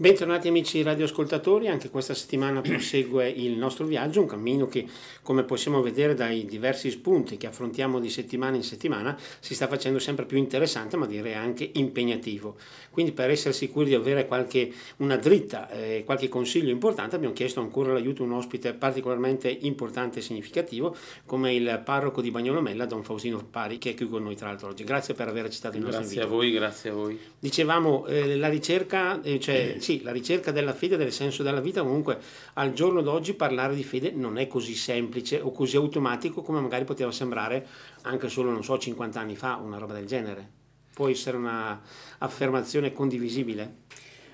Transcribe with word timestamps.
Bentornati 0.00 0.46
amici 0.46 0.80
radioascoltatori, 0.80 1.66
anche 1.66 1.90
questa 1.90 2.14
settimana 2.14 2.60
prosegue 2.62 3.28
il 3.28 3.58
nostro 3.58 3.84
viaggio, 3.84 4.20
un 4.20 4.28
cammino 4.28 4.68
che 4.68 4.86
come 5.22 5.42
possiamo 5.42 5.82
vedere 5.82 6.14
dai 6.14 6.44
diversi 6.44 6.88
spunti 6.92 7.36
che 7.36 7.48
affrontiamo 7.48 7.98
di 7.98 8.08
settimana 8.08 8.54
in 8.54 8.62
settimana 8.62 9.18
si 9.40 9.56
sta 9.56 9.66
facendo 9.66 9.98
sempre 9.98 10.24
più 10.24 10.38
interessante 10.38 10.96
ma 10.96 11.04
direi 11.04 11.34
anche 11.34 11.68
impegnativo. 11.74 12.54
Quindi 12.92 13.10
per 13.10 13.30
essere 13.30 13.52
sicuri 13.52 13.86
di 13.86 13.94
avere 13.94 14.28
qualche, 14.28 14.72
una 14.98 15.16
dritta, 15.16 15.68
eh, 15.68 16.04
qualche 16.04 16.28
consiglio 16.28 16.70
importante 16.70 17.16
abbiamo 17.16 17.34
chiesto 17.34 17.58
ancora 17.58 17.92
l'aiuto 17.92 18.22
di 18.22 18.28
un 18.28 18.36
ospite 18.36 18.74
particolarmente 18.74 19.48
importante 19.48 20.20
e 20.20 20.22
significativo 20.22 20.94
come 21.26 21.52
il 21.54 21.82
parroco 21.84 22.20
di 22.20 22.30
Bagnolomella, 22.30 22.86
Don 22.86 23.02
Faustino 23.02 23.44
Pari, 23.50 23.78
che 23.78 23.90
è 23.90 23.94
qui 23.96 24.06
con 24.06 24.22
noi 24.22 24.36
tra 24.36 24.46
l'altro 24.46 24.68
oggi. 24.68 24.84
Grazie 24.84 25.14
per 25.14 25.26
aver 25.26 25.46
accettato 25.46 25.76
il 25.76 25.82
nostro 25.82 26.02
grazie 26.02 26.20
invito. 26.22 26.36
Grazie 26.36 26.50
a 26.50 26.50
voi, 26.50 26.52
grazie 26.52 26.90
a 26.90 26.92
voi. 26.92 27.18
Dicevamo, 27.40 28.06
eh, 28.06 28.36
la 28.36 28.48
ricerca, 28.48 29.20
eh, 29.22 29.40
cioè 29.40 29.74
sì, 29.88 30.02
la 30.02 30.12
ricerca 30.12 30.50
della 30.50 30.74
fede, 30.74 30.98
del 30.98 31.12
senso 31.12 31.42
della 31.42 31.62
vita, 31.62 31.80
comunque 31.80 32.18
al 32.54 32.74
giorno 32.74 33.00
d'oggi 33.00 33.32
parlare 33.32 33.74
di 33.74 33.82
fede 33.82 34.10
non 34.10 34.36
è 34.36 34.46
così 34.46 34.74
semplice 34.74 35.40
o 35.40 35.50
così 35.50 35.76
automatico 35.76 36.42
come 36.42 36.60
magari 36.60 36.84
poteva 36.84 37.10
sembrare 37.10 37.66
anche 38.02 38.28
solo, 38.28 38.50
non 38.50 38.62
so, 38.62 38.76
50 38.76 39.18
anni 39.18 39.34
fa, 39.34 39.56
una 39.56 39.78
roba 39.78 39.94
del 39.94 40.04
genere. 40.04 40.46
Può 40.92 41.08
essere 41.08 41.38
un'affermazione 41.38 42.92
condivisibile? 42.92 43.76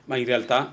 Ma 0.07 0.17
in 0.17 0.25
realtà 0.25 0.73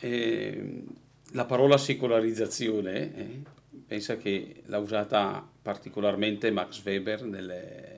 eh, 0.00 0.82
la 1.30 1.46
parola 1.46 1.78
secolarizzazione, 1.78 3.16
eh, 3.16 3.42
pensa 3.86 4.18
che 4.18 4.62
l'ha 4.66 4.78
usata 4.78 5.42
particolarmente 5.62 6.50
Max 6.50 6.84
Weber 6.84 7.24
nelle, 7.24 7.64
nel, 7.80 7.95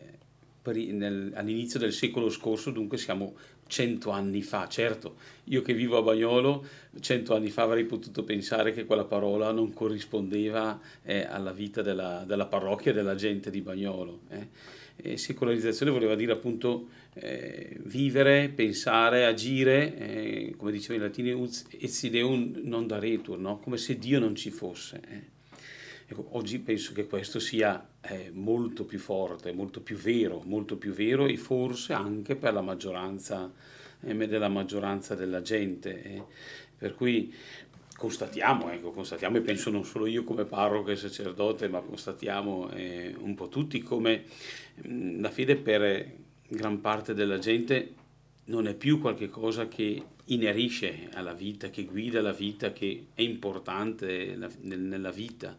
all'inizio 0.71 1.79
del 1.79 1.93
secolo 1.93 2.29
scorso, 2.31 2.71
dunque 2.71 2.99
siamo 2.99 3.35
cento 3.67 4.11
anni 4.11 4.43
fa, 4.43 4.67
certo, 4.67 5.17
io 5.45 5.63
che 5.63 5.75
vivo 5.75 5.99
a 5.99 6.03
Bagnolo, 6.03 6.65
cento 7.01 7.35
anni 7.35 7.51
fa 7.51 7.63
avrei 7.63 7.85
potuto 7.85 8.25
pensare 8.25 8.73
che 8.73 8.85
quella 8.85 9.05
parola 9.05 9.53
non 9.53 9.73
corrispondeva 9.73 10.81
eh, 11.05 11.25
alla 11.25 11.53
vita 11.53 11.83
della, 11.83 12.25
della, 12.27 12.47
parrocchia 12.47 12.91
e 12.91 12.95
della 12.95 13.15
gente 13.15 13.51
di 13.51 13.61
Bagnolo. 13.61 14.21
Eh. 14.31 15.17
secolarizzazione 15.17 15.93
voleva 15.93 16.15
dire 16.15 16.33
appunto 16.33 16.89
eh, 17.15 17.77
vivere, 17.85 18.49
pensare, 18.49 19.27
agire, 19.27 19.97
eh, 19.97 20.55
come 20.57 20.73
diceva 20.73 20.95
in 20.95 21.03
latino, 21.03 21.49
et 21.79 22.09
deum 22.09 22.61
non 22.63 22.87
daretur, 22.87 23.39
no? 23.39 23.59
come 23.59 23.77
se 23.77 23.99
Dio 23.99 24.19
non 24.19 24.35
ci 24.35 24.51
fosse. 24.51 25.37
Eh. 26.09 26.13
Ecco, 26.13 26.29
oggi 26.33 26.59
penso 26.59 26.93
che 26.93 27.07
questo 27.07 27.39
sia 27.39 27.87
eh, 28.01 28.31
molto 28.33 28.85
più 28.85 28.99
forte, 28.99 29.53
molto 29.53 29.81
più 29.81 29.97
vero, 29.97 30.43
molto 30.45 30.77
più 30.77 30.93
vero 30.93 31.27
e 31.27 31.37
forse 31.37 31.93
anche 31.93 32.35
per 32.35 32.55
la 32.55 32.63
maggioranza, 32.63 33.51
eh, 34.01 34.15
della 34.15 34.49
maggioranza 34.49 35.15
della 35.15 35.43
gente. 35.43 36.03
Eh. 36.03 36.25
Per 36.77 36.95
cui 36.95 37.35
constatiamo, 37.97 38.71
ecco, 38.71 38.93
constatiamo, 38.93 39.37
e 39.37 39.41
penso 39.41 39.71
non 39.71 39.85
solo 39.85 40.07
io 40.07 40.25
come 40.25 40.45
parroco 40.45 40.91
e 40.91 40.97
sacerdote, 40.97 41.69
ma 41.69 41.81
constatiamo 41.81 42.71
eh, 42.71 43.15
un 43.19 43.35
po' 43.35 43.49
tutti 43.49 43.81
come 43.81 44.25
mh, 44.77 44.93
mm, 44.93 45.21
la 45.21 45.31
fede 45.31 45.57
per 45.57 46.11
gran 46.49 46.81
parte 46.81 47.13
della 47.13 47.39
gente 47.39 47.95
non 48.47 48.67
è 48.67 48.75
più 48.75 48.99
qualcosa 48.99 49.69
che 49.69 50.03
inerisce 50.27 51.09
alla 51.13 51.35
vita, 51.35 51.69
che 51.69 51.85
guida 51.85 52.23
la 52.23 52.33
vita, 52.33 52.73
che 52.73 53.09
è 53.13 53.21
importante 53.21 54.39
nella 54.63 55.11
vita 55.11 55.57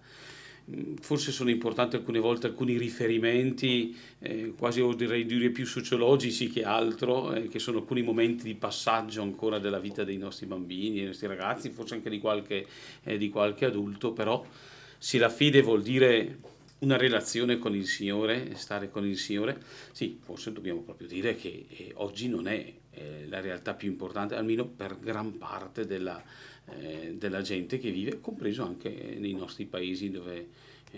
forse 1.02 1.32
sono 1.32 1.50
importanti 1.50 1.96
alcune 1.96 2.20
volte 2.20 2.48
alcuni 2.48 2.78
riferimenti, 2.78 3.96
eh, 4.20 4.54
quasi 4.58 4.86
direi 4.96 5.26
dire 5.26 5.50
più 5.50 5.66
sociologici 5.66 6.50
che 6.50 6.64
altro, 6.64 7.34
eh, 7.34 7.48
che 7.48 7.60
sono 7.60 7.80
alcuni 7.80 8.02
momenti 8.02 8.44
di 8.44 8.56
passaggio 8.56 9.22
ancora 9.22 9.60
della 9.60 9.80
vita 9.80 10.04
dei 10.04 10.18
nostri 10.18 10.46
bambini, 10.46 10.98
dei 10.98 11.06
nostri 11.06 11.28
ragazzi, 11.28 11.70
forse 11.70 11.96
anche 11.96 12.10
di 12.10 12.20
qualche, 12.20 12.66
eh, 13.04 13.18
di 13.18 13.30
qualche 13.30 13.66
adulto, 13.66 14.12
però 14.14 14.46
se 14.98 15.18
la 15.18 15.30
fede 15.30 15.62
vuol 15.62 15.82
dire 15.82 16.40
una 16.80 16.98
relazione 16.98 17.58
con 17.58 17.76
il 17.76 17.88
Signore, 17.88 18.56
stare 18.56 18.90
con 18.90 19.06
il 19.06 19.18
Signore, 19.18 19.62
sì, 19.92 20.18
forse 20.22 20.52
dobbiamo 20.52 20.82
proprio 20.82 21.08
dire 21.08 21.36
che 21.36 21.66
eh, 21.70 21.92
oggi 21.96 22.30
non 22.30 22.48
è 22.48 22.74
eh, 22.92 23.26
la 23.28 23.42
realtà 23.42 23.74
più 23.74 23.90
importante, 23.90 24.36
almeno 24.36 24.66
per 24.66 24.98
gran 25.00 25.38
parte 25.38 25.86
della, 25.86 26.22
eh, 26.78 27.16
della 27.18 27.42
gente 27.42 27.80
che 27.80 27.92
vive, 27.92 28.20
compreso 28.22 28.64
anche 28.64 28.90
nei 29.18 29.34
nostri 29.34 29.66
paesi 29.66 30.10
dove, 30.10 30.48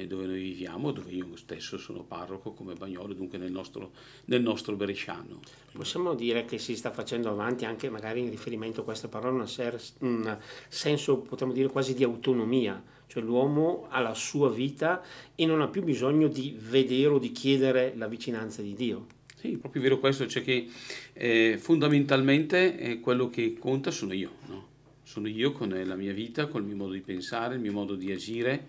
dove, 0.07 0.25
noi 0.25 0.41
viviamo, 0.41 0.91
dove 0.91 1.11
io 1.11 1.35
stesso 1.35 1.77
sono 1.77 2.03
parroco 2.03 2.51
come 2.51 2.73
Bagnolo, 2.73 3.13
dunque 3.13 3.37
nel 3.37 3.51
nostro, 3.51 3.91
nel 4.25 4.41
nostro 4.41 4.75
Bresciano. 4.75 5.39
Possiamo 5.71 6.13
dire 6.13 6.45
che 6.45 6.57
si 6.57 6.75
sta 6.75 6.91
facendo 6.91 7.29
avanti 7.29 7.65
anche 7.65 7.89
magari 7.89 8.21
in 8.21 8.29
riferimento 8.29 8.81
a 8.81 8.83
questa 8.83 9.07
parola 9.07 9.45
un 9.99 10.37
senso, 10.67 11.17
potremmo 11.17 11.53
dire, 11.53 11.67
quasi 11.67 11.93
di 11.93 12.03
autonomia, 12.03 12.81
cioè 13.07 13.21
l'uomo 13.21 13.87
ha 13.89 13.99
la 13.99 14.13
sua 14.13 14.49
vita 14.49 15.03
e 15.35 15.45
non 15.45 15.61
ha 15.61 15.67
più 15.67 15.83
bisogno 15.83 16.27
di 16.27 16.55
vedere 16.57 17.07
o 17.07 17.19
di 17.19 17.31
chiedere 17.31 17.93
la 17.95 18.07
vicinanza 18.07 18.61
di 18.61 18.73
Dio. 18.73 19.05
Sì, 19.35 19.57
proprio 19.57 19.81
vero 19.81 19.99
questo, 19.99 20.27
cioè 20.27 20.43
che 20.43 20.69
eh, 21.13 21.57
fondamentalmente 21.59 22.77
eh, 22.77 22.99
quello 22.99 23.29
che 23.29 23.57
conta 23.57 23.89
sono 23.89 24.13
io, 24.13 24.33
no? 24.47 24.67
sono 25.03 25.27
io 25.27 25.51
con 25.51 25.69
la 25.69 25.95
mia 25.95 26.13
vita, 26.13 26.47
col 26.47 26.63
mio 26.63 26.75
modo 26.75 26.93
di 26.93 27.01
pensare, 27.01 27.55
il 27.55 27.59
mio 27.59 27.73
modo 27.73 27.95
di 27.95 28.11
agire, 28.11 28.67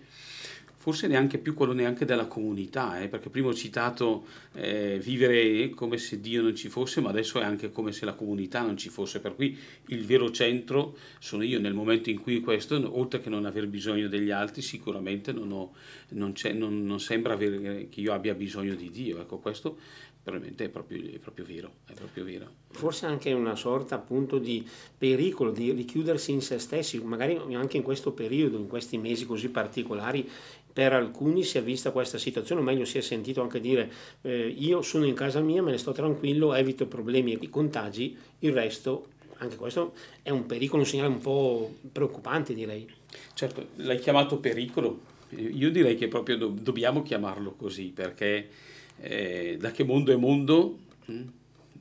forse 0.83 1.07
neanche 1.07 1.37
più 1.37 1.53
quello 1.53 1.71
neanche 1.71 2.03
della 2.03 2.25
comunità, 2.25 2.99
eh, 2.99 3.07
perché 3.07 3.29
prima 3.29 3.47
ho 3.47 3.53
citato 3.53 4.25
eh, 4.55 4.99
vivere 5.01 5.69
come 5.69 5.97
se 5.97 6.19
Dio 6.19 6.41
non 6.41 6.57
ci 6.57 6.67
fosse, 6.67 6.99
ma 6.99 7.07
adesso 7.07 7.39
è 7.39 7.43
anche 7.45 7.71
come 7.71 7.93
se 7.93 8.03
la 8.03 8.11
comunità 8.11 8.61
non 8.63 8.75
ci 8.75 8.89
fosse, 8.89 9.21
per 9.21 9.33
cui 9.33 9.57
il 9.87 10.05
vero 10.05 10.29
centro 10.29 10.97
sono 11.19 11.43
io 11.43 11.57
nel 11.57 11.73
momento 11.73 12.09
in 12.09 12.19
cui 12.19 12.41
questo, 12.41 12.75
oltre 12.99 13.21
che 13.21 13.29
non 13.29 13.45
aver 13.45 13.67
bisogno 13.67 14.09
degli 14.09 14.29
altri, 14.29 14.61
sicuramente 14.61 15.31
non, 15.31 15.53
ho, 15.53 15.71
non, 16.09 16.33
non, 16.51 16.85
non 16.85 16.99
sembra 16.99 17.31
avere, 17.31 17.87
che 17.87 18.01
io 18.01 18.11
abbia 18.11 18.33
bisogno 18.33 18.75
di 18.75 18.89
Dio, 18.89 19.21
ecco 19.21 19.37
questo 19.37 19.77
veramente 20.23 20.65
è 20.65 20.69
proprio, 20.69 21.03
è 21.03 21.17
proprio, 21.17 21.45
vero, 21.45 21.71
è 21.85 21.93
proprio 21.93 22.23
vero. 22.23 22.49
Forse 22.69 23.05
anche 23.05 23.33
una 23.33 23.55
sorta 23.55 23.95
appunto 23.95 24.37
di 24.37 24.65
pericolo 24.97 25.51
di 25.51 25.71
richiudersi 25.73 26.31
in 26.31 26.41
se 26.41 26.59
stessi, 26.59 26.97
magari 27.03 27.37
anche 27.53 27.77
in 27.77 27.83
questo 27.83 28.13
periodo, 28.13 28.57
in 28.57 28.67
questi 28.67 28.97
mesi 28.97 29.25
così 29.25 29.49
particolari, 29.49 30.27
per 30.73 30.91
alcuni 30.93 31.43
si 31.43 31.59
è 31.59 31.63
vista 31.63 31.91
questa 31.91 32.17
situazione, 32.17 32.61
o 32.61 32.63
meglio 32.63 32.83
si 32.83 32.97
è 32.97 33.01
sentito 33.01 33.41
anche 33.41 33.59
dire 33.59 33.91
eh, 34.21 34.47
io 34.47 34.81
sono 34.81 35.05
in 35.05 35.13
casa 35.13 35.39
mia, 35.39 35.61
me 35.61 35.71
ne 35.71 35.77
sto 35.77 35.91
tranquillo, 35.91 36.55
evito 36.55 36.87
problemi 36.87 37.33
e 37.33 37.49
contagi, 37.49 38.17
il 38.39 38.51
resto, 38.51 39.09
anche 39.37 39.55
questo 39.55 39.93
è 40.23 40.31
un 40.31 40.47
pericolo, 40.47 40.81
un 40.81 40.87
segnale 40.87 41.09
un 41.09 41.21
po' 41.21 41.75
preoccupante 41.91 42.55
direi. 42.55 42.87
Certo, 43.35 43.67
l'hai 43.75 43.99
chiamato 43.99 44.39
pericolo, 44.39 44.99
io 45.29 45.69
direi 45.69 45.95
che 45.95 46.07
proprio 46.07 46.37
do- 46.37 46.47
dobbiamo 46.59 47.03
chiamarlo 47.03 47.53
così 47.53 47.91
perché 47.93 48.49
eh, 48.99 49.57
da 49.59 49.71
che 49.71 49.83
mondo 49.83 50.11
è 50.11 50.15
mondo, 50.15 50.79
mh, 51.05 51.13
hm, 51.13 51.31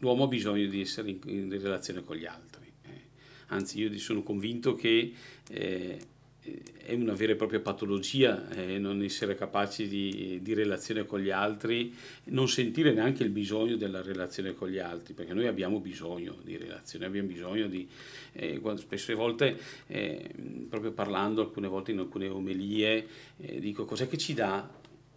l'uomo 0.00 0.24
ha 0.24 0.28
bisogno 0.28 0.66
di 0.66 0.82
essere 0.82 1.10
in, 1.10 1.18
in 1.24 1.50
relazione 1.50 2.04
con 2.04 2.16
gli 2.16 2.26
altri. 2.26 2.70
Eh. 2.84 3.00
Anzi, 3.48 3.80
io 3.80 3.98
sono 3.98 4.22
convinto 4.22 4.74
che 4.74 5.12
eh, 5.48 5.98
è 6.42 6.92
una 6.94 7.14
vera 7.14 7.32
e 7.32 7.36
propria 7.36 7.60
patologia 7.60 8.48
eh, 8.50 8.76
non 8.78 9.00
essere 9.02 9.36
capaci 9.36 9.86
di, 9.86 10.40
di, 10.42 10.54
relazione 10.54 11.06
con 11.06 11.20
gli 11.20 11.30
altri, 11.30 11.94
non 12.24 12.48
sentire 12.48 12.92
neanche 12.92 13.22
il 13.22 13.30
bisogno 13.30 13.76
della 13.76 14.02
relazione 14.02 14.52
con 14.54 14.68
gli 14.68 14.78
altri, 14.78 15.14
perché 15.14 15.32
noi 15.34 15.46
abbiamo 15.46 15.78
bisogno 15.78 16.36
di 16.42 16.56
relazione, 16.56 17.06
abbiamo 17.06 17.28
bisogno 17.28 17.68
di, 17.68 17.88
eh, 18.32 18.60
spesse 18.76 19.14
volte, 19.14 19.56
eh, 19.86 20.30
proprio 20.68 20.90
parlando 20.90 21.42
alcune 21.42 21.68
volte 21.68 21.92
in 21.92 22.00
alcune 22.00 22.28
omelie, 22.28 23.06
eh, 23.38 23.60
dico 23.60 23.84
cos'è 23.84 24.08
che 24.08 24.18
ci 24.18 24.34
dà 24.34 24.68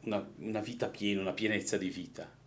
una, 0.01 0.27
una 0.37 0.59
vita 0.59 0.89
piena, 0.89 1.21
una 1.21 1.33
pienezza 1.33 1.77
di 1.77 1.89
vita. 1.89 2.43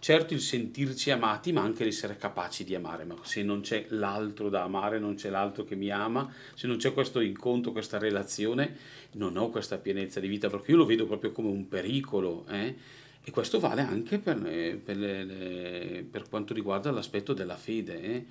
Certo 0.00 0.32
il 0.32 0.40
sentirci 0.40 1.10
amati, 1.10 1.52
ma 1.52 1.60
anche 1.60 1.84
l'essere 1.84 2.16
capaci 2.16 2.64
di 2.64 2.74
amare, 2.74 3.04
ma 3.04 3.16
se 3.20 3.42
non 3.42 3.60
c'è 3.60 3.84
l'altro 3.90 4.48
da 4.48 4.62
amare, 4.62 4.98
non 4.98 5.14
c'è 5.14 5.28
l'altro 5.28 5.64
che 5.64 5.76
mi 5.76 5.90
ama, 5.90 6.32
se 6.54 6.66
non 6.66 6.78
c'è 6.78 6.94
questo 6.94 7.20
incontro, 7.20 7.70
questa 7.70 7.98
relazione, 7.98 8.78
non 9.12 9.36
ho 9.36 9.50
questa 9.50 9.76
pienezza 9.76 10.18
di 10.18 10.26
vita, 10.26 10.48
perché 10.48 10.70
io 10.70 10.78
lo 10.78 10.86
vedo 10.86 11.04
proprio 11.04 11.32
come 11.32 11.50
un 11.50 11.68
pericolo. 11.68 12.46
Eh? 12.48 12.74
E 13.22 13.30
questo 13.30 13.60
vale 13.60 13.82
anche 13.82 14.18
per, 14.18 14.38
per, 14.82 14.96
le, 14.96 16.06
per, 16.10 16.30
quanto 16.30 16.54
riguarda 16.54 16.90
l'aspetto 16.90 17.34
della 17.34 17.56
fede. 17.56 18.00
Eh? 18.00 18.24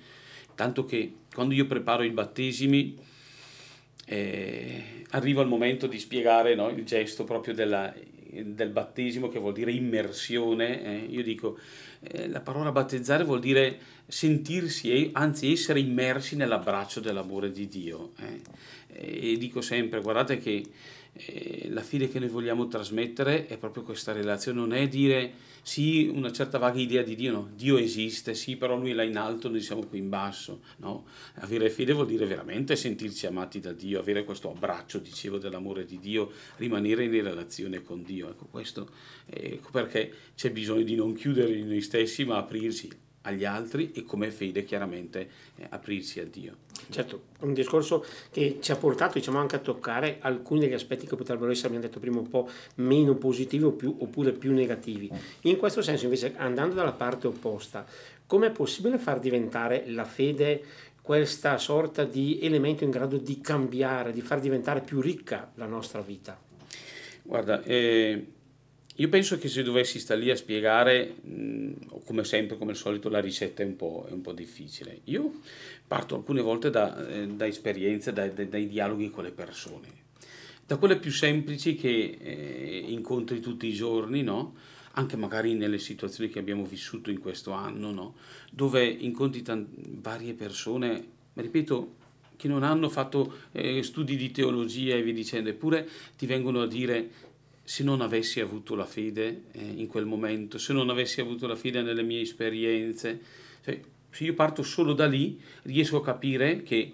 Tanto 0.56 0.84
che 0.84 1.14
quando 1.32 1.54
io 1.54 1.66
preparo 1.66 2.02
i 2.02 2.10
battesimi, 2.10 2.98
eh, 4.06 5.04
arriva 5.10 5.40
il 5.42 5.48
momento 5.48 5.86
di 5.86 6.00
spiegare 6.00 6.56
no, 6.56 6.68
il 6.68 6.84
gesto 6.84 7.22
proprio 7.22 7.54
della 7.54 7.94
del 8.44 8.70
battesimo 8.70 9.28
che 9.28 9.38
vuol 9.38 9.52
dire 9.52 9.72
immersione, 9.72 10.84
eh, 10.84 11.06
io 11.08 11.22
dico 11.22 11.58
eh, 12.00 12.28
la 12.28 12.40
parola 12.40 12.72
battezzare 12.72 13.24
vuol 13.24 13.40
dire 13.40 13.78
sentirsi, 14.06 15.10
anzi 15.12 15.52
essere 15.52 15.80
immersi 15.80 16.36
nell'abbraccio 16.36 17.00
dell'amore 17.00 17.50
di 17.50 17.68
Dio. 17.68 18.12
Eh. 18.18 18.40
E 18.92 19.36
dico 19.36 19.60
sempre, 19.60 20.00
guardate 20.00 20.38
che 20.38 20.64
eh, 21.12 21.68
la 21.70 21.82
fede 21.82 22.08
che 22.08 22.18
noi 22.18 22.28
vogliamo 22.28 22.68
trasmettere 22.68 23.46
è 23.46 23.58
proprio 23.58 23.82
questa 23.82 24.12
relazione, 24.12 24.58
non 24.58 24.72
è 24.72 24.88
dire 24.88 25.32
sì, 25.62 26.10
una 26.12 26.32
certa 26.32 26.58
vaga 26.58 26.78
idea 26.80 27.02
di 27.02 27.14
Dio, 27.14 27.32
no, 27.32 27.50
Dio 27.54 27.76
esiste, 27.76 28.34
sì, 28.34 28.56
però 28.56 28.76
lui 28.76 28.90
è 28.90 28.94
là 28.94 29.02
in 29.02 29.16
alto, 29.16 29.48
noi 29.48 29.60
siamo 29.60 29.84
qui 29.84 29.98
in 29.98 30.08
basso, 30.08 30.62
no? 30.78 31.04
Avere 31.34 31.68
fede 31.68 31.92
vuol 31.92 32.06
dire 32.06 32.26
veramente 32.26 32.76
sentirsi 32.76 33.26
amati 33.26 33.60
da 33.60 33.72
Dio, 33.72 34.00
avere 34.00 34.24
questo 34.24 34.50
abbraccio, 34.50 34.98
dicevo, 34.98 35.38
dell'amore 35.38 35.84
di 35.84 35.98
Dio, 35.98 36.30
rimanere 36.56 37.04
in 37.04 37.10
relazione 37.10 37.82
con 37.82 38.02
Dio, 38.02 38.30
ecco 38.30 38.46
questo, 38.46 38.88
ecco 39.26 39.70
perché 39.70 40.12
c'è 40.34 40.50
bisogno 40.50 40.82
di 40.82 40.94
non 40.94 41.14
chiudere 41.14 41.52
in 41.52 41.68
noi 41.68 41.82
stessi, 41.82 42.24
ma 42.24 42.38
aprirsi 42.38 42.88
agli 43.22 43.44
altri 43.44 43.92
e 43.92 44.04
come 44.04 44.30
fede 44.30 44.64
chiaramente 44.64 45.28
eh, 45.56 45.66
aprirsi 45.68 46.20
a 46.20 46.24
Dio. 46.24 46.56
Certo, 46.88 47.22
un 47.40 47.52
discorso 47.52 48.04
che 48.30 48.58
ci 48.60 48.72
ha 48.72 48.76
portato 48.76 49.18
diciamo, 49.18 49.38
anche 49.38 49.56
a 49.56 49.58
toccare 49.58 50.18
alcuni 50.20 50.60
degli 50.60 50.72
aspetti 50.72 51.06
che 51.06 51.16
potrebbero 51.16 51.50
essere, 51.50 51.68
abbiamo 51.68 51.86
detto 51.86 52.00
prima, 52.00 52.18
un 52.18 52.28
po' 52.28 52.48
meno 52.76 53.14
positivi 53.14 53.64
o 53.64 53.72
più, 53.72 53.94
oppure 53.98 54.32
più 54.32 54.52
negativi. 54.52 55.10
In 55.42 55.56
questo 55.56 55.82
senso 55.82 56.04
invece, 56.04 56.34
andando 56.36 56.74
dalla 56.74 56.92
parte 56.92 57.26
opposta, 57.26 57.84
com'è 58.26 58.50
possibile 58.50 58.98
far 58.98 59.20
diventare 59.20 59.84
la 59.88 60.04
fede 60.04 60.62
questa 61.02 61.58
sorta 61.58 62.04
di 62.04 62.38
elemento 62.40 62.84
in 62.84 62.90
grado 62.90 63.16
di 63.16 63.40
cambiare, 63.40 64.12
di 64.12 64.20
far 64.20 64.40
diventare 64.40 64.80
più 64.80 65.00
ricca 65.00 65.50
la 65.54 65.66
nostra 65.66 66.00
vita? 66.00 66.38
Guarda, 67.22 67.62
eh 67.62 68.26
io 69.00 69.08
penso 69.08 69.38
che 69.38 69.48
se 69.48 69.62
dovessi 69.62 69.98
stare 69.98 70.20
lì 70.20 70.30
a 70.30 70.36
spiegare, 70.36 71.14
mh, 71.22 72.02
come 72.04 72.22
sempre, 72.22 72.58
come 72.58 72.72
al 72.72 72.76
solito, 72.76 73.08
la 73.08 73.18
ricetta 73.18 73.62
è 73.62 73.64
un 73.66 73.74
po', 73.74 74.04
è 74.06 74.12
un 74.12 74.20
po 74.20 74.32
difficile. 74.32 75.00
Io 75.04 75.40
parto 75.86 76.16
alcune 76.16 76.42
volte 76.42 76.68
da, 76.68 77.08
eh, 77.08 77.26
da 77.26 77.46
esperienze, 77.46 78.12
da, 78.12 78.28
da, 78.28 78.44
dai 78.44 78.68
dialoghi 78.68 79.08
con 79.08 79.24
le 79.24 79.30
persone, 79.30 79.88
da 80.66 80.76
quelle 80.76 80.98
più 80.98 81.10
semplici 81.10 81.76
che 81.76 82.18
eh, 82.20 82.84
incontri 82.88 83.40
tutti 83.40 83.66
i 83.66 83.72
giorni, 83.72 84.22
no? 84.22 84.54
anche 84.92 85.16
magari 85.16 85.54
nelle 85.54 85.78
situazioni 85.78 86.28
che 86.28 86.38
abbiamo 86.38 86.66
vissuto 86.66 87.10
in 87.10 87.20
questo 87.20 87.52
anno, 87.52 87.92
no? 87.92 88.14
dove 88.52 88.84
incontri 88.84 89.40
t- 89.40 89.66
varie 90.02 90.34
persone, 90.34 91.06
ripeto, 91.32 91.96
che 92.36 92.48
non 92.48 92.62
hanno 92.64 92.90
fatto 92.90 93.34
eh, 93.52 93.82
studi 93.82 94.16
di 94.16 94.30
teologia 94.30 94.94
e 94.94 95.02
via 95.02 95.14
dicendo, 95.14 95.48
eppure 95.48 95.88
ti 96.18 96.26
vengono 96.26 96.62
a 96.62 96.66
dire 96.66 97.28
se 97.70 97.84
non 97.84 98.00
avessi 98.00 98.40
avuto 98.40 98.74
la 98.74 98.84
fede 98.84 99.44
eh, 99.52 99.62
in 99.62 99.86
quel 99.86 100.04
momento, 100.04 100.58
se 100.58 100.72
non 100.72 100.90
avessi 100.90 101.20
avuto 101.20 101.46
la 101.46 101.54
fede 101.54 101.82
nelle 101.82 102.02
mie 102.02 102.22
esperienze, 102.22 103.20
cioè, 103.62 103.80
se 104.10 104.24
io 104.24 104.34
parto 104.34 104.64
solo 104.64 104.92
da 104.92 105.06
lì, 105.06 105.40
riesco 105.62 105.98
a 105.98 106.02
capire 106.02 106.64
che 106.64 106.92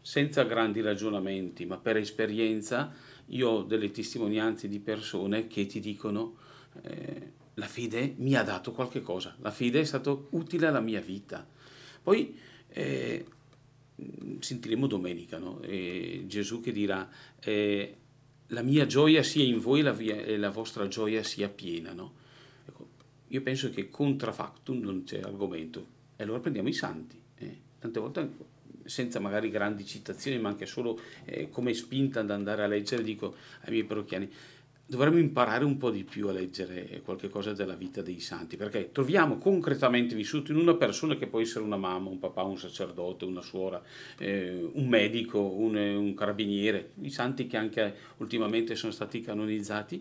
senza 0.00 0.42
grandi 0.42 0.80
ragionamenti, 0.80 1.64
ma 1.64 1.76
per 1.76 1.98
esperienza, 1.98 2.92
io 3.26 3.48
ho 3.48 3.62
delle 3.62 3.92
testimonianze 3.92 4.66
di 4.66 4.80
persone 4.80 5.46
che 5.46 5.66
ti 5.66 5.78
dicono 5.78 6.38
eh, 6.82 7.32
la 7.54 7.66
fede 7.66 8.14
mi 8.16 8.34
ha 8.34 8.42
dato 8.42 8.72
qualche 8.72 9.02
cosa, 9.02 9.36
la 9.38 9.52
fede 9.52 9.78
è 9.78 9.84
stata 9.84 10.10
utile 10.30 10.66
alla 10.66 10.80
mia 10.80 11.00
vita. 11.00 11.48
Poi 12.02 12.36
eh, 12.70 13.24
sentiremo 14.40 14.88
domenica 14.88 15.38
no? 15.38 15.60
Gesù 16.26 16.60
che 16.60 16.72
dirà 16.72 17.08
eh, 17.38 17.96
la 18.48 18.62
mia 18.62 18.86
gioia 18.86 19.22
sia 19.22 19.44
in 19.44 19.58
voi 19.58 19.82
la 19.82 19.92
via, 19.92 20.16
e 20.16 20.36
la 20.36 20.50
vostra 20.50 20.86
gioia 20.88 21.22
sia 21.22 21.48
piena. 21.48 21.92
No? 21.92 22.12
Ecco, 22.66 22.88
io 23.28 23.42
penso 23.42 23.70
che 23.70 23.88
contra 23.90 24.32
factum 24.32 24.80
non 24.80 25.04
c'è 25.04 25.20
argomento. 25.20 25.94
E 26.16 26.22
allora 26.22 26.40
prendiamo 26.40 26.68
i 26.68 26.72
santi. 26.72 27.20
Eh? 27.36 27.56
Tante 27.78 28.00
volte, 28.00 28.30
senza 28.84 29.18
magari 29.18 29.50
grandi 29.50 29.84
citazioni, 29.84 30.38
ma 30.38 30.48
anche 30.48 30.66
solo 30.66 31.00
eh, 31.24 31.50
come 31.50 31.74
spinta 31.74 32.20
ad 32.20 32.30
andare 32.30 32.62
a 32.62 32.66
leggere, 32.66 33.02
dico 33.02 33.34
ai 33.62 33.70
miei 33.70 33.84
parrocchiani, 33.84 34.30
dovremmo 34.88 35.18
imparare 35.18 35.64
un 35.64 35.76
po' 35.78 35.90
di 35.90 36.04
più 36.04 36.28
a 36.28 36.32
leggere 36.32 37.00
qualche 37.04 37.28
cosa 37.28 37.52
della 37.52 37.74
vita 37.74 38.02
dei 38.02 38.20
santi, 38.20 38.56
perché 38.56 38.92
troviamo 38.92 39.36
concretamente 39.36 40.14
vissuto 40.14 40.52
in 40.52 40.58
una 40.58 40.74
persona 40.74 41.16
che 41.16 41.26
può 41.26 41.40
essere 41.40 41.64
una 41.64 41.76
mamma, 41.76 42.08
un 42.08 42.20
papà, 42.20 42.42
un 42.42 42.56
sacerdote, 42.56 43.24
una 43.24 43.42
suora, 43.42 43.82
eh, 44.18 44.70
un 44.74 44.86
medico, 44.86 45.40
un, 45.40 45.74
un, 45.74 46.14
carabiniere, 46.14 46.92
i 47.02 47.10
santi 47.10 47.48
che 47.48 47.56
anche 47.56 47.94
ultimamente 48.18 48.76
sono 48.76 48.92
stati 48.92 49.20
canonizzati, 49.20 50.00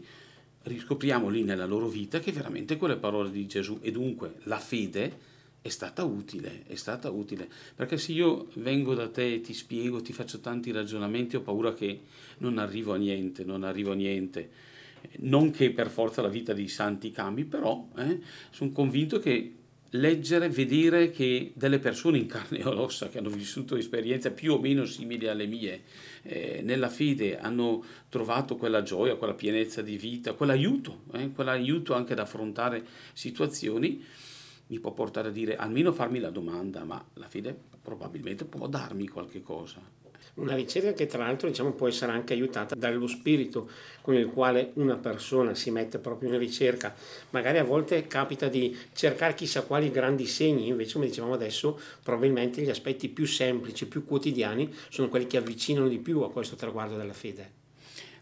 riscopriamo 0.63 1.29
lì 1.29 1.43
nella 1.43 1.65
loro 1.65 1.87
vita 1.87 2.19
che 2.19 2.31
veramente 2.31 2.77
quelle 2.77 2.97
parole 2.97 3.31
di 3.31 3.45
Gesù 3.47 3.79
e 3.81 3.91
dunque 3.91 4.35
la 4.43 4.59
fede 4.59 5.33
è 5.61 5.69
stata 5.69 6.03
utile, 6.03 6.61
è 6.67 6.75
stata 6.75 7.09
utile, 7.09 7.49
perché 7.75 7.97
se 7.97 8.11
io 8.11 8.49
vengo 8.55 8.93
da 8.93 9.09
te 9.09 9.41
ti 9.41 9.53
spiego, 9.55 9.99
ti 9.99 10.13
faccio 10.13 10.39
tanti 10.39 10.71
ragionamenti, 10.71 11.37
ho 11.37 11.41
paura 11.41 11.73
che 11.73 12.01
non 12.39 12.59
arrivo 12.59 12.93
a 12.93 12.97
niente, 12.97 13.43
non 13.43 13.63
arrivo 13.63 13.91
a 13.91 13.95
niente 13.95 14.73
non 15.19 15.51
che 15.51 15.71
per 15.71 15.89
forza 15.89 16.21
la 16.21 16.27
vita 16.27 16.53
dei 16.53 16.67
santi 16.67 17.11
cambi, 17.11 17.45
però 17.45 17.87
eh, 17.97 18.19
sono 18.49 18.71
convinto 18.71 19.19
che 19.19 19.53
leggere, 19.95 20.49
vedere 20.49 21.09
che 21.09 21.51
delle 21.55 21.79
persone 21.79 22.17
in 22.17 22.27
carne 22.27 22.59
e 22.59 22.65
ossa 22.65 23.09
che 23.09 23.19
hanno 23.19 23.29
vissuto 23.29 23.75
esperienze 23.75 24.31
più 24.31 24.53
o 24.53 24.59
meno 24.59 24.85
simili 24.85 25.27
alle 25.27 25.45
mie, 25.45 25.83
eh, 26.23 26.61
nella 26.63 26.89
fede 26.89 27.39
hanno 27.39 27.83
trovato 28.09 28.55
quella 28.55 28.83
gioia, 28.83 29.15
quella 29.15 29.33
pienezza 29.33 29.81
di 29.81 29.97
vita, 29.97 30.33
quell'aiuto, 30.33 31.03
eh, 31.13 31.31
quell'aiuto 31.31 31.93
anche 31.93 32.13
ad 32.13 32.19
affrontare 32.19 32.85
situazioni, 33.13 34.03
mi 34.67 34.79
può 34.79 34.91
portare 34.91 35.29
a 35.29 35.31
dire 35.31 35.55
almeno 35.55 35.91
farmi 35.91 36.19
la 36.19 36.31
domanda, 36.31 36.83
ma 36.83 37.03
la 37.13 37.27
fede 37.27 37.55
probabilmente 37.81 38.45
può 38.45 38.67
darmi 38.67 39.07
qualche 39.07 39.41
cosa. 39.41 40.04
Una 40.35 40.53
ricerca 40.53 40.91
che 40.91 41.05
tra 41.05 41.19
l'altro 41.19 41.47
diciamo, 41.47 41.71
può 41.71 41.87
essere 41.87 42.11
anche 42.11 42.33
aiutata 42.33 42.75
dallo 42.75 43.07
spirito 43.07 43.69
con 44.01 44.15
il 44.15 44.27
quale 44.27 44.71
una 44.73 44.97
persona 44.97 45.55
si 45.55 45.71
mette 45.71 45.97
proprio 45.97 46.33
in 46.33 46.37
ricerca. 46.37 46.93
Magari 47.29 47.57
a 47.57 47.63
volte 47.63 48.05
capita 48.07 48.49
di 48.49 48.77
cercare 48.93 49.33
chissà 49.33 49.61
quali 49.61 49.89
grandi 49.91 50.25
segni, 50.25 50.67
invece 50.67 50.93
come 50.93 51.05
dicevamo 51.05 51.33
adesso, 51.33 51.79
probabilmente 52.03 52.61
gli 52.61 52.69
aspetti 52.69 53.07
più 53.07 53.25
semplici, 53.25 53.87
più 53.87 54.03
quotidiani 54.03 54.73
sono 54.89 55.07
quelli 55.07 55.25
che 55.27 55.37
avvicinano 55.37 55.87
di 55.87 55.99
più 55.99 56.19
a 56.21 56.31
questo 56.31 56.57
traguardo 56.57 56.97
della 56.97 57.13
fede. 57.13 57.63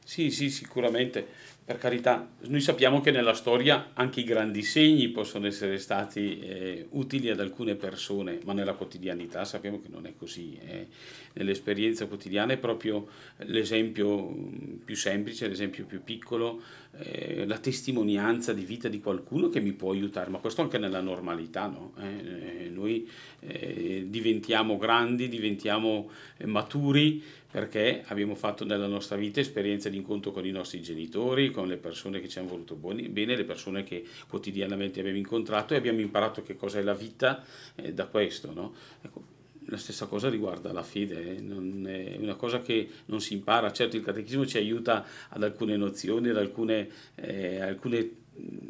Sì, 0.05 0.29
sì, 0.29 0.51
sicuramente 0.51 1.25
per 1.65 1.77
carità, 1.77 2.29
noi 2.41 2.59
sappiamo 2.59 2.99
che 2.99 3.11
nella 3.11 3.33
storia 3.33 3.91
anche 3.93 4.19
i 4.19 4.25
grandi 4.25 4.63
segni 4.63 5.07
possono 5.07 5.47
essere 5.47 5.77
stati 5.77 6.39
eh, 6.39 6.87
utili 6.89 7.29
ad 7.29 7.39
alcune 7.39 7.75
persone, 7.75 8.39
ma 8.43 8.51
nella 8.51 8.73
quotidianità 8.73 9.45
sappiamo 9.45 9.79
che 9.79 9.87
non 9.89 10.05
è 10.05 10.13
così. 10.17 10.59
Eh. 10.61 10.87
Nell'esperienza 11.35 12.05
quotidiana 12.05 12.51
è 12.51 12.57
proprio 12.57 13.07
l'esempio 13.37 14.29
mm, 14.29 14.75
più 14.83 14.95
semplice, 14.97 15.47
l'esempio 15.47 15.85
più 15.85 16.03
piccolo, 16.03 16.61
eh, 16.97 17.45
la 17.47 17.57
testimonianza 17.57 18.51
di 18.51 18.65
vita 18.65 18.89
di 18.89 18.99
qualcuno 18.99 19.47
che 19.47 19.61
mi 19.61 19.71
può 19.71 19.91
aiutare, 19.91 20.29
ma 20.29 20.39
questo 20.39 20.61
anche 20.61 20.77
nella 20.77 21.01
normalità. 21.01 21.67
No? 21.67 21.93
Eh, 21.97 22.69
noi 22.69 23.09
eh, 23.39 24.05
diventiamo 24.09 24.77
grandi, 24.77 25.29
diventiamo 25.29 26.09
eh, 26.35 26.45
maturi 26.45 27.23
perché 27.53 28.01
abbiamo 28.07 28.33
fatto 28.33 28.65
nella 28.65 28.87
nostra 28.87 29.15
vita 29.15 29.39
esperienze 29.39 29.91
di 29.91 29.97
incontro 29.97 30.31
con 30.31 30.43
i 30.43 30.49
nostri 30.49 30.81
genitori, 30.81 31.51
con 31.51 31.67
le 31.67 31.77
persone 31.77 32.19
che 32.19 32.27
ci 32.27 32.39
hanno 32.39 32.47
voluto 32.47 32.73
bene, 32.73 33.35
le 33.35 33.43
persone 33.43 33.83
che 33.83 34.03
quotidianamente 34.27 35.01
abbiamo 35.01 35.19
incontrato 35.19 35.75
e 35.75 35.77
abbiamo 35.77 35.99
imparato 35.99 36.41
che 36.41 36.55
cosa 36.55 36.79
è 36.79 36.81
la 36.81 36.95
vita 36.95 37.43
eh, 37.75 37.93
da 37.93 38.07
questo. 38.07 38.51
No? 38.51 38.73
Ecco, 39.03 39.23
la 39.67 39.77
stessa 39.77 40.07
cosa 40.07 40.31
riguarda 40.31 40.73
la 40.73 40.81
fede, 40.81 41.35
eh? 41.35 42.15
è 42.15 42.17
una 42.17 42.33
cosa 42.33 42.59
che 42.63 42.89
non 43.05 43.21
si 43.21 43.33
impara, 43.33 43.71
certo 43.71 43.97
il 43.97 44.03
catechismo 44.03 44.47
ci 44.47 44.57
aiuta 44.57 45.05
ad 45.29 45.43
alcune 45.43 45.77
nozioni, 45.77 46.29
ad 46.29 46.37
alcune, 46.37 46.89
eh, 47.13 47.61
alcune 47.61 48.09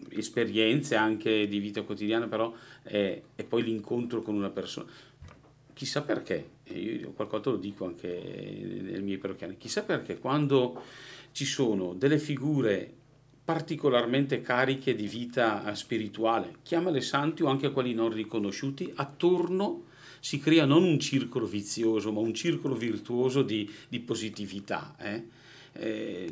esperienze 0.10 0.96
anche 0.96 1.48
di 1.48 1.60
vita 1.60 1.84
quotidiana, 1.84 2.28
però 2.28 2.54
è, 2.82 3.22
è 3.34 3.44
poi 3.46 3.64
l'incontro 3.64 4.22
con 4.22 4.36
una 4.36 4.50
persona 4.50 4.88
chissà 5.74 6.02
perché, 6.02 6.50
io 6.66 7.12
qualcosa 7.12 7.52
lo 7.52 7.58
dico 7.58 7.86
anche 7.86 8.08
nei 8.82 9.02
miei 9.02 9.18
parrocchiani, 9.18 9.58
chissà 9.58 9.84
perché 9.84 10.18
quando 10.18 10.82
ci 11.32 11.46
sono 11.46 11.94
delle 11.94 12.20
figure 12.20 12.92
particolarmente 13.44 14.42
cariche 14.42 14.96
di 14.96 15.08
vita 15.08 15.74
spirituale, 15.76 16.58
chiamale 16.64 17.02
santi 17.02 17.44
o 17.44 17.48
anche 17.48 17.72
quelli 17.72 17.94
non 17.94 18.10
riconosciuti, 18.10 18.92
attorno 18.96 19.86
si 20.20 20.40
crea 20.40 20.64
non 20.64 20.84
un 20.84 21.00
circolo 21.00 21.46
vizioso, 21.46 22.14
ma 22.14 22.22
un 22.22 22.34
circolo 22.34 22.76
virtuoso 22.76 23.42
di, 23.42 23.70
di 23.90 24.00
positività. 24.00 24.96
Eh? 24.98 25.22
Eh, 25.74 26.28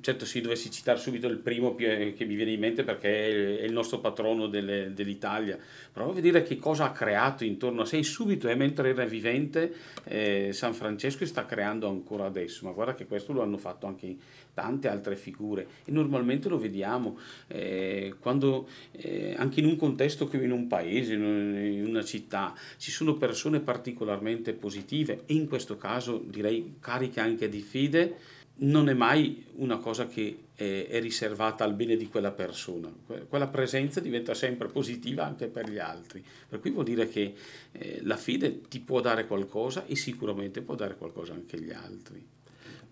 certo 0.00 0.24
se 0.24 0.40
dovessi 0.40 0.70
citare 0.70 0.98
subito 0.98 1.26
il 1.26 1.38
primo 1.38 1.74
che 1.74 2.14
mi 2.20 2.34
viene 2.36 2.52
in 2.52 2.60
mente 2.60 2.84
perché 2.84 3.58
è 3.58 3.64
il 3.64 3.72
nostro 3.72 3.98
patrono 3.98 4.46
delle, 4.46 4.92
dell'Italia, 4.94 5.58
prova 5.92 6.12
a 6.12 6.14
vedere 6.14 6.42
che 6.42 6.58
cosa 6.58 6.84
ha 6.84 6.92
creato 6.92 7.42
intorno 7.44 7.82
a 7.82 7.84
sé. 7.84 8.02
Subito 8.02 8.48
e 8.48 8.54
mentre 8.54 8.90
era 8.90 9.04
vivente 9.04 9.74
eh, 10.04 10.50
San 10.52 10.74
Francesco 10.74 11.26
sta 11.26 11.44
creando 11.44 11.88
ancora 11.88 12.26
adesso, 12.26 12.64
ma 12.66 12.72
guarda 12.72 12.94
che 12.94 13.06
questo 13.06 13.32
lo 13.32 13.42
hanno 13.42 13.58
fatto 13.58 13.86
anche 13.86 14.16
tante 14.54 14.88
altre 14.88 15.16
figure. 15.16 15.66
E 15.84 15.90
normalmente 15.90 16.48
lo 16.48 16.58
vediamo 16.58 17.18
eh, 17.48 18.14
quando 18.20 18.68
eh, 18.92 19.34
anche 19.36 19.60
in 19.60 19.66
un 19.66 19.76
contesto 19.76 20.28
come 20.28 20.44
in 20.44 20.52
un 20.52 20.66
paese, 20.66 21.14
in 21.14 21.84
una 21.84 22.04
città, 22.04 22.54
ci 22.76 22.90
sono 22.90 23.14
persone 23.14 23.60
particolarmente 23.60 24.52
positive 24.52 25.22
e 25.26 25.34
in 25.34 25.48
questo 25.48 25.76
caso 25.76 26.22
direi 26.24 26.76
cariche 26.80 27.20
anche 27.20 27.48
di 27.48 27.60
fede, 27.60 28.34
non 28.58 28.88
è 28.88 28.94
mai 28.94 29.44
una 29.56 29.78
cosa 29.78 30.06
che 30.06 30.44
è, 30.54 30.86
è, 30.88 31.00
riservata 31.00 31.64
al 31.64 31.74
bene 31.74 31.96
di 31.96 32.08
quella 32.08 32.30
persona. 32.30 32.92
Quella 33.28 33.48
presenza 33.48 34.00
diventa 34.00 34.34
sempre 34.34 34.68
positiva 34.68 35.24
anche 35.24 35.48
per 35.48 35.68
gli 35.68 35.78
altri. 35.78 36.24
Per 36.48 36.60
cui 36.60 36.70
vuol 36.70 36.84
dire 36.84 37.08
che 37.08 37.34
eh, 37.72 38.00
la 38.02 38.16
fede 38.16 38.62
ti 38.68 38.80
può 38.80 39.00
dare 39.00 39.26
qualcosa 39.26 39.84
e 39.86 39.96
sicuramente 39.96 40.62
può 40.62 40.74
dare 40.74 40.96
qualcosa 40.96 41.34
anche 41.34 41.56
agli 41.56 41.72
altri 41.72 42.34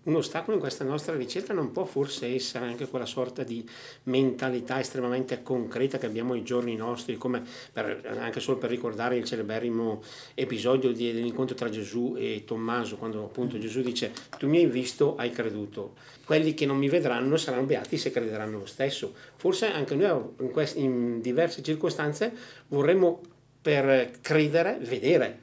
un 0.05 0.15
ostacolo 0.15 0.55
in 0.55 0.59
questa 0.61 0.83
nostra 0.83 1.15
ricerca 1.15 1.53
non 1.53 1.71
può 1.71 1.83
forse 1.85 2.27
essere 2.27 2.65
anche 2.65 2.87
quella 2.87 3.05
sorta 3.05 3.43
di 3.43 3.67
mentalità 4.03 4.79
estremamente 4.79 5.41
concreta 5.41 5.97
che 5.97 6.05
abbiamo 6.05 6.33
ai 6.33 6.43
giorni 6.43 6.75
nostri, 6.75 7.15
come 7.17 7.43
per, 7.71 8.15
anche 8.19 8.39
solo 8.39 8.57
per 8.57 8.69
ricordare 8.69 9.17
il 9.17 9.23
celeberrimo 9.23 10.03
episodio 10.35 10.91
di, 10.91 11.11
dell'incontro 11.11 11.55
tra 11.55 11.69
Gesù 11.69 12.15
e 12.17 12.43
Tommaso, 12.45 12.97
quando 12.97 13.23
appunto 13.23 13.57
Gesù 13.57 13.81
dice 13.81 14.13
tu 14.37 14.47
mi 14.47 14.57
hai 14.57 14.67
visto, 14.67 15.15
hai 15.15 15.31
creduto. 15.31 15.93
Quelli 16.23 16.53
che 16.53 16.67
non 16.67 16.77
mi 16.77 16.89
vedranno 16.89 17.35
saranno 17.37 17.65
beati 17.65 17.97
se 17.97 18.11
crederanno 18.11 18.59
lo 18.59 18.65
stesso. 18.65 19.13
Forse 19.35 19.71
anche 19.71 19.95
noi 19.95 20.23
in, 20.39 20.51
quest- 20.51 20.77
in 20.77 21.19
diverse 21.19 21.63
circostanze 21.63 22.31
vorremmo 22.67 23.21
per 23.59 24.11
credere 24.21 24.77
vedere. 24.81 25.39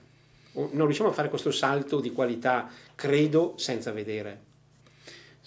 Non 0.53 0.85
riusciamo 0.85 1.09
a 1.09 1.13
fare 1.13 1.29
questo 1.29 1.51
salto 1.51 1.99
di 1.99 2.13
qualità 2.13 2.69
credo 2.95 3.55
senza 3.57 3.91
vedere. 3.91 4.51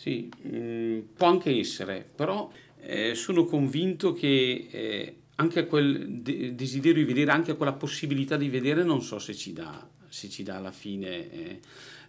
Sì, 0.05 0.29
mh, 0.29 0.55
mm, 0.55 0.99
può 1.17 1.25
anche 1.25 1.49
essere, 1.49 2.07
però 2.15 2.51
eh, 2.79 3.15
sono 3.15 3.43
convinto 3.45 4.13
che 4.13 4.67
eh, 4.69 5.15
anche 5.37 5.65
quel 5.65 6.19
de- 6.21 6.53
desiderio 6.53 7.03
di 7.03 7.11
vedere, 7.11 7.31
anche 7.31 7.55
quella 7.55 7.73
possibilità 7.73 8.37
di 8.37 8.47
vedere, 8.47 8.83
non 8.83 9.01
so 9.01 9.17
se 9.17 9.33
ci 9.33 9.51
dà, 9.51 9.83
se 10.07 10.29
ci 10.29 10.43
dà 10.43 10.57
alla 10.57 10.69
fine, 10.69 11.31
eh, 11.31 11.59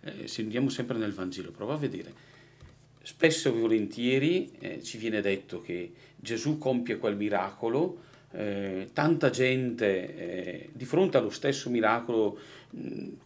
eh 0.02 0.28
se 0.28 0.42
andiamo 0.42 0.68
sempre 0.68 0.98
nel 0.98 1.14
Vangelo, 1.14 1.50
prova 1.52 1.72
a 1.72 1.78
vedere. 1.78 2.12
Spesso 3.00 3.48
e 3.48 3.52
volentieri 3.52 4.52
eh, 4.58 4.82
ci 4.82 4.98
viene 4.98 5.22
detto 5.22 5.62
che 5.62 5.90
Gesù 6.16 6.58
compie 6.58 6.98
quel 6.98 7.16
miracolo, 7.16 8.02
eh, 8.32 8.90
tanta 8.92 9.30
gente 9.30 10.68
di 10.70 10.84
fronte 10.84 11.16
allo 11.16 11.30
stesso 11.30 11.70
miracolo 11.70 12.38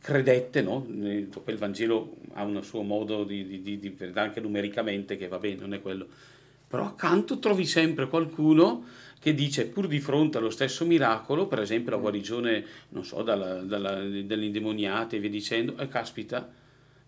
credette, 0.00 0.62
no? 0.62 0.86
il 0.88 1.56
Vangelo 1.56 2.16
ha 2.34 2.44
un 2.44 2.62
suo 2.62 2.82
modo 2.82 3.24
di, 3.24 3.62
di, 3.62 3.78
di, 3.78 3.96
anche 4.14 4.40
numericamente 4.40 5.16
che 5.16 5.28
va 5.28 5.38
bene, 5.38 5.60
non 5.60 5.74
è 5.74 5.80
quello. 5.80 6.06
Però 6.68 6.84
accanto 6.84 7.38
trovi 7.40 7.66
sempre 7.66 8.08
qualcuno 8.08 8.84
che 9.18 9.34
dice 9.34 9.66
pur 9.66 9.86
di 9.86 10.00
fronte 10.00 10.38
allo 10.38 10.50
stesso 10.50 10.86
miracolo, 10.86 11.46
per 11.46 11.60
esempio 11.60 11.90
la 11.90 11.98
mm. 11.98 12.00
guarigione, 12.00 12.64
non 12.90 13.04
so, 13.04 13.22
dalla, 13.22 13.60
dalla, 13.60 13.96
dell'indemoniata 14.02 15.16
e 15.16 15.18
via 15.18 15.28
dicendo, 15.28 15.76
e 15.76 15.82
eh, 15.82 15.88
caspita, 15.88 16.48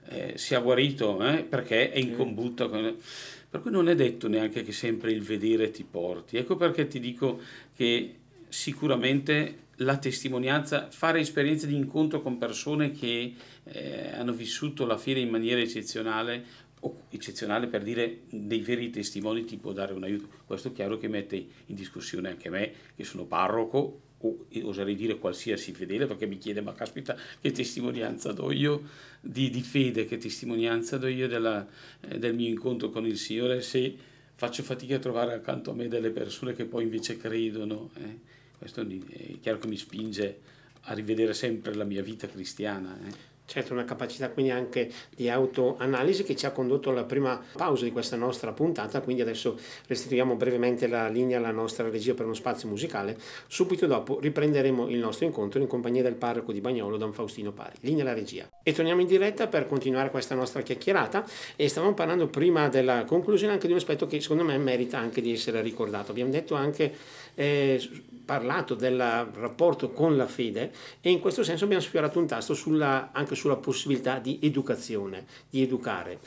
eh, 0.08 0.32
si 0.36 0.54
è 0.54 0.62
guarito 0.62 1.24
eh, 1.24 1.44
perché 1.44 1.90
è 1.90 1.98
in 1.98 2.16
combutta. 2.16 2.68
Per 2.68 3.60
cui 3.60 3.70
non 3.70 3.88
è 3.88 3.94
detto 3.94 4.28
neanche 4.28 4.62
che 4.62 4.72
sempre 4.72 5.12
il 5.12 5.22
vedere 5.22 5.70
ti 5.70 5.84
porti. 5.84 6.38
Ecco 6.38 6.56
perché 6.56 6.86
ti 6.86 6.98
dico 6.98 7.40
che 7.74 8.16
sicuramente 8.52 9.60
la 9.76 9.96
testimonianza, 9.96 10.90
fare 10.90 11.20
esperienze 11.20 11.66
di 11.66 11.74
incontro 11.74 12.20
con 12.20 12.36
persone 12.36 12.92
che 12.92 13.34
eh, 13.64 14.10
hanno 14.12 14.32
vissuto 14.32 14.84
la 14.84 14.98
fede 14.98 15.20
in 15.20 15.30
maniera 15.30 15.60
eccezionale, 15.60 16.44
o 16.80 17.04
eccezionale 17.08 17.66
per 17.68 17.82
dire 17.82 18.22
dei 18.28 18.60
veri 18.60 18.90
testimoni 18.90 19.44
ti 19.44 19.56
può 19.56 19.72
dare 19.72 19.94
un 19.94 20.04
aiuto. 20.04 20.28
Questo 20.44 20.68
è 20.68 20.72
chiaro 20.72 20.98
che 20.98 21.08
mette 21.08 21.36
in 21.36 21.74
discussione 21.74 22.28
anche 22.28 22.50
me, 22.50 22.72
che 22.94 23.04
sono 23.04 23.24
parroco, 23.24 24.00
o 24.18 24.46
oserei 24.62 24.94
dire 24.94 25.16
qualsiasi 25.16 25.72
fedele, 25.72 26.06
perché 26.06 26.26
mi 26.26 26.36
chiede, 26.36 26.60
ma 26.60 26.74
caspita, 26.74 27.16
che 27.40 27.52
testimonianza 27.52 28.32
do 28.32 28.52
io 28.52 28.82
di, 29.18 29.48
di 29.48 29.62
fede, 29.62 30.04
che 30.04 30.18
testimonianza 30.18 30.98
do 30.98 31.06
io 31.06 31.26
della, 31.26 31.66
eh, 32.00 32.18
del 32.18 32.34
mio 32.34 32.48
incontro 32.48 32.90
con 32.90 33.06
il 33.06 33.16
Signore, 33.16 33.62
se 33.62 33.96
faccio 34.34 34.62
fatica 34.62 34.96
a 34.96 34.98
trovare 34.98 35.32
accanto 35.32 35.70
a 35.70 35.74
me 35.74 35.88
delle 35.88 36.10
persone 36.10 36.52
che 36.52 36.66
poi 36.66 36.82
invece 36.82 37.16
credono. 37.16 37.90
Eh? 37.96 38.31
Questo 38.62 38.82
è 38.82 39.40
chiaro 39.40 39.58
che 39.58 39.66
mi 39.66 39.76
spinge 39.76 40.38
a 40.82 40.94
rivedere 40.94 41.34
sempre 41.34 41.74
la 41.74 41.82
mia 41.82 42.00
vita 42.00 42.28
cristiana. 42.28 42.96
Eh. 42.96 43.31
Certo, 43.52 43.74
una 43.74 43.84
capacità 43.84 44.30
quindi 44.30 44.50
anche 44.50 44.90
di 45.14 45.28
autoanalisi 45.28 46.22
che 46.22 46.34
ci 46.34 46.46
ha 46.46 46.52
condotto 46.52 46.88
alla 46.88 47.04
prima 47.04 47.38
pausa 47.52 47.84
di 47.84 47.92
questa 47.92 48.16
nostra 48.16 48.50
puntata, 48.52 49.02
quindi 49.02 49.20
adesso 49.20 49.58
restituiamo 49.88 50.36
brevemente 50.36 50.86
la 50.86 51.06
linea 51.08 51.36
alla 51.36 51.50
nostra 51.50 51.86
regia 51.90 52.14
per 52.14 52.24
uno 52.24 52.32
spazio 52.32 52.66
musicale. 52.66 53.14
Subito 53.48 53.86
dopo 53.86 54.18
riprenderemo 54.18 54.88
il 54.88 54.96
nostro 54.96 55.26
incontro 55.26 55.60
in 55.60 55.66
compagnia 55.66 56.00
del 56.00 56.14
parroco 56.14 56.50
di 56.50 56.62
Bagnolo, 56.62 56.96
Don 56.96 57.12
Faustino 57.12 57.52
Pari. 57.52 57.76
Linea 57.80 58.04
alla 58.04 58.14
regia. 58.14 58.48
E 58.62 58.72
torniamo 58.72 59.02
in 59.02 59.06
diretta 59.06 59.46
per 59.48 59.66
continuare 59.66 60.08
questa 60.08 60.34
nostra 60.34 60.62
chiacchierata 60.62 61.22
e 61.54 61.68
stavamo 61.68 61.92
parlando 61.92 62.28
prima 62.28 62.70
della 62.70 63.04
conclusione 63.04 63.52
anche 63.52 63.66
di 63.66 63.74
un 63.74 63.78
aspetto 63.80 64.06
che 64.06 64.18
secondo 64.22 64.44
me 64.44 64.56
merita 64.56 64.96
anche 64.96 65.20
di 65.20 65.30
essere 65.30 65.60
ricordato. 65.60 66.10
Abbiamo 66.10 66.30
detto 66.30 66.54
anche 66.54 66.90
eh, 67.34 67.90
parlato 68.24 68.74
del 68.74 68.98
rapporto 68.98 69.90
con 69.90 70.16
la 70.16 70.26
fede 70.26 70.72
e 71.00 71.10
in 71.10 71.20
questo 71.20 71.42
senso 71.42 71.64
abbiamo 71.64 71.82
sfiorato 71.82 72.18
un 72.18 72.26
tasto 72.26 72.54
sulla, 72.54 73.10
anche 73.12 73.34
sulla 73.42 73.56
possibilità 73.56 74.20
di 74.20 74.38
educazione, 74.40 75.26
di 75.50 75.62
educare. 75.62 76.20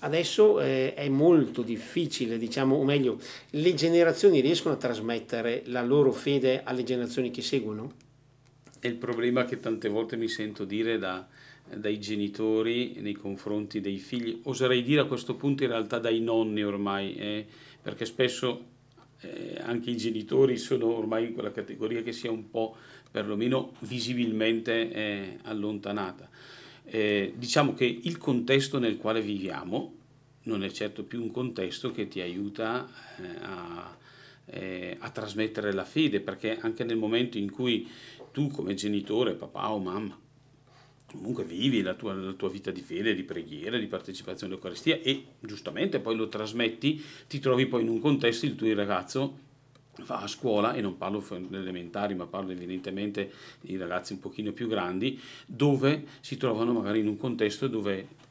Adesso 0.00 0.60
eh, 0.60 0.92
è 0.92 1.08
molto 1.08 1.62
difficile, 1.62 2.36
diciamo, 2.36 2.76
o 2.76 2.84
meglio, 2.84 3.18
le 3.50 3.72
generazioni 3.72 4.40
riescono 4.40 4.74
a 4.74 4.76
trasmettere 4.76 5.62
la 5.66 5.82
loro 5.82 6.12
fede 6.12 6.62
alle 6.62 6.84
generazioni 6.84 7.30
che 7.30 7.40
seguono? 7.40 7.92
È 8.78 8.86
il 8.86 8.96
problema 8.96 9.46
che 9.46 9.58
tante 9.58 9.88
volte 9.88 10.16
mi 10.16 10.28
sento 10.28 10.66
dire 10.66 10.98
da, 10.98 11.26
dai 11.74 11.98
genitori 11.98 12.98
nei 13.00 13.14
confronti 13.14 13.80
dei 13.80 13.96
figli, 13.96 14.40
oserei 14.44 14.82
dire 14.82 15.00
a 15.00 15.06
questo 15.06 15.36
punto 15.36 15.64
in 15.64 15.70
realtà 15.70 15.98
dai 15.98 16.20
nonni 16.20 16.62
ormai, 16.62 17.16
eh, 17.16 17.46
perché 17.80 18.04
spesso 18.04 18.76
eh, 19.20 19.56
anche 19.62 19.90
i 19.90 19.96
genitori 19.96 20.58
sono 20.58 20.94
ormai 20.94 21.28
in 21.28 21.32
quella 21.32 21.50
categoria 21.50 22.02
che 22.02 22.12
si 22.12 22.26
è 22.26 22.30
un 22.30 22.50
po' 22.50 22.76
perlomeno 23.10 23.72
visibilmente 23.80 24.92
eh, 24.92 25.38
allontanata. 25.42 26.27
Eh, 26.90 27.34
diciamo 27.36 27.74
che 27.74 27.84
il 27.84 28.16
contesto 28.16 28.78
nel 28.78 28.96
quale 28.96 29.20
viviamo 29.20 29.94
non 30.44 30.64
è 30.64 30.70
certo 30.70 31.04
più 31.04 31.20
un 31.20 31.30
contesto 31.30 31.90
che 31.90 32.08
ti 32.08 32.22
aiuta 32.22 32.88
eh, 33.18 33.26
a, 33.42 33.96
eh, 34.46 34.96
a 34.98 35.10
trasmettere 35.10 35.74
la 35.74 35.84
fede, 35.84 36.20
perché 36.20 36.58
anche 36.58 36.84
nel 36.84 36.96
momento 36.96 37.36
in 37.36 37.50
cui 37.50 37.86
tu 38.32 38.48
come 38.48 38.72
genitore, 38.72 39.34
papà 39.34 39.70
o 39.70 39.78
mamma, 39.78 40.18
comunque 41.12 41.44
vivi 41.44 41.82
la 41.82 41.92
tua, 41.92 42.14
la 42.14 42.32
tua, 42.32 42.48
vita 42.48 42.70
di 42.70 42.80
fede, 42.80 43.14
di 43.14 43.22
preghiera, 43.22 43.76
di 43.76 43.86
partecipazione 43.86 44.52
all'Eucaristia 44.52 44.98
e 45.02 45.24
giustamente 45.40 46.00
poi 46.00 46.16
lo 46.16 46.28
trasmetti, 46.28 47.02
ti 47.26 47.38
trovi 47.38 47.66
poi 47.66 47.82
in 47.82 47.88
un 47.88 48.00
contesto, 48.00 48.46
il 48.46 48.54
tuo 48.54 48.74
ragazzo 48.74 49.46
va 50.04 50.20
a 50.20 50.26
scuola, 50.26 50.74
e 50.74 50.80
non 50.80 50.96
parlo 50.96 51.24
elementari, 51.50 52.14
ma 52.14 52.26
parlo 52.26 52.52
evidentemente 52.52 53.32
di 53.60 53.76
ragazzi 53.76 54.12
un 54.12 54.20
pochino 54.20 54.52
più 54.52 54.68
grandi, 54.68 55.20
dove 55.46 56.04
si 56.20 56.36
trovano 56.36 56.72
magari 56.72 57.00
in 57.00 57.08
un 57.08 57.16
contesto 57.16 57.68
dove 57.68 58.26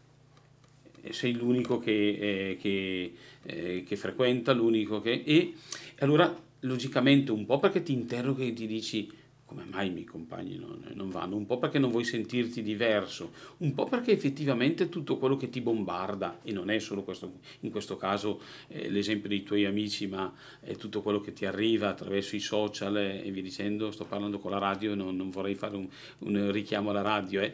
sei 1.09 1.33
l'unico 1.33 1.79
che, 1.79 1.91
eh, 1.91 2.57
che, 2.59 3.13
eh, 3.43 3.83
che 3.85 3.95
frequenta, 3.95 4.53
l'unico 4.53 5.01
che... 5.01 5.23
E 5.25 5.53
allora, 5.99 6.35
logicamente, 6.61 7.31
un 7.31 7.45
po' 7.45 7.59
perché 7.59 7.83
ti 7.83 7.93
interroghi 7.93 8.49
e 8.49 8.53
ti 8.53 8.67
dici 8.67 9.09
come 9.47 9.63
mai 9.63 9.87
i 9.87 9.91
miei 9.91 10.05
compagni 10.05 10.57
non, 10.57 10.83
non, 10.93 11.09
vanno? 11.09 11.37
Un 11.37 11.45
po' 11.45 11.57
perché 11.57 11.79
non 11.79 11.89
vuoi 11.89 12.03
sentirti 12.03 12.61
diverso, 12.61 13.31
un 13.59 13.73
po' 13.73 13.85
perché 13.85 14.11
effettivamente 14.11 14.89
tutto 14.89 15.17
quello 15.17 15.37
che 15.37 15.49
ti 15.49 15.61
bombarda, 15.61 16.39
e 16.43 16.51
non 16.51 16.69
è 16.69 16.77
solo 16.79 17.03
questo, 17.03 17.39
in 17.61 17.71
questo 17.71 17.95
caso 17.95 18.41
eh, 18.67 18.89
l'esempio 18.89 19.29
dei 19.29 19.43
tuoi 19.43 19.63
amici, 19.63 20.05
ma 20.05 20.31
è 20.59 20.75
tutto 20.75 21.01
quello 21.01 21.21
che 21.21 21.31
ti 21.31 21.45
arriva 21.45 21.87
attraverso 21.87 22.35
i 22.35 22.41
social 22.41 22.97
eh, 22.97 23.25
e 23.25 23.31
via 23.31 23.41
dicendo, 23.41 23.89
sto 23.89 24.03
parlando 24.03 24.37
con 24.37 24.51
la 24.51 24.57
radio, 24.57 24.95
non, 24.95 25.15
non 25.15 25.29
vorrei 25.29 25.55
fare 25.55 25.77
un, 25.77 25.87
un, 26.19 26.51
richiamo 26.51 26.89
alla 26.89 27.01
radio, 27.01 27.39
eh, 27.39 27.53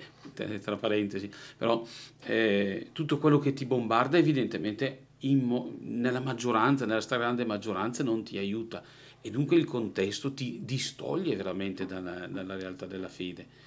tra 0.59 0.75
parentesi, 0.75 1.29
però 1.55 1.85
eh, 2.23 2.87
tutto 2.91 3.19
quello 3.19 3.37
che 3.37 3.53
ti 3.53 3.65
bombarda 3.65 4.17
evidentemente 4.17 5.05
in, 5.19 5.75
nella 5.81 6.21
maggioranza, 6.21 6.87
nella 6.87 7.01
stragrande 7.01 7.45
maggioranza 7.45 8.03
non 8.03 8.23
ti 8.23 8.39
aiuta 8.39 8.83
e 9.25 9.31
dunque 9.31 9.55
il 9.55 9.63
contesto 9.63 10.33
ti 10.33 10.59
distoglie 10.65 11.37
veramente 11.37 11.85
dalla, 11.85 12.27
dalla 12.27 12.57
realtà 12.57 12.85
della 12.85 13.07
fede. 13.07 13.61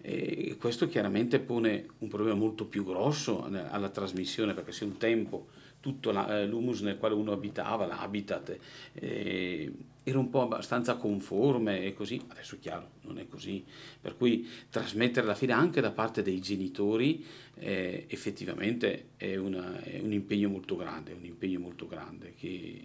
E 0.00 0.56
questo 0.56 0.86
chiaramente 0.86 1.40
pone 1.40 1.86
un 1.98 2.08
problema 2.08 2.36
molto 2.36 2.64
più 2.64 2.84
grosso 2.84 3.42
alla 3.42 3.88
trasmissione, 3.88 4.54
perché 4.54 4.70
se 4.70 4.84
un 4.84 4.98
tempo 4.98 5.48
tutto 5.80 6.12
la, 6.12 6.40
eh, 6.40 6.46
l'humus 6.46 6.82
nel 6.82 6.96
quale 6.96 7.14
uno 7.14 7.32
abitava, 7.32 7.86
l'habitat, 7.86 8.56
eh, 8.94 9.72
era 10.04 10.18
un 10.18 10.30
po' 10.30 10.42
abbastanza 10.42 10.94
conforme 10.94 11.82
e 11.82 11.92
così, 11.92 12.22
adesso 12.28 12.54
è 12.54 12.58
chiaro, 12.60 12.90
non 13.02 13.18
è 13.18 13.26
così, 13.26 13.64
per 14.00 14.16
cui 14.16 14.48
trasmettere 14.70 15.26
la 15.26 15.34
fede 15.34 15.52
anche 15.52 15.80
da 15.80 15.90
parte 15.90 16.22
dei 16.22 16.40
genitori 16.40 17.24
eh, 17.56 18.04
effettivamente 18.08 19.08
è, 19.16 19.36
una, 19.36 19.82
è, 19.82 19.98
un 20.00 20.12
impegno 20.12 20.48
molto 20.48 20.76
grande, 20.76 21.12
un 21.12 21.24
impegno 21.24 21.58
molto 21.58 21.88
grande 21.88 22.34
che 22.38 22.80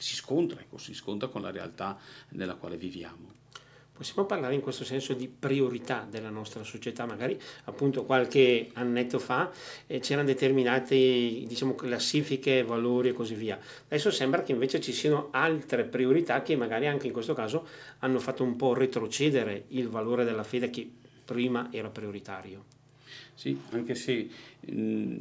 si 0.00 0.14
scontra, 0.14 0.58
ecco, 0.60 0.78
si 0.78 0.94
scontra 0.94 1.28
con 1.28 1.42
la 1.42 1.50
realtà 1.50 1.98
nella 2.30 2.54
quale 2.54 2.76
viviamo. 2.76 3.38
Possiamo 3.92 4.24
parlare 4.24 4.54
in 4.54 4.62
questo 4.62 4.82
senso 4.82 5.12
di 5.12 5.28
priorità 5.28 6.06
della 6.08 6.30
nostra 6.30 6.62
società, 6.62 7.04
magari 7.04 7.38
appunto 7.64 8.04
qualche 8.04 8.70
annetto 8.72 9.18
fa 9.18 9.52
eh, 9.86 9.98
c'erano 9.98 10.26
determinate 10.26 10.94
diciamo, 10.96 11.74
classifiche, 11.74 12.62
valori 12.62 13.10
e 13.10 13.12
così 13.12 13.34
via. 13.34 13.60
Adesso 13.84 14.10
sembra 14.10 14.42
che 14.42 14.52
invece 14.52 14.80
ci 14.80 14.94
siano 14.94 15.28
altre 15.32 15.84
priorità 15.84 16.40
che 16.40 16.56
magari 16.56 16.86
anche 16.86 17.08
in 17.08 17.12
questo 17.12 17.34
caso 17.34 17.66
hanno 17.98 18.20
fatto 18.20 18.42
un 18.42 18.56
po' 18.56 18.72
retrocedere 18.72 19.64
il 19.68 19.90
valore 19.90 20.24
della 20.24 20.44
fede 20.44 20.70
che 20.70 20.90
prima 21.26 21.68
era 21.70 21.90
prioritario. 21.90 22.64
Sì, 23.34 23.60
anche 23.72 23.94
se 23.94 24.30
mh, 24.60 25.18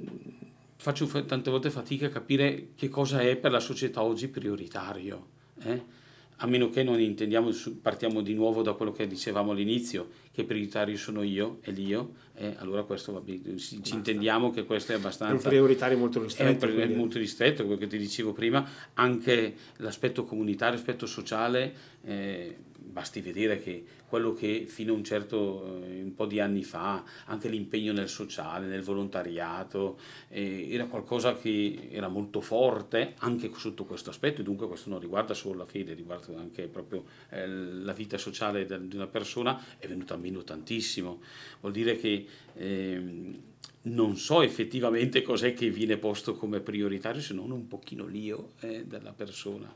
faccio 0.81 1.05
tante 1.25 1.51
volte 1.51 1.69
fatica 1.69 2.05
a 2.05 2.09
capire 2.09 2.69
che 2.75 2.88
cosa 2.88 3.19
è 3.19 3.36
per 3.36 3.51
la 3.51 3.59
società 3.59 4.01
oggi 4.01 4.29
prioritario. 4.29 5.38
Eh? 5.62 5.98
a 6.41 6.48
meno 6.48 6.69
che 6.69 6.83
non 6.83 7.00
intendiamo, 7.01 7.50
partiamo 7.81 8.21
di 8.21 8.33
nuovo 8.33 8.62
da 8.62 8.74
quello 8.74 8.91
che 8.91 9.07
dicevamo 9.07 9.51
all'inizio, 9.51 10.09
che 10.31 10.45
prioritario 10.45 10.95
sono 10.95 11.21
io 11.21 11.59
e 11.62 11.71
l'io, 11.71 12.13
eh, 12.36 12.55
allora 12.59 12.83
questo 12.83 13.12
va 13.12 13.19
bene, 13.19 13.57
ci, 13.57 13.83
ci 13.83 13.93
intendiamo 13.93 14.50
che 14.51 14.63
questo 14.63 14.93
è 14.93 14.95
abbastanza... 14.95 15.33
È 15.33 15.36
un 15.36 15.50
prioritario 15.50 15.98
molto 15.98 16.21
ristretto. 16.21 16.50
È 16.50 16.53
un 16.53 16.57
prioritario 16.57 16.95
molto 16.95 17.17
ristretto, 17.17 17.63
quello 17.63 17.77
che 17.77 17.88
ti 17.88 17.98
dicevo 17.98 18.31
prima, 18.31 18.65
anche 18.93 19.53
l'aspetto 19.77 20.24
comunitario, 20.24 20.75
l'aspetto 20.75 21.05
sociale, 21.05 21.74
eh, 22.05 22.55
basti 22.89 23.22
vedere 23.22 23.60
che 23.60 23.86
quello 24.08 24.34
che 24.34 24.65
fino 24.67 24.93
a 24.93 24.96
un 24.96 25.03
certo 25.03 25.81
eh, 25.84 26.01
un 26.01 26.13
po' 26.15 26.25
di 26.25 26.39
anni 26.39 26.63
fa, 26.63 27.03
anche 27.25 27.48
l'impegno 27.48 27.93
nel 27.93 28.10
sociale, 28.10 28.65
nel 28.65 28.81
volontariato, 28.81 30.00
eh, 30.29 30.67
era 30.72 30.86
qualcosa 30.86 31.36
che 31.36 31.89
era 31.91 32.08
molto 32.08 32.41
forte 32.41 33.13
anche 33.19 33.51
sotto 33.55 33.86
questo 33.86 34.10
aspetto, 34.10 34.41
dunque 34.41 34.67
questo 34.67 34.89
non 34.89 35.00
riguarda 35.00 35.34
solo 35.34 35.60
la 35.60 35.65
fede, 35.65 35.93
riguarda 35.93 36.38
anche 36.38 36.67
proprio 36.67 37.05
eh, 37.29 37.48
la 37.48 37.93
vita 37.93 38.17
sociale 38.17 38.65
di 38.65 38.96
una 38.96 39.08
persona, 39.08 39.63
è 39.77 39.88
venuta 39.88 40.17
meno 40.17 40.43
tantissimo. 40.43 41.22
Vuol 41.60 41.74
dire 41.74 41.98
che 41.98 42.25
ehm, 42.55 43.41
non 43.81 44.17
so 44.17 44.41
effettivamente 44.41 45.22
cos'è 45.22 45.53
che 45.53 45.69
viene 45.69 45.98
posto 45.98 46.36
come 46.36 46.60
prioritario 46.60 47.22
se 47.22 47.34
non 47.34 47.51
un 47.51 47.67
pochino 47.67 48.05
l'io 48.05 48.53
eh, 48.62 48.86
della 48.86 49.13
persona. 49.13 49.74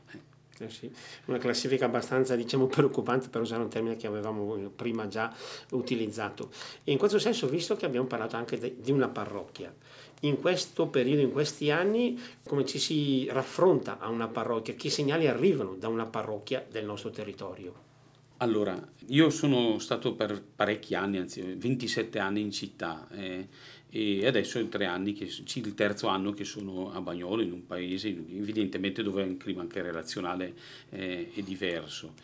Eh. 0.58 0.70
Sì, 0.70 0.90
una 1.26 1.38
classifica 1.38 1.86
abbastanza 1.86 2.36
diciamo, 2.36 2.66
preoccupante 2.68 3.28
per 3.28 3.40
usare 3.40 3.62
un 3.62 3.68
termine 3.68 3.96
che 3.96 4.06
avevamo 4.06 4.56
prima 4.74 5.08
già 5.08 5.34
utilizzato. 5.70 6.50
E 6.84 6.92
in 6.92 6.98
questo 6.98 7.18
senso, 7.18 7.48
visto 7.48 7.76
che 7.76 7.86
abbiamo 7.86 8.06
parlato 8.06 8.36
anche 8.36 8.58
de, 8.58 8.76
di 8.78 8.92
una 8.92 9.08
parrocchia, 9.08 9.74
in 10.20 10.40
questo 10.40 10.86
periodo, 10.86 11.20
in 11.20 11.32
questi 11.32 11.70
anni, 11.70 12.18
come 12.46 12.64
ci 12.64 12.78
si 12.78 13.28
raffronta 13.30 13.98
a 13.98 14.08
una 14.08 14.28
parrocchia? 14.28 14.74
Che 14.74 14.90
segnali 14.90 15.26
arrivano 15.26 15.74
da 15.74 15.88
una 15.88 16.06
parrocchia 16.06 16.64
del 16.70 16.84
nostro 16.84 17.10
territorio? 17.10 17.92
Allora, 18.38 18.76
io 19.08 19.30
sono 19.30 19.78
stato 19.78 20.14
per 20.14 20.42
parecchi 20.42 20.94
anni, 20.94 21.18
anzi 21.18 21.40
27 21.40 22.18
anni 22.18 22.40
in 22.40 22.50
città. 22.50 23.06
Eh, 23.12 23.48
e 23.96 24.26
adesso 24.26 24.58
è 24.58 24.68
tre 24.68 24.86
anni, 24.86 25.12
che, 25.12 25.22
il 25.54 25.74
terzo 25.74 26.08
anno 26.08 26.32
che 26.32 26.42
sono 26.42 26.92
a 26.92 27.00
Bagnolo, 27.00 27.42
in 27.42 27.52
un 27.52 27.64
paese 27.64 28.08
evidentemente 28.08 29.04
dove 29.04 29.22
il 29.22 29.36
clima 29.36 29.60
anche 29.60 29.82
relazionale 29.82 30.52
eh, 30.90 31.30
è 31.32 31.40
diverso. 31.42 32.14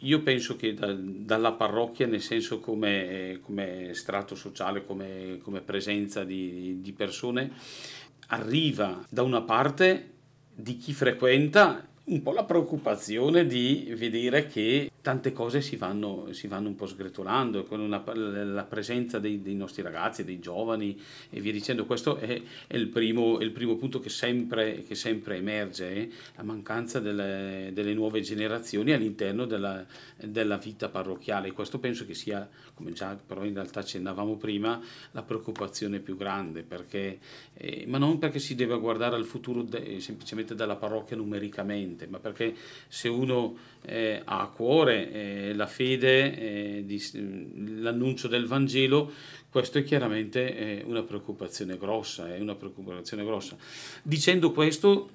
Io 0.00 0.22
penso 0.22 0.54
che 0.54 0.72
da, 0.72 0.94
dalla 0.96 1.50
parrocchia, 1.50 2.06
nel 2.06 2.22
senso 2.22 2.60
come, 2.60 3.40
come 3.42 3.90
strato 3.94 4.36
sociale, 4.36 4.86
come, 4.86 5.40
come 5.42 5.62
presenza 5.62 6.22
di, 6.22 6.80
di 6.80 6.92
persone, 6.92 7.50
arriva 8.28 9.04
da 9.10 9.22
una 9.22 9.42
parte 9.42 10.12
di 10.54 10.76
chi 10.76 10.92
frequenta 10.92 11.88
un 12.04 12.22
po' 12.22 12.30
la 12.30 12.44
preoccupazione 12.44 13.46
di 13.46 13.92
vedere 13.96 14.46
che 14.46 14.92
tante 15.06 15.32
cose 15.32 15.60
si 15.60 15.76
vanno, 15.76 16.32
si 16.32 16.48
vanno 16.48 16.66
un 16.66 16.74
po' 16.74 16.86
sgretolando, 16.86 17.62
con 17.62 17.78
una, 17.78 18.02
la 18.12 18.64
presenza 18.64 19.20
dei, 19.20 19.40
dei, 19.40 19.54
nostri 19.54 19.80
ragazzi, 19.82 20.24
dei 20.24 20.40
giovani 20.40 21.00
e 21.30 21.38
via 21.38 21.52
dicendo. 21.52 21.86
Questo 21.86 22.16
è, 22.16 22.42
è, 22.66 22.76
il, 22.76 22.88
primo, 22.88 23.38
è 23.38 23.44
il, 23.44 23.52
primo, 23.52 23.76
punto 23.76 24.00
che 24.00 24.08
sempre, 24.08 24.82
che 24.82 24.96
sempre 24.96 25.36
emerge, 25.36 25.94
eh? 25.94 26.10
la 26.34 26.42
mancanza 26.42 26.98
delle, 26.98 27.70
delle, 27.72 27.94
nuove 27.94 28.20
generazioni 28.20 28.90
all'interno 28.90 29.44
della, 29.44 29.86
della, 30.16 30.56
vita 30.56 30.88
parrocchiale. 30.88 31.52
Questo 31.52 31.78
penso 31.78 32.04
che 32.04 32.14
sia, 32.14 32.48
come 32.74 32.92
già 32.92 33.14
però 33.14 33.44
in 33.44 33.54
realtà 33.54 33.78
accennavamo 33.78 34.36
prima, 34.36 34.80
la 35.12 35.22
preoccupazione 35.22 36.00
più 36.00 36.16
grande, 36.16 36.64
perché, 36.64 37.20
eh, 37.54 37.84
ma 37.86 37.98
non 37.98 38.18
perché 38.18 38.40
si 38.40 38.56
deve 38.56 38.76
guardare 38.80 39.14
al 39.14 39.24
futuro 39.24 39.62
de, 39.62 40.00
semplicemente 40.00 40.56
dalla 40.56 40.74
parrocchia 40.74 41.16
numericamente 41.16 42.08
ma 42.08 42.18
perché 42.18 42.54
se 42.88 43.08
uno 43.08 43.56
eh, 43.86 44.20
ha 44.24 44.42
a 44.42 44.48
cuore 44.48 45.12
eh, 45.12 45.54
la 45.54 45.66
fede, 45.66 46.84
di, 46.84 47.00
l'annuncio 47.80 48.28
del 48.28 48.46
Vangelo, 48.46 49.10
questo 49.48 49.78
è 49.78 49.84
chiaramente 49.84 50.82
una 50.84 51.02
preoccupazione 51.02 51.78
grossa, 51.78 52.34
è 52.34 52.38
una 52.38 52.54
preoccupazione 52.54 53.24
grossa. 53.24 53.56
Dicendo 54.02 54.52
questo 54.52 55.08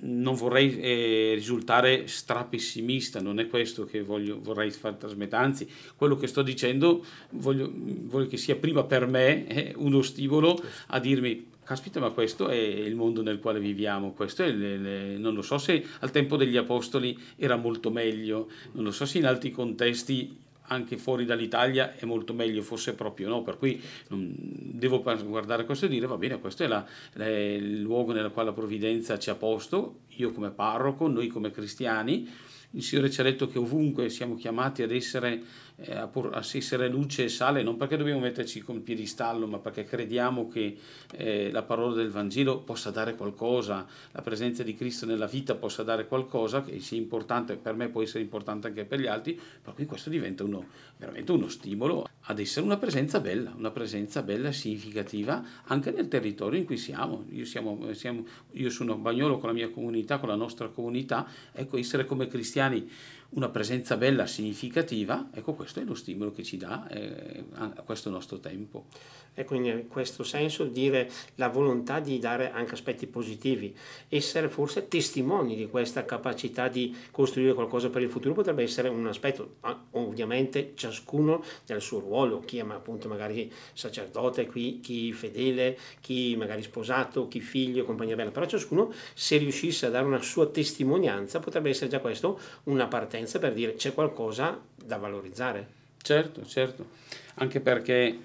non 0.00 0.34
vorrei 0.34 0.78
eh, 0.78 1.32
risultare 1.34 2.06
strapessimista, 2.06 3.20
non 3.20 3.38
è 3.38 3.48
questo 3.48 3.84
che 3.84 4.02
voglio, 4.02 4.38
vorrei 4.40 4.70
far 4.70 4.94
trasmettere, 4.94 5.42
anzi 5.42 5.68
quello 5.96 6.16
che 6.16 6.26
sto 6.26 6.42
dicendo 6.42 7.04
voglio, 7.30 7.70
voglio 7.74 8.26
che 8.26 8.36
sia 8.36 8.56
prima 8.56 8.84
per 8.84 9.06
me 9.06 9.46
eh, 9.46 9.72
uno 9.76 10.02
stimolo 10.02 10.62
a 10.88 11.00
dirmi 11.00 11.46
caspita, 11.68 12.00
ma 12.00 12.08
questo 12.08 12.48
è 12.48 12.56
il 12.56 12.94
mondo 12.94 13.20
nel 13.20 13.40
quale 13.40 13.60
viviamo, 13.60 14.12
questo 14.12 14.42
è 14.42 14.50
le, 14.50 14.78
le, 14.78 15.18
non 15.18 15.34
lo 15.34 15.42
so 15.42 15.58
se 15.58 15.84
al 15.98 16.10
tempo 16.10 16.38
degli 16.38 16.56
apostoli 16.56 17.14
era 17.36 17.56
molto 17.56 17.90
meglio, 17.90 18.48
non 18.72 18.84
lo 18.84 18.90
so 18.90 19.04
se 19.04 19.18
in 19.18 19.26
altri 19.26 19.50
contesti 19.50 20.34
anche 20.68 20.96
fuori 20.96 21.26
dall'Italia 21.26 21.94
è 21.94 22.06
molto 22.06 22.32
meglio, 22.32 22.62
forse 22.62 22.94
proprio 22.94 23.28
no, 23.28 23.42
per 23.42 23.58
cui 23.58 23.78
devo 24.08 25.02
guardare 25.02 25.66
questo 25.66 25.84
e 25.84 25.88
dire 25.90 26.06
va 26.06 26.16
bene, 26.16 26.40
questo 26.40 26.64
è 26.64 26.66
la, 26.66 26.86
la, 27.12 27.28
il 27.28 27.82
luogo 27.82 28.12
nel 28.14 28.30
quale 28.30 28.48
la 28.48 28.54
provvidenza 28.54 29.18
ci 29.18 29.28
ha 29.28 29.34
posto, 29.34 30.00
io 30.16 30.32
come 30.32 30.50
parroco, 30.50 31.06
noi 31.06 31.26
come 31.26 31.50
cristiani, 31.50 32.26
il 32.72 32.82
Signore 32.82 33.10
ci 33.10 33.20
ha 33.20 33.24
detto 33.24 33.46
che 33.46 33.58
ovunque 33.58 34.08
siamo 34.08 34.36
chiamati 34.36 34.82
ad 34.82 34.90
essere 34.90 35.42
a, 35.86 36.06
por- 36.06 36.34
a, 36.34 36.44
essere 36.52 36.88
luce 36.88 37.24
e 37.24 37.28
sale, 37.28 37.62
non 37.62 37.76
perché 37.76 37.96
dobbiamo 37.96 38.20
metterci 38.20 38.60
con 38.62 38.76
il 38.76 38.80
piedistallo, 38.82 39.46
ma 39.46 39.58
perché 39.58 39.84
crediamo 39.84 40.48
che 40.48 40.76
eh, 41.12 41.50
la 41.52 41.62
parola 41.62 41.94
del 41.94 42.10
Vangelo 42.10 42.58
possa 42.58 42.90
dare 42.90 43.14
qualcosa, 43.14 43.86
la 44.12 44.22
presenza 44.22 44.62
di 44.62 44.74
Cristo 44.74 45.06
nella 45.06 45.26
vita 45.26 45.54
possa 45.54 45.82
dare 45.82 46.06
qualcosa, 46.06 46.62
che 46.62 46.80
sia 46.80 46.98
importante, 46.98 47.56
per 47.56 47.74
me 47.74 47.88
può 47.88 48.02
essere 48.02 48.22
importante 48.22 48.66
anche 48.66 48.84
per 48.84 49.00
gli 49.00 49.06
altri, 49.06 49.38
per 49.62 49.74
cui 49.74 49.86
questo 49.86 50.10
diventa 50.10 50.42
uno, 50.42 50.66
veramente 50.96 51.32
uno 51.32 51.48
stimolo 51.48 52.06
ad 52.30 52.38
essere 52.38 52.66
una 52.66 52.76
presenza 52.76 53.20
bella, 53.20 53.54
una 53.56 53.70
presenza 53.70 54.22
bella 54.22 54.48
e 54.48 54.52
significativa 54.52 55.42
anche 55.64 55.90
nel 55.90 56.08
territorio 56.08 56.58
in 56.58 56.66
cui 56.66 56.76
siamo. 56.76 57.24
Io, 57.30 57.44
siamo, 57.46 57.92
siamo, 57.94 58.26
io 58.52 58.68
sono 58.68 58.92
a 58.92 58.96
Bagnolo 58.96 59.38
con 59.38 59.48
la 59.48 59.54
mia 59.54 59.70
comunità, 59.70 60.18
con 60.18 60.28
la 60.28 60.34
nostra 60.34 60.68
comunità, 60.68 61.26
ecco, 61.52 61.78
essere 61.78 62.04
come 62.04 62.26
cristiani 62.26 62.86
una 63.30 63.50
presenza 63.50 63.96
bella, 63.96 64.26
significativa, 64.26 65.28
ecco 65.32 65.52
questo 65.52 65.80
è 65.80 65.84
lo 65.84 65.94
stimolo 65.94 66.32
che 66.32 66.42
ci 66.42 66.56
dà 66.56 66.88
eh, 66.88 67.44
a 67.54 67.82
questo 67.84 68.08
nostro 68.08 68.38
tempo. 68.38 68.86
E 69.34 69.44
quindi 69.44 69.68
in 69.68 69.86
questo 69.86 70.24
senso 70.24 70.64
dire 70.64 71.08
la 71.36 71.48
volontà 71.48 72.00
di 72.00 72.18
dare 72.18 72.50
anche 72.50 72.72
aspetti 72.72 73.06
positivi, 73.06 73.72
essere 74.08 74.48
forse 74.48 74.88
testimoni 74.88 75.54
di 75.54 75.68
questa 75.68 76.04
capacità 76.04 76.66
di 76.66 76.96
costruire 77.12 77.54
qualcosa 77.54 77.88
per 77.88 78.02
il 78.02 78.10
futuro 78.10 78.34
potrebbe 78.34 78.64
essere 78.64 78.88
un 78.88 79.06
aspetto, 79.06 79.58
ovviamente 79.92 80.72
ciascuno 80.74 81.44
nel 81.66 81.80
suo 81.80 82.00
ruolo, 82.00 82.40
chi 82.40 82.58
è 82.58 82.62
appunto 82.68 83.06
magari 83.06 83.52
sacerdote, 83.74 84.46
qui, 84.46 84.80
chi 84.80 85.12
fedele, 85.12 85.78
chi 86.00 86.34
magari 86.34 86.62
sposato, 86.62 87.28
chi 87.28 87.40
figlio, 87.40 87.84
compagnia 87.84 88.16
bella, 88.16 88.32
però 88.32 88.44
ciascuno 88.46 88.92
se 89.14 89.36
riuscisse 89.36 89.86
a 89.86 89.90
dare 89.90 90.04
una 90.04 90.20
sua 90.20 90.48
testimonianza 90.48 91.38
potrebbe 91.38 91.68
essere 91.70 91.88
già 91.88 92.00
questo 92.00 92.40
una 92.64 92.88
partenza 92.88 93.17
per 93.38 93.52
dire 93.52 93.74
c'è 93.74 93.92
qualcosa 93.92 94.60
da 94.74 94.96
valorizzare. 94.96 95.76
Certo, 96.00 96.46
certo, 96.46 96.86
anche 97.34 97.60
perché 97.60 98.18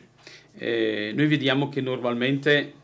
eh, 0.53 1.11
noi 1.15 1.27
vediamo 1.27 1.69
che 1.69 1.81
normalmente 1.81 2.81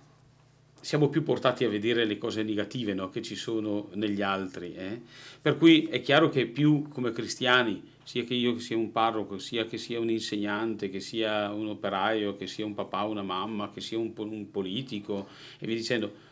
siamo 0.82 1.10
più 1.10 1.24
portati 1.24 1.64
a 1.66 1.70
vedere 1.70 2.06
le 2.06 2.18
cose 2.18 2.42
negative 2.42 2.94
no? 2.94 3.10
che 3.10 3.22
ci 3.22 3.36
sono 3.36 3.90
negli 3.94 4.22
altri. 4.22 4.74
Eh? 4.76 5.00
Per 5.42 5.58
cui 5.58 5.88
è 5.88 6.02
chiaro 6.02 6.30
che 6.30 6.46
più 6.46 6.88
come 6.90 7.12
cristiani, 7.12 7.82
sia 8.04 8.24
che 8.24 8.34
io 8.34 8.58
sia 8.60 8.78
un 8.78 8.92
parroco, 8.92 9.38
sia 9.38 9.66
che 9.66 9.78
sia 9.78 10.00
un 10.00 10.10
insegnante, 10.10 10.90
che 10.90 11.00
sia 11.00 11.52
un 11.52 11.68
operaio, 11.68 12.36
che 12.36 12.48
sia 12.48 12.66
un 12.66 12.74
papà, 12.74 13.04
una 13.04 13.22
mamma, 13.22 13.72
che 13.72 13.82
sia 13.82 13.98
un, 13.98 14.12
un 14.16 14.50
politico, 14.50 15.28
e 15.60 15.68
via 15.68 15.76
dicendo, 15.76 16.28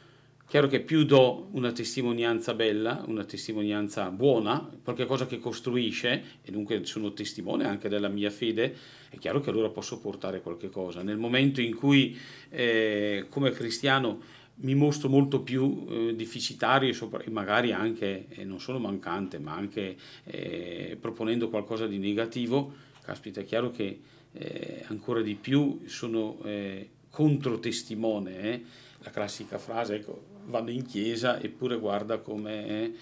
Chiaro 0.50 0.68
che 0.68 0.80
più 0.80 1.04
do 1.04 1.50
una 1.52 1.74
testimonianza 1.74 2.54
bella, 2.54 3.04
una 3.06 3.26
testimonianza 3.26 4.10
buona, 4.12 4.66
qualcosa 4.82 5.28
che 5.28 5.40
costruisce, 5.40 6.24
e 6.42 6.52
dunque 6.52 6.86
sono 6.86 7.12
testimone 7.12 7.66
anche 7.66 7.90
della 7.90 8.08
mia 8.08 8.30
fede, 8.30 8.74
è 9.10 9.18
chiaro 9.18 9.42
che 9.42 9.50
allora 9.50 9.68
posso 9.68 10.00
portare 10.00 10.40
qualche 10.40 10.70
cosa. 10.70 11.04
Nel 11.04 11.18
momento 11.18 11.60
in 11.60 11.76
cui 11.76 12.18
eh, 12.48 13.26
come 13.28 13.52
cristiano 13.52 14.22
mi 14.60 14.74
mostro 14.74 15.10
molto 15.10 15.42
più 15.42 15.86
eh, 15.90 16.16
deficitario 16.16 16.96
e 17.26 17.30
magari 17.30 17.74
anche, 17.74 18.28
eh, 18.30 18.46
non 18.46 18.62
solo 18.62 18.80
mancante, 18.80 19.40
ma 19.40 19.54
anche 19.54 19.98
eh, 20.24 20.98
proponendo 20.98 21.50
qualcosa 21.50 21.88
di 21.88 21.98
negativo, 21.98 22.74
caspita, 23.02 23.42
è 23.42 23.44
chiaro 23.44 23.70
che 23.70 24.00
eh, 24.32 24.86
ancora 24.88 25.22
di 25.22 25.36
più 25.36 25.82
sono 25.88 26.40
eh, 26.46 26.90
controtestimone, 27.10 28.64
la 29.00 29.10
classica 29.10 29.58
frase, 29.58 29.96
ecco, 29.96 30.36
vanno 30.48 30.72
in 30.72 30.86
chiesa 30.86 31.40
eppure 31.40 31.78
guarda 31.78 32.20
come, 32.20 32.94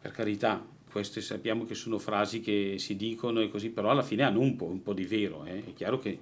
per 0.00 0.12
carità, 0.12 0.64
queste 0.90 1.20
sappiamo 1.20 1.64
che 1.64 1.74
sono 1.74 1.98
frasi 1.98 2.40
che 2.40 2.76
si 2.78 2.96
dicono 2.96 3.40
e 3.40 3.48
così, 3.48 3.70
però 3.70 3.90
alla 3.90 4.02
fine 4.02 4.24
hanno 4.24 4.40
un 4.40 4.56
po', 4.56 4.66
un 4.66 4.82
po 4.82 4.92
di 4.92 5.04
vero. 5.04 5.44
Eh? 5.44 5.64
È 5.66 5.72
chiaro 5.72 5.98
che 5.98 6.18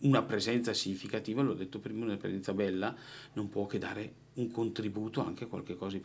una 0.00 0.22
presenza 0.22 0.72
significativa, 0.72 1.42
l'ho 1.42 1.54
detto 1.54 1.78
prima, 1.78 2.04
una 2.04 2.16
presenza 2.16 2.52
bella, 2.52 2.94
non 3.34 3.48
può 3.48 3.66
che 3.66 3.78
dare 3.78 4.12
un 4.34 4.50
contributo 4.50 5.24
anche 5.24 5.44
a 5.44 5.46
qualche 5.46 5.76
cosa 5.76 5.96
di 5.96 6.04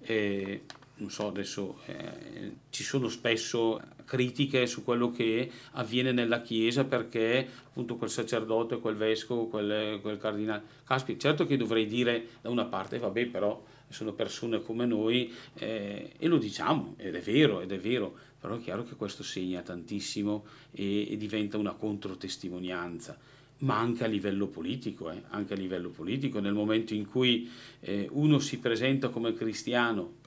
eh, 0.00 0.62
non 0.98 1.10
so, 1.10 1.26
adesso 1.26 1.80
eh, 1.86 2.56
ci 2.70 2.82
sono 2.82 3.08
spesso 3.08 3.80
critiche 4.04 4.66
su 4.66 4.82
quello 4.82 5.10
che 5.10 5.50
avviene 5.72 6.12
nella 6.12 6.40
Chiesa 6.40 6.84
perché 6.84 7.46
appunto 7.66 7.96
quel 7.96 8.08
sacerdote, 8.08 8.78
quel 8.78 8.96
vescovo, 8.96 9.46
quel, 9.46 10.00
quel 10.00 10.16
cardinale. 10.16 10.62
Caspita, 10.84 11.18
certo 11.18 11.44
che 11.44 11.56
dovrei 11.56 11.86
dire 11.86 12.26
da 12.40 12.48
una 12.48 12.64
parte, 12.64 12.98
vabbè, 12.98 13.26
però 13.26 13.62
sono 13.88 14.12
persone 14.14 14.62
come 14.62 14.86
noi 14.86 15.32
eh, 15.54 16.12
e 16.18 16.26
lo 16.28 16.38
diciamo, 16.38 16.94
ed 16.96 17.14
è 17.14 17.20
vero, 17.20 17.60
ed 17.60 17.72
è 17.72 17.78
vero, 17.78 18.16
però 18.40 18.56
è 18.56 18.60
chiaro 18.60 18.84
che 18.84 18.94
questo 18.94 19.22
segna 19.22 19.60
tantissimo 19.60 20.44
e, 20.70 21.12
e 21.12 21.16
diventa 21.16 21.58
una 21.58 21.74
controtestimonianza 21.74 23.18
ma 23.58 23.78
anche 23.78 24.04
a 24.04 24.06
livello 24.06 24.48
politico, 24.48 25.10
eh, 25.10 25.22
anche 25.28 25.54
a 25.54 25.56
livello 25.56 25.88
politico, 25.88 26.40
nel 26.40 26.52
momento 26.52 26.92
in 26.92 27.06
cui 27.06 27.50
eh, 27.80 28.06
uno 28.12 28.38
si 28.38 28.58
presenta 28.58 29.08
come 29.08 29.32
cristiano 29.32 30.24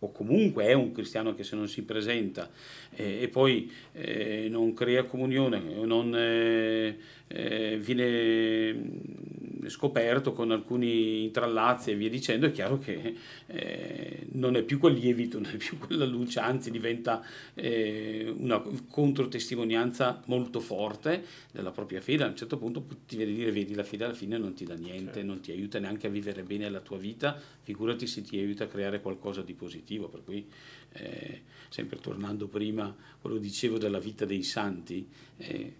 o 0.00 0.12
comunque 0.12 0.64
è 0.64 0.72
un 0.72 0.92
cristiano 0.92 1.34
che 1.34 1.42
se 1.44 1.56
non 1.56 1.68
si 1.68 1.82
presenta 1.82 2.50
eh, 2.94 3.22
e 3.22 3.28
poi 3.28 3.70
eh, 3.92 4.48
non 4.50 4.74
crea 4.74 5.04
comunione, 5.04 5.60
non 5.84 6.14
eh, 6.14 6.98
eh 7.28 7.78
viene 7.78 8.72
mm, 8.72 9.66
scoperto 9.68 10.32
con 10.32 10.50
alcuni 10.50 11.24
intrallazzi 11.24 11.90
e 11.90 11.96
via 11.96 12.08
dicendo, 12.08 12.46
è 12.46 12.50
chiaro 12.52 12.78
che 12.78 13.14
eh, 13.46 14.26
non 14.32 14.56
è 14.56 14.62
più 14.62 14.78
quel 14.78 14.94
lievito, 14.94 15.38
non 15.40 15.50
è 15.52 15.56
più 15.56 15.78
quella 15.78 16.04
luce, 16.04 16.40
anzi 16.40 16.70
diventa 16.70 17.24
eh, 17.54 18.32
una 18.36 18.62
controtestimonianza 18.88 20.22
molto 20.26 20.60
forte 20.60 21.24
della 21.52 21.70
propria 21.70 22.00
fede. 22.00 22.24
A 22.24 22.28
un 22.28 22.36
certo 22.36 22.58
punto 22.58 22.86
ti 23.06 23.16
viene 23.16 23.32
a 23.32 23.34
dire, 23.34 23.52
vedi, 23.52 23.74
la 23.74 23.84
fede 23.84 24.04
alla 24.04 24.14
fine 24.14 24.38
non 24.38 24.54
ti 24.54 24.64
dà 24.64 24.74
niente, 24.74 25.14
certo. 25.14 25.26
non 25.26 25.40
ti 25.40 25.52
aiuta 25.52 25.78
neanche 25.78 26.06
a 26.06 26.10
vivere 26.10 26.42
bene 26.42 26.68
la 26.68 26.80
tua 26.80 26.98
vita, 26.98 27.38
figurati 27.62 28.06
se 28.06 28.22
ti 28.22 28.38
aiuta 28.38 28.64
a 28.64 28.68
creare 28.68 29.00
qualcosa 29.00 29.42
di 29.42 29.54
positivo. 29.54 30.08
Per 30.08 30.22
cui, 30.24 30.46
eh, 30.92 31.42
sempre 31.68 31.98
tornando 31.98 32.46
prima, 32.46 32.94
quello 33.20 33.38
dicevo 33.38 33.78
della 33.78 33.98
vita 33.98 34.24
dei 34.24 34.42
santi, 34.42 35.06
eh, 35.38 35.74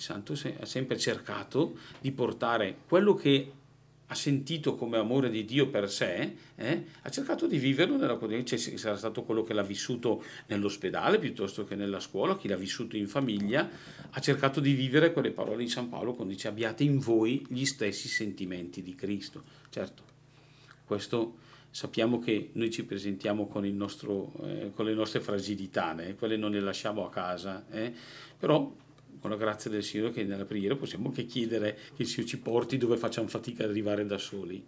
santo 0.00 0.32
ha 0.32 0.64
sempre 0.64 0.98
cercato 0.98 1.76
di 2.00 2.12
portare 2.12 2.76
quello 2.86 3.14
che 3.14 3.52
ha 4.10 4.14
sentito 4.14 4.74
come 4.74 4.96
amore 4.96 5.28
di 5.28 5.44
Dio 5.44 5.68
per 5.68 5.90
sé, 5.90 6.34
eh, 6.54 6.84
ha 7.02 7.10
cercato 7.10 7.46
di 7.46 7.58
viverlo 7.58 7.96
nella 7.96 8.16
quotidianità, 8.16 8.56
cioè, 8.56 8.76
sarà 8.76 8.96
stato 8.96 9.22
quello 9.22 9.42
che 9.42 9.52
l'ha 9.52 9.62
vissuto 9.62 10.24
nell'ospedale 10.46 11.18
piuttosto 11.18 11.64
che 11.64 11.74
nella 11.74 12.00
scuola, 12.00 12.36
chi 12.36 12.48
l'ha 12.48 12.56
vissuto 12.56 12.96
in 12.96 13.06
famiglia, 13.06 13.68
ha 14.10 14.20
cercato 14.20 14.60
di 14.60 14.72
vivere 14.72 15.12
quelle 15.12 15.30
parole 15.30 15.62
di 15.62 15.68
San 15.68 15.90
Paolo 15.90 16.14
quando 16.14 16.32
dice 16.32 16.48
abbiate 16.48 16.84
in 16.84 16.98
voi 16.98 17.44
gli 17.50 17.66
stessi 17.66 18.08
sentimenti 18.08 18.82
di 18.82 18.94
Cristo. 18.94 19.42
Certo, 19.68 20.02
questo 20.86 21.36
sappiamo 21.70 22.18
che 22.18 22.48
noi 22.52 22.70
ci 22.70 22.84
presentiamo 22.84 23.46
con, 23.46 23.66
nostro, 23.66 24.32
eh, 24.44 24.70
con 24.74 24.86
le 24.86 24.94
nostre 24.94 25.20
fragilità, 25.20 25.94
eh, 26.02 26.14
quelle 26.14 26.38
non 26.38 26.52
le 26.52 26.60
lasciamo 26.60 27.04
a 27.04 27.10
casa, 27.10 27.66
eh, 27.70 27.92
però 28.38 28.74
con 29.20 29.30
la 29.30 29.36
grazia 29.36 29.70
del 29.70 29.82
Signore 29.82 30.12
che 30.12 30.24
nella 30.24 30.44
preghiera 30.44 30.76
possiamo 30.76 31.08
anche 31.08 31.26
chiedere 31.26 31.76
che 31.94 32.02
il 32.02 32.08
Signore 32.08 32.28
ci 32.28 32.38
porti 32.38 32.76
dove 32.76 32.96
facciamo 32.96 33.28
fatica 33.28 33.64
ad 33.64 33.70
arrivare 33.70 34.06
da 34.06 34.18
soli. 34.18 34.64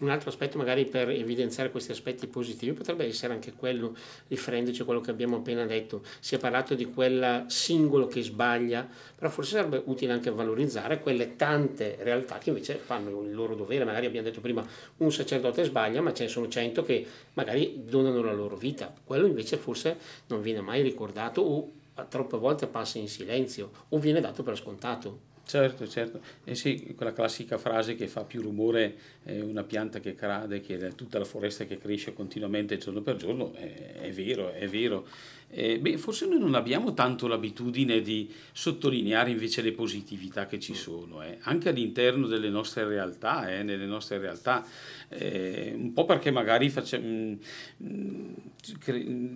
Un 0.00 0.08
altro 0.08 0.30
aspetto 0.30 0.56
magari 0.56 0.86
per 0.86 1.10
evidenziare 1.10 1.70
questi 1.70 1.90
aspetti 1.90 2.26
positivi 2.26 2.72
potrebbe 2.72 3.04
essere 3.04 3.34
anche 3.34 3.52
quello, 3.52 3.94
riferendoci 4.28 4.80
a 4.80 4.84
quello 4.86 5.02
che 5.02 5.10
abbiamo 5.10 5.36
appena 5.36 5.66
detto, 5.66 6.02
si 6.20 6.34
è 6.34 6.38
parlato 6.38 6.74
di 6.74 6.86
quel 6.86 7.44
singolo 7.48 8.06
che 8.06 8.22
sbaglia, 8.22 8.88
però 9.14 9.28
forse 9.28 9.56
sarebbe 9.56 9.82
utile 9.84 10.12
anche 10.12 10.30
valorizzare 10.30 11.00
quelle 11.00 11.36
tante 11.36 11.98
realtà 12.00 12.38
che 12.38 12.48
invece 12.48 12.76
fanno 12.76 13.20
il 13.20 13.34
loro 13.34 13.54
dovere, 13.54 13.84
magari 13.84 14.06
abbiamo 14.06 14.26
detto 14.26 14.40
prima 14.40 14.66
un 14.96 15.12
sacerdote 15.12 15.64
sbaglia, 15.64 16.00
ma 16.00 16.14
ce 16.14 16.22
ne 16.22 16.28
sono 16.30 16.48
cento 16.48 16.82
che 16.82 17.06
magari 17.34 17.82
donano 17.84 18.22
la 18.22 18.32
loro 18.32 18.56
vita, 18.56 18.94
quello 19.04 19.26
invece 19.26 19.58
forse 19.58 19.98
non 20.28 20.40
viene 20.40 20.62
mai 20.62 20.80
ricordato 20.80 21.42
o 21.42 21.72
troppe 22.04 22.36
volte 22.36 22.66
passa 22.66 22.98
in 22.98 23.08
silenzio 23.08 23.70
o 23.88 23.98
viene 23.98 24.20
dato 24.20 24.42
per 24.42 24.56
scontato. 24.56 25.28
Certo, 25.50 25.88
certo. 25.88 26.20
E 26.44 26.54
sì, 26.54 26.94
quella 26.94 27.12
classica 27.12 27.58
frase 27.58 27.96
che 27.96 28.06
fa 28.06 28.22
più 28.22 28.40
rumore 28.40 28.96
eh, 29.24 29.40
una 29.40 29.64
pianta 29.64 29.98
che 29.98 30.14
cade 30.14 30.60
che 30.60 30.94
tutta 30.94 31.18
la 31.18 31.24
foresta 31.24 31.64
che 31.64 31.76
cresce 31.76 32.12
continuamente 32.12 32.76
giorno 32.76 33.00
per 33.00 33.16
giorno, 33.16 33.52
è, 33.54 33.94
è 34.00 34.12
vero, 34.12 34.52
è 34.52 34.68
vero. 34.68 35.08
Eh, 35.52 35.80
beh, 35.80 35.98
forse 35.98 36.26
noi 36.26 36.38
non 36.38 36.54
abbiamo 36.54 36.94
tanto 36.94 37.26
l'abitudine 37.26 38.00
di 38.00 38.32
sottolineare 38.52 39.30
invece 39.30 39.62
le 39.62 39.72
positività 39.72 40.46
che 40.46 40.60
ci 40.60 40.74
sono, 40.74 41.22
eh. 41.22 41.38
anche 41.42 41.70
all'interno 41.70 42.28
delle 42.28 42.48
nostre 42.48 42.86
realtà, 42.86 43.50
eh, 43.50 43.64
nelle 43.64 43.86
nostre 43.86 44.18
realtà, 44.18 44.64
eh, 45.08 45.72
un 45.76 45.92
po' 45.92 46.04
perché 46.04 46.30
magari 46.30 46.70
facciamo, 46.70 47.04
mm, 47.04 47.34
mm, 47.82 48.34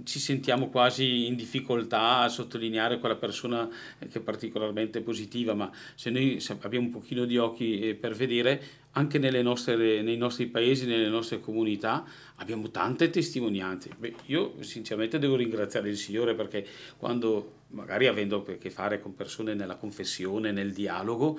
ci 0.04 0.18
sentiamo 0.20 0.68
quasi 0.68 1.26
in 1.26 1.34
difficoltà 1.34 2.18
a 2.18 2.28
sottolineare 2.28 3.00
quella 3.00 3.16
persona 3.16 3.68
che 3.98 4.18
è 4.18 4.22
particolarmente 4.22 5.00
positiva, 5.00 5.54
ma 5.54 5.68
se 5.96 6.10
noi 6.10 6.40
abbiamo 6.60 6.86
un 6.86 6.92
pochino 6.92 7.24
di 7.24 7.38
occhi 7.38 7.80
eh, 7.88 7.94
per 7.96 8.14
vedere, 8.14 8.62
anche 8.96 9.18
nostre, 9.42 10.02
nei 10.02 10.16
nostri 10.16 10.46
paesi, 10.46 10.86
nelle 10.86 11.08
nostre 11.08 11.40
comunità, 11.40 12.04
abbiamo 12.36 12.70
tante 12.70 13.10
testimonianze. 13.10 13.90
Beh, 13.96 14.14
io 14.26 14.54
sinceramente 14.60 15.18
devo 15.18 15.36
ringraziare 15.36 15.88
il 15.88 15.96
Signore 15.96 16.34
perché 16.34 16.66
quando, 16.96 17.62
magari 17.68 18.06
avendo 18.06 18.44
a 18.46 18.52
che 18.56 18.70
fare 18.70 19.00
con 19.00 19.14
persone 19.14 19.54
nella 19.54 19.76
confessione, 19.76 20.52
nel 20.52 20.72
dialogo, 20.72 21.38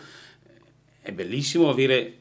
è 1.01 1.11
bellissimo 1.11 1.69
avere 1.69 2.19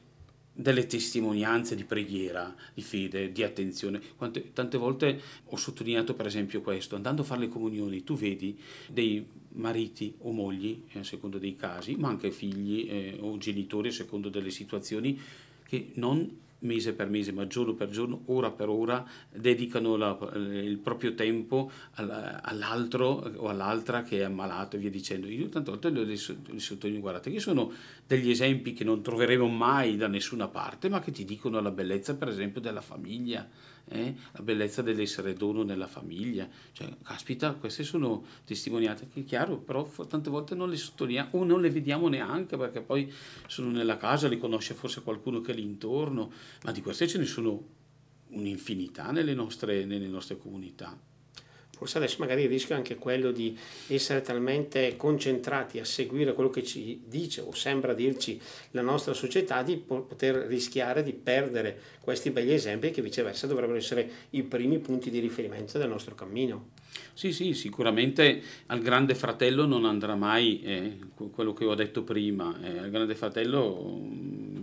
delle 0.57 0.87
testimonianze 0.87 1.75
di 1.75 1.85
preghiera, 1.85 2.55
di 2.73 2.83
fede, 2.83 3.33
di 3.33 3.43
attenzione. 3.43 4.01
Quante, 4.17 4.53
tante 4.53 4.79
volte 4.79 5.21
ho 5.47 5.57
sottolineato 5.57 6.15
per 6.15 6.27
esempio 6.27 6.61
questo, 6.61 6.95
andando 6.95 7.23
a 7.23 7.25
fare 7.25 7.41
le 7.41 7.49
comunioni, 7.49 8.05
tu 8.05 8.15
vedi 8.15 8.57
dei 8.89 9.27
mariti 9.55 10.15
o 10.19 10.33
mogli, 10.33 10.83
eh, 10.93 11.01
a 11.01 11.05
secondo 11.05 11.39
dei 11.39 11.57
casi, 11.57 11.95
ma 11.97 12.09
anche 12.09 12.31
figli 12.31 12.89
eh, 12.89 13.19
o 13.21 13.37
genitori 13.39 13.89
a 13.89 13.93
secondo 13.93 14.29
delle 14.29 14.51
situazioni, 14.51 15.19
che 15.67 15.91
non 15.95 16.43
mese 16.65 16.95
per 16.95 17.09
mese, 17.09 17.33
ma 17.33 17.47
giorno 17.47 17.75
per 17.75 17.91
giorno, 17.91 18.23
ora 18.27 18.51
per 18.51 18.69
ora, 18.69 19.07
dedicano 19.31 19.97
la, 19.97 20.17
il 20.35 20.79
proprio 20.79 21.15
tempo 21.15 21.71
all'altro 21.95 23.33
o 23.37 23.49
all'altra 23.49 24.03
che 24.03 24.19
è 24.21 24.23
ammalato 24.23 24.77
e 24.77 24.79
via 24.79 24.91
dicendo. 24.91 25.29
Io 25.29 25.49
tante 25.49 25.71
volte 25.71 25.91
li 25.91 26.17
sottolineo, 26.17 27.01
guardate, 27.01 27.31
che 27.31 27.41
sono 27.41 27.73
degli 28.07 28.31
esempi 28.31 28.73
che 28.73 28.85
non 28.85 29.03
troveremo 29.03 29.47
mai 29.47 29.97
da 29.97 30.09
nessuna 30.09 30.49
parte, 30.49 30.89
ma 30.89 31.01
che 31.01 31.13
ti 31.13 31.25
dicono 31.25 31.61
la 31.61 31.71
bellezza, 31.71 32.17
per 32.17 32.29
esempio, 32.29 32.61
della 32.61 32.81
famiglia, 32.81 33.47
eh? 33.89 34.15
la 34.33 34.43
bellezza 34.43 34.83
dell'essere 34.83 35.35
dono 35.35 35.63
nella 35.63 35.87
famiglia. 35.87 36.49
Cioè, 36.73 36.89
caspita, 37.03 37.53
queste 37.53 37.83
sono 37.83 38.25
testimoniate 38.45 39.09
che, 39.13 39.25
chiaro, 39.25 39.59
però 39.59 39.89
tante 40.09 40.31
volte 40.31 40.55
non 40.55 40.69
le 40.69 40.77
sottolineiamo 40.77 41.31
o 41.33 41.45
non 41.45 41.61
le 41.61 41.71
vediamo 41.71 42.09
neanche 42.09 42.57
perché 42.57 42.81
poi 42.81 43.13
sono 43.47 43.71
nella 43.71 43.97
casa, 43.97 44.29
li 44.29 44.39
conosce 44.39 44.75
forse 44.75 45.03
qualcuno 45.03 45.41
che 45.41 45.53
è 45.53 45.55
lì 45.55 45.63
intorno, 45.63 46.33
ma 46.65 46.73
di 46.73 46.81
queste 46.81 47.07
ce 47.07 47.19
ne 47.19 47.27
sono 47.27 47.63
un'infinità 48.29 49.11
nelle 49.11 49.35
nostre, 49.35 49.85
nelle 49.85 50.09
nostre 50.09 50.39
comunità. 50.39 50.99
Forse 51.77 51.99
adesso 51.99 52.17
magari 52.21 52.43
il 52.43 52.49
rischio 52.49 52.75
è 52.75 52.79
anche 52.79 52.97
quello 52.97 53.31
di 53.31 53.57
essere 53.89 54.21
talmente 54.23 54.97
concentrati 54.97 55.79
a 55.79 55.85
seguire 55.85 56.33
quello 56.33 56.51
che 56.51 56.63
ci 56.63 57.03
dice 57.07 57.41
o 57.41 57.53
sembra 57.53 57.95
dirci 57.95 58.41
la 58.73 58.83
nostra 58.83 59.13
società 59.13 59.63
di 59.63 59.77
poter 59.77 60.47
rischiare 60.47 61.03
di 61.03 61.13
perdere 61.13 61.79
questi 62.01 62.31
begli 62.31 62.53
esempi 62.53 62.91
che 62.91 63.03
viceversa 63.03 63.47
dovrebbero 63.47 63.79
essere 63.79 64.09
i 64.31 64.43
primi 64.43 64.79
punti 64.79 65.11
di 65.11 65.19
riferimento 65.21 65.79
del 65.79 65.89
nostro 65.89 66.15
cammino. 66.15 66.83
Sì, 67.13 67.33
sì, 67.33 67.55
sicuramente 67.55 68.43
al 68.67 68.81
grande 68.81 69.15
fratello 69.15 69.67
non 69.67 69.85
andrà 69.85 70.15
mai 70.15 70.61
eh, 70.63 70.99
quello 71.33 71.53
che 71.53 71.65
ho 71.65 71.75
detto 71.75 72.03
prima, 72.03 72.57
eh, 72.63 72.79
al 72.79 72.91
grande 72.91 73.15
fratello 73.15 74.01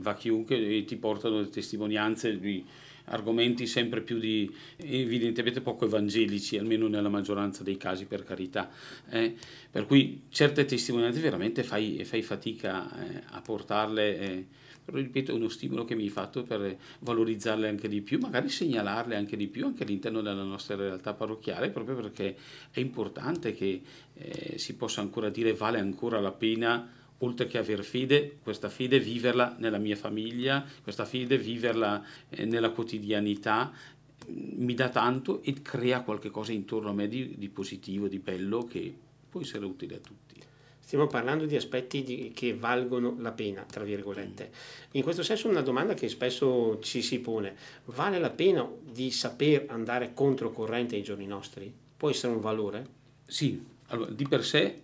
va 0.02 0.16
chiunque 0.16 0.58
e 0.58 0.84
ti 0.86 0.96
portano 0.98 1.40
le 1.40 1.50
testimonianze 1.50 2.40
di 2.40 2.66
argomenti 3.12 3.68
sempre 3.68 4.02
più 4.02 4.20
di 4.20 4.52
evidentemente 4.78 5.62
poco 5.62 5.86
evangelici, 5.86 6.58
almeno 6.58 6.88
nella 6.88 7.10
maggioranza 7.10 7.64
dei 7.64 7.78
casi 7.78 8.06
per 8.06 8.24
carità. 8.24 8.70
Eh? 9.10 9.36
Per 9.70 9.86
cui 9.86 10.24
certe 10.30 10.66
testimonianze 10.66 11.20
veramente 11.20 11.64
fai, 11.64 12.04
fai 12.04 12.22
fatica 12.22 12.90
eh, 13.00 13.24
a 13.32 13.42
portarle. 13.42 14.20
Eh, 14.20 14.46
però 14.84 14.98
ripeto 14.98 15.32
è 15.32 15.36
uno 15.36 15.48
stimolo 15.48 15.86
che 15.86 15.94
mi 15.94 16.04
hai 16.04 16.10
fatto 16.10 16.44
per 16.44 16.76
valorizzarle 17.00 17.70
anche 17.70 17.88
di 17.88 18.02
più, 18.02 18.18
magari 18.18 18.50
segnalarle 18.50 19.16
anche 19.16 19.38
di 19.38 19.48
più 19.48 19.66
anche 19.66 19.84
all'interno 19.84 20.22
della 20.22 20.42
nostra 20.42 20.76
realtà 20.76 21.14
parrocchiale, 21.14 21.70
proprio 21.70 21.96
perché 21.96 22.36
è 22.72 22.80
importante 22.80 23.54
che 23.54 23.82
eh, 24.16 24.58
si 24.58 24.76
possa 24.76 25.02
ancora 25.02 25.30
dire 25.30 25.54
vale 25.54 25.80
ancora 25.80 26.20
la 26.20 26.32
pena 26.32 26.90
oltre 27.22 27.48
che 27.48 27.58
aver 27.58 27.84
fede, 27.84 28.38
questa 28.44 28.70
fede 28.70 29.00
viverla 29.00 29.56
nella 29.60 29.78
mia 29.78 29.96
famiglia, 29.96 30.66
questa 30.84 31.06
fede 31.06 31.38
viverla 31.38 32.04
eh, 32.30 32.46
nella 32.46 32.70
quotidianità, 32.70 33.72
mm, 33.72 34.64
mi 34.64 34.74
dà 34.74 34.90
tanto 34.90 35.42
e 35.44 35.62
crea 35.62 36.02
qualcosa 36.02 36.52
intorno 36.52 36.90
a 36.90 36.94
me 36.94 37.08
di, 37.08 37.36
di, 37.38 37.50
positivo, 37.50 38.08
di 38.08 38.20
bello 38.20 38.64
che 38.66 38.94
può 39.30 39.42
essere 39.42 39.66
utile 39.66 39.96
a 39.96 40.00
tutti. 40.00 40.40
Stiamo 40.80 41.08
parlando 41.08 41.46
di 41.46 41.56
aspetti 41.56 42.04
di, 42.04 42.32
che 42.36 42.54
valgono 42.54 43.16
la 43.20 43.32
pena, 43.32 43.64
tra 43.64 43.84
virgolette. 43.84 44.52
In 44.92 45.04
questo 45.04 45.24
senso 45.24 45.48
una 45.48 45.62
domanda 45.62 45.94
che 45.94 46.10
spesso 46.10 46.80
ci 46.82 47.02
si 47.02 47.20
pone, 47.20 47.56
vale 47.86 48.20
la 48.20 48.32
pena 48.32 48.68
di 48.84 49.10
saper 49.10 49.66
andare 49.70 50.14
controcorrente 50.14 50.96
ai 50.96 51.04
giorni 51.04 51.28
nostri? 51.28 51.74
Può 51.96 52.10
essere 52.10 52.34
un 52.34 52.42
valore? 52.42 53.00
Sì, 53.26 53.64
allora, 53.88 54.12
di 54.12 54.28
per 54.28 54.44
sé 54.44 54.82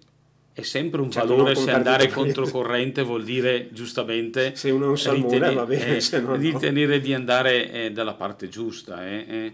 è 0.57 0.63
sempre 0.63 1.01
un 1.01 1.11
certo, 1.11 1.35
valore 1.35 1.53
se 1.53 1.69
andare 1.69 2.09
controcorrente 2.09 3.03
vuol 3.03 3.23
dire 3.23 3.69
giustamente 3.71 4.55
se 4.57 4.71
uno 4.71 4.87
non 4.87 4.97
salmone 4.97 5.53
va 5.53 5.65
bene 5.67 5.97
eh, 5.97 6.01
no, 6.19 6.33
ritenere 6.33 6.99
di 6.99 7.13
andare 7.13 7.71
eh, 7.71 7.91
dalla 7.91 8.15
parte 8.15 8.49
giusta 8.49 9.07
eh, 9.07 9.25
eh. 9.29 9.53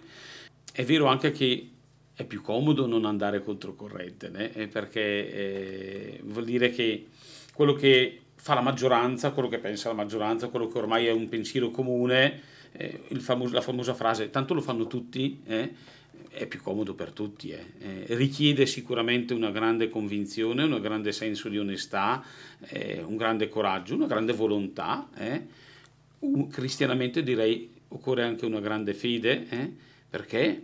è 0.72 0.86
vero 0.86 1.08
anche 1.08 1.32
che 1.34 1.70
è 2.14 2.24
più 2.24 2.42
comodo 2.42 2.88
non 2.88 3.04
andare 3.04 3.44
controcorrente 3.44 4.54
eh, 4.54 4.68
perché 4.70 5.02
eh, 5.02 6.20
vuol 6.24 6.46
dire 6.46 6.72
che 6.72 7.08
quello 7.54 7.74
che 7.74 8.22
fa 8.36 8.54
la 8.54 8.62
maggioranza 8.62 9.32
quello 9.32 9.50
che 9.50 9.60
pensa 9.60 9.90
la 9.90 9.96
maggioranza 9.96 10.48
quello 10.48 10.70
che 10.70 10.78
ormai 10.78 11.08
è 11.08 11.12
un 11.12 11.28
pensiero 11.28 11.70
comune 11.70 12.40
famos- 13.20 13.52
la 13.52 13.62
famosa 13.62 13.94
frase 13.94 14.30
tanto 14.30 14.54
lo 14.54 14.62
fanno 14.62 14.88
tutti 14.88 15.42
è 16.34 16.48
più 16.48 16.62
comodo 16.62 16.96
per 16.96 17.12
tutti, 17.12 17.52
eh. 17.52 17.66
Eh, 17.80 18.06
richiede 18.16 18.66
sicuramente 18.66 19.34
una 19.34 19.52
grande 19.52 19.90
convinzione, 19.90 20.64
un 20.64 20.82
grande 20.82 21.12
senso 21.12 21.48
di 21.48 21.60
onestà, 21.60 22.24
eh, 22.62 23.04
un 23.04 23.16
grande 23.16 23.50
coraggio, 23.50 23.96
una 23.96 24.08
grande 24.08 24.34
volontà. 24.34 25.10
Eh. 25.16 25.42
Un, 26.20 26.48
cristianamente 26.48 27.22
direi 27.22 27.70
occorre 27.90 28.24
anche 28.24 28.46
una 28.46 28.60
grande 28.60 28.94
fede, 28.96 29.48
eh, 29.50 29.72
perché 30.10 30.64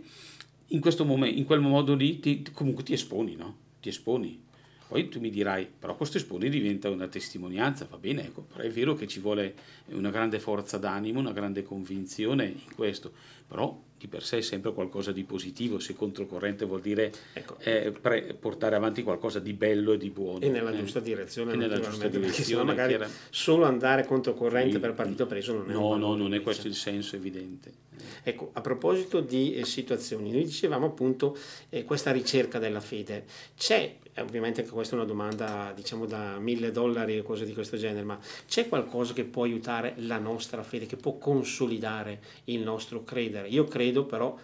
in, 0.68 0.80
momento, 1.04 1.38
in 1.38 1.44
quel 1.44 1.60
modo 1.60 1.94
lì 1.94 2.18
ti, 2.18 2.44
comunque 2.52 2.82
ti 2.82 2.92
esponi, 2.92 3.36
no? 3.36 3.56
Ti 3.80 3.88
esponi. 3.88 4.48
Poi 4.88 5.08
tu 5.08 5.20
mi 5.20 5.30
dirai, 5.30 5.68
però 5.78 5.94
questo 5.94 6.16
espone 6.16 6.48
diventa 6.48 6.90
una 6.90 7.06
testimonianza, 7.06 7.86
va 7.88 7.96
bene, 7.96 8.24
ecco, 8.24 8.42
però 8.42 8.64
è 8.64 8.70
vero 8.70 8.94
che 8.94 9.06
ci 9.06 9.20
vuole 9.20 9.54
una 9.90 10.10
grande 10.10 10.40
forza 10.40 10.78
d'animo, 10.78 11.20
una 11.20 11.30
grande 11.30 11.62
convinzione 11.62 12.46
in 12.46 12.74
questo, 12.74 13.12
però 13.46 13.80
di 14.00 14.06
per 14.06 14.22
sé 14.22 14.38
è 14.38 14.40
sempre 14.40 14.72
qualcosa 14.72 15.12
di 15.12 15.24
positivo, 15.24 15.78
se 15.78 15.94
controcorrente 15.94 16.64
vuol 16.64 16.80
dire 16.80 17.12
ecco. 17.34 17.58
eh, 17.58 17.92
pre- 17.92 18.32
portare 18.32 18.74
avanti 18.74 19.02
qualcosa 19.02 19.40
di 19.40 19.52
bello 19.52 19.92
e 19.92 19.98
di 19.98 20.08
buono. 20.08 20.40
E 20.40 20.48
nella 20.48 20.70
eh. 20.70 20.76
giusta 20.78 21.00
direzione. 21.00 21.52
E 21.52 21.56
nella 21.56 21.78
giusta 21.78 22.08
direzione. 22.08 22.64
magari 22.64 22.94
era... 22.94 23.06
solo 23.28 23.66
andare 23.66 24.06
controcorrente 24.06 24.72
sì. 24.72 24.78
per 24.78 24.94
partito 24.94 25.26
preso 25.26 25.52
non 25.52 25.70
è 25.70 25.72
No, 25.74 25.96
no, 25.96 26.16
non 26.16 26.32
è 26.32 26.40
questo 26.40 26.66
il 26.66 26.74
senso 26.74 27.16
evidente. 27.16 27.88
Ecco, 28.22 28.50
a 28.54 28.60
proposito 28.60 29.20
di 29.20 29.54
eh, 29.54 29.64
situazioni, 29.64 30.30
noi 30.30 30.44
dicevamo 30.44 30.86
appunto 30.86 31.36
eh, 31.68 31.84
questa 31.84 32.10
ricerca 32.10 32.58
della 32.58 32.80
fede. 32.80 33.24
C'è, 33.56 33.96
ovviamente 34.18 34.60
anche 34.60 34.72
questa 34.72 34.94
è 34.94 34.98
una 34.98 35.06
domanda 35.06 35.72
diciamo 35.74 36.06
da 36.06 36.38
mille 36.38 36.70
dollari 36.70 37.18
o 37.18 37.22
cose 37.22 37.44
di 37.44 37.52
questo 37.52 37.76
genere, 37.76 38.04
ma 38.04 38.18
c'è 38.46 38.68
qualcosa 38.68 39.12
che 39.12 39.24
può 39.24 39.44
aiutare 39.44 39.94
la 39.98 40.18
nostra 40.18 40.62
fede, 40.62 40.86
che 40.86 40.96
può 40.96 41.18
consolidare 41.18 42.20
il 42.44 42.60
nostro 42.60 43.04
credere? 43.04 43.48
Io 43.48 43.64
credo 43.64 43.89
però 44.06 44.36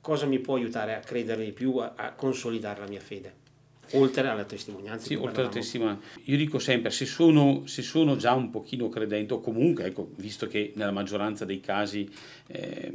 cosa 0.00 0.26
mi 0.26 0.38
può 0.38 0.56
aiutare 0.56 0.94
a 0.94 1.00
credere 1.00 1.44
di 1.44 1.52
più, 1.52 1.76
a, 1.76 1.92
a 1.96 2.12
consolidare 2.12 2.80
la 2.80 2.88
mia 2.88 3.00
fede? 3.00 3.46
Oltre 3.92 4.28
alla 4.28 4.44
testimonianza. 4.44 5.06
Sì, 5.06 5.14
oltre 5.14 5.42
alla 5.42 5.50
testimonianza. 5.50 6.06
Io 6.24 6.36
dico 6.36 6.58
sempre, 6.58 6.90
se 6.90 7.06
sono, 7.06 7.62
se 7.66 7.82
sono, 7.82 8.16
già 8.16 8.34
un 8.34 8.50
pochino 8.50 8.88
credente, 8.88 9.34
o 9.34 9.40
comunque, 9.40 9.86
ecco, 9.86 10.10
visto 10.16 10.46
che 10.46 10.72
nella 10.74 10.90
maggioranza 10.90 11.44
dei 11.44 11.60
casi 11.60 12.08
eh, 12.48 12.92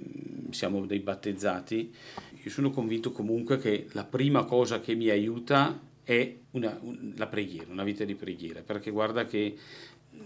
siamo 0.51 0.85
dei 0.85 0.99
battezzati, 0.99 1.93
io 2.43 2.49
sono 2.49 2.69
convinto 2.69 3.11
comunque 3.11 3.57
che 3.57 3.87
la 3.93 4.03
prima 4.03 4.43
cosa 4.45 4.79
che 4.79 4.93
mi 4.93 5.09
aiuta 5.09 5.79
è 6.03 6.35
una, 6.51 6.77
un, 6.81 7.13
la 7.15 7.27
preghiera, 7.27 7.71
una 7.71 7.83
vita 7.83 8.03
di 8.03 8.15
preghiera, 8.15 8.61
perché 8.61 8.91
guarda 8.91 9.25
che 9.25 9.55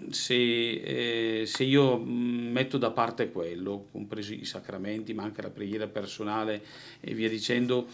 se, 0.10 1.42
eh, 1.42 1.46
se, 1.46 1.64
io 1.64 1.98
metto 1.98 2.78
da 2.78 2.92
parte 2.92 3.32
quello, 3.32 3.88
compresi 3.92 4.40
i 4.40 4.46
sacramenti, 4.46 5.14
ma 5.14 5.24
anche 5.24 5.42
la 5.42 5.50
preghiera 5.50 5.88
personale 5.88 6.64
e 7.00 7.14
via 7.14 7.30
dicendo, 7.30 7.88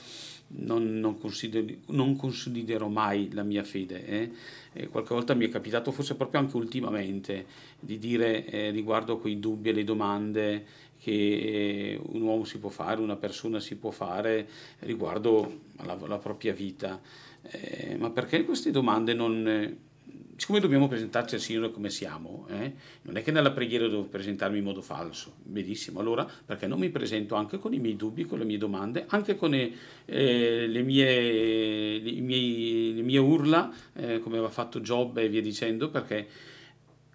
non, 0.55 0.99
non, 0.99 1.17
considero, 1.17 1.65
non 1.87 2.15
considero 2.15 2.87
mai 2.89 3.31
la 3.31 3.43
mia 3.43 3.63
fede. 3.63 4.05
Eh? 4.05 4.31
E 4.73 4.87
qualche 4.87 5.13
volta 5.13 5.33
mi 5.33 5.45
è 5.45 5.49
capitato, 5.49 5.91
forse 5.91 6.15
proprio 6.15 6.41
anche 6.41 6.57
ultimamente, 6.57 7.45
di 7.79 7.97
dire 7.97 8.45
eh, 8.45 8.69
riguardo 8.71 9.17
quei 9.17 9.39
dubbi 9.39 9.69
e 9.69 9.73
le 9.73 9.83
domande 9.83 10.65
che 10.99 11.11
eh, 11.11 11.99
un 12.11 12.21
uomo 12.21 12.45
si 12.45 12.59
può 12.59 12.69
fare, 12.69 13.01
una 13.01 13.17
persona 13.17 13.59
si 13.59 13.75
può 13.75 13.91
fare 13.91 14.47
riguardo 14.79 15.61
alla, 15.77 15.97
alla 16.01 16.17
propria 16.17 16.53
vita. 16.53 17.01
Eh, 17.41 17.97
ma 17.97 18.09
perché 18.09 18.45
queste 18.45 18.71
domande 18.71 19.13
non 19.13 19.91
siccome 20.35 20.59
dobbiamo 20.59 20.87
presentarci 20.87 21.35
al 21.35 21.41
Signore 21.41 21.71
come 21.71 21.89
siamo, 21.89 22.47
eh, 22.49 22.73
non 23.03 23.17
è 23.17 23.23
che 23.23 23.31
nella 23.31 23.51
preghiera 23.51 23.87
devo 23.87 24.03
presentarmi 24.03 24.57
in 24.57 24.63
modo 24.63 24.81
falso, 24.81 25.35
benissimo, 25.43 25.99
allora 25.99 26.27
perché 26.45 26.67
non 26.67 26.79
mi 26.79 26.89
presento 26.89 27.35
anche 27.35 27.59
con 27.59 27.73
i 27.73 27.79
miei 27.79 27.95
dubbi, 27.95 28.25
con 28.25 28.39
le 28.39 28.45
mie 28.45 28.57
domande, 28.57 29.05
anche 29.07 29.35
con 29.35 29.53
eh, 29.53 29.71
le, 30.05 30.81
mie, 30.81 31.99
le, 31.99 32.11
miei, 32.21 32.93
le 32.95 33.01
mie, 33.01 33.19
urla, 33.19 33.71
eh, 33.93 34.19
come 34.19 34.35
aveva 34.35 34.51
fatto 34.51 34.81
Giobbe 34.81 35.23
e 35.23 35.29
via 35.29 35.41
dicendo, 35.41 35.89
perché 35.89 36.27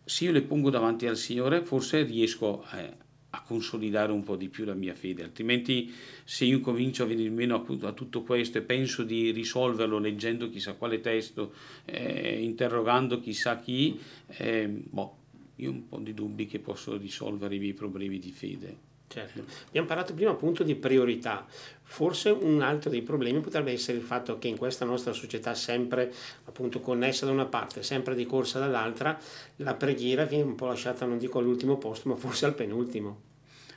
se 0.05 0.25
io 0.25 0.33
le 0.33 0.43
pongo 0.43 0.71
davanti 0.71 1.07
al 1.07 1.17
Signore 1.17 1.63
forse 1.63 2.03
riesco 2.03 2.65
a 2.67 2.79
eh, 2.79 2.97
a 3.31 3.43
consolidare 3.43 4.11
un 4.11 4.23
po' 4.23 4.37
di 4.37 4.49
più 4.49 4.65
la 4.65 4.75
mia 4.75 4.95
fede, 4.95 5.23
altrimenti 5.23 5.93
se 6.25 6.47
io 6.47 6.61
comincio 6.61 7.03
a 7.03 7.07
venire 7.07 7.29
meno 7.29 7.65
a, 7.83 7.93
tutto 7.93 8.23
questo 8.23 8.59
e 8.59 8.63
penso 8.63 9.03
di 9.03 9.31
risolverlo 9.33 9.99
leggendo 9.99 10.49
chissà 10.49 10.75
quale 10.75 11.01
testo, 11.01 11.53
eh, 11.85 12.43
interrogando 12.43 13.21
chissà 13.21 13.59
chi, 13.59 13.99
eh, 14.29 14.67
boh, 14.69 15.17
io 15.57 15.71
ho 15.71 15.73
un 15.73 15.89
po' 15.89 15.99
di 15.99 16.15
dubbi 16.15 16.47
che 16.47 16.59
posso 16.59 16.97
risolvere 16.97 17.57
i 17.57 17.59
miei 17.59 17.75
problemi 17.75 18.19
di 18.19 18.31
fede. 18.31 18.88
Certo. 19.09 19.43
Abbiamo 19.69 19.87
parlato 19.87 20.13
prima 20.13 20.31
appunto 20.31 20.63
di 20.63 20.75
priorità. 20.75 21.47
Forse 21.83 22.29
un 22.29 22.61
altro 22.61 22.91
dei 22.91 23.01
problemi 23.01 23.41
potrebbe 23.41 23.73
essere 23.73 23.97
il 23.97 24.05
fatto 24.05 24.39
che 24.39 24.49
in 24.49 24.59
questa 24.59 24.85
nostra 24.85 25.15
società 25.15 25.55
sempre 25.55 26.13
appunto 26.45 26.81
connessa 26.81 27.25
da 27.25 27.33
una 27.33 27.47
parte, 27.47 27.83
sempre 27.83 28.15
di 28.15 28.27
corsa 28.27 28.59
dall'altra, 28.59 29.19
la 29.57 29.75
preghiera 29.75 30.25
viene 30.25 30.45
un 30.45 30.55
po' 30.55 30.67
lasciata, 30.67 31.07
non 31.07 31.17
dico 31.17 31.39
all'ultimo 31.39 31.79
posto, 31.79 32.11
ma 32.11 32.17
forse 32.17 32.45
al 32.45 32.55
penultimo. 32.55 33.23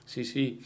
Sì, 0.04 0.26
sì. 0.26 0.62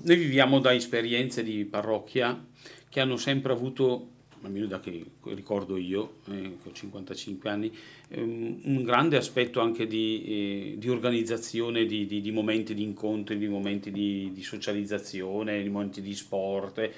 Noi 0.00 0.16
viviamo 0.16 0.58
da 0.58 0.74
esperienze 0.74 1.44
di 1.44 1.64
parrocchia 1.64 2.44
che 2.88 3.00
hanno 3.00 3.16
sempre 3.16 3.52
avuto 3.52 4.08
almeno 4.42 4.66
da 4.66 4.80
che 4.80 5.04
ricordo 5.24 5.76
io, 5.76 6.18
eh, 6.30 6.56
ho 6.62 6.72
55 6.72 7.50
anni, 7.50 7.72
ehm, 8.08 8.60
un 8.64 8.82
grande 8.82 9.16
aspetto 9.16 9.60
anche 9.60 9.86
di, 9.86 10.22
eh, 10.24 10.78
di 10.78 10.88
organizzazione 10.88 11.86
di, 11.86 12.06
di, 12.06 12.20
di, 12.20 12.30
momenti 12.30 12.74
di 12.74 12.82
incontri, 12.82 13.38
di 13.38 13.48
momenti 13.48 13.90
di, 13.90 14.32
socializzazione, 14.42 15.62
di 15.62 15.68
momenti 15.68 16.00
di 16.00 16.14
sport. 16.14 16.90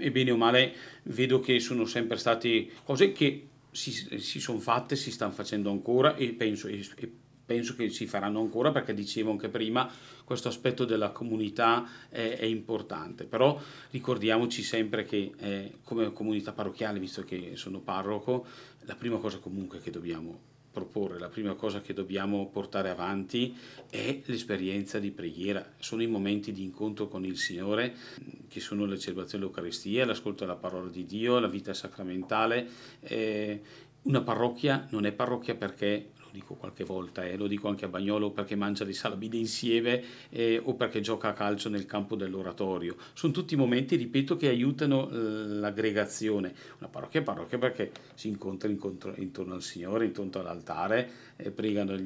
E 0.00 0.10
bene 0.12 0.30
o 0.30 0.36
male 0.36 0.72
vedo 1.04 1.40
che 1.40 1.58
sono 1.58 1.84
sempre 1.84 2.16
state 2.18 2.68
cose 2.84 3.10
che 3.10 3.46
si, 3.70 3.92
si 3.92 4.40
sono 4.40 4.60
fatte, 4.60 4.96
si 4.96 5.10
stanno 5.10 5.32
facendo 5.32 5.70
ancora 5.70 6.14
e 6.14 6.28
penso, 6.28 6.68
e, 6.68 6.86
e 6.96 7.10
penso 7.48 7.74
che 7.74 7.88
si 7.88 8.06
faranno 8.06 8.40
ancora 8.40 8.70
perché 8.72 8.92
dicevo 8.92 9.30
anche 9.30 9.48
prima 9.48 9.90
questo 10.22 10.48
aspetto 10.48 10.84
della 10.84 11.08
comunità 11.08 11.88
è, 12.10 12.36
è 12.38 12.44
importante 12.44 13.24
però 13.24 13.58
ricordiamoci 13.90 14.62
sempre 14.62 15.06
che 15.06 15.32
eh, 15.38 15.72
come 15.82 16.12
comunità 16.12 16.52
parrocchiale 16.52 16.98
visto 16.98 17.22
che 17.24 17.52
sono 17.54 17.78
parroco 17.78 18.44
la 18.80 18.96
prima 18.96 19.16
cosa 19.16 19.38
comunque 19.38 19.80
che 19.80 19.90
dobbiamo 19.90 20.48
proporre, 20.70 21.18
la 21.18 21.28
prima 21.28 21.54
cosa 21.54 21.80
che 21.80 21.92
dobbiamo 21.94 22.48
portare 22.48 22.90
avanti 22.90 23.56
è 23.90 24.20
l'esperienza 24.26 24.98
di 24.98 25.10
preghiera, 25.10 25.72
sono 25.78 26.02
i 26.02 26.06
momenti 26.06 26.52
di 26.52 26.62
incontro 26.62 27.08
con 27.08 27.24
il 27.24 27.36
Signore 27.36 27.94
che 28.48 28.60
sono 28.60 28.86
celebrazioni 28.96 29.44
dell'Eucaristia, 29.44 30.06
l'ascolto 30.06 30.44
della 30.44 30.56
parola 30.56 30.88
di 30.88 31.04
Dio, 31.04 31.38
la 31.38 31.48
vita 31.48 31.74
sacramentale. 31.74 32.68
Eh, 33.00 33.60
una 34.02 34.22
parrocchia 34.22 34.86
non 34.90 35.04
è 35.04 35.12
parrocchia 35.12 35.56
perché 35.56 36.10
dico 36.38 36.54
qualche 36.54 36.84
volta, 36.84 37.24
eh, 37.24 37.36
lo 37.36 37.48
dico 37.48 37.68
anche 37.68 37.84
a 37.84 37.88
Bagnolo 37.88 38.30
perché 38.30 38.54
mangia 38.54 38.84
le 38.84 38.92
salabine 38.92 39.36
insieme 39.36 40.02
eh, 40.30 40.60
o 40.62 40.74
perché 40.74 41.00
gioca 41.00 41.28
a 41.28 41.32
calcio 41.32 41.68
nel 41.68 41.84
campo 41.84 42.14
dell'oratorio. 42.14 42.96
Sono 43.12 43.32
tutti 43.32 43.56
momenti, 43.56 43.96
ripeto, 43.96 44.36
che 44.36 44.48
aiutano 44.48 45.08
l'aggregazione. 45.10 46.54
Una 46.78 46.88
parrocchia 46.88 47.20
è 47.20 47.22
parrocchia 47.24 47.58
perché 47.58 47.90
si 48.14 48.28
incontra 48.28 48.68
incontro, 48.68 49.14
intorno 49.16 49.54
al 49.54 49.62
Signore, 49.62 50.04
intorno 50.06 50.30
all'altare, 50.40 51.10
eh, 51.36 51.52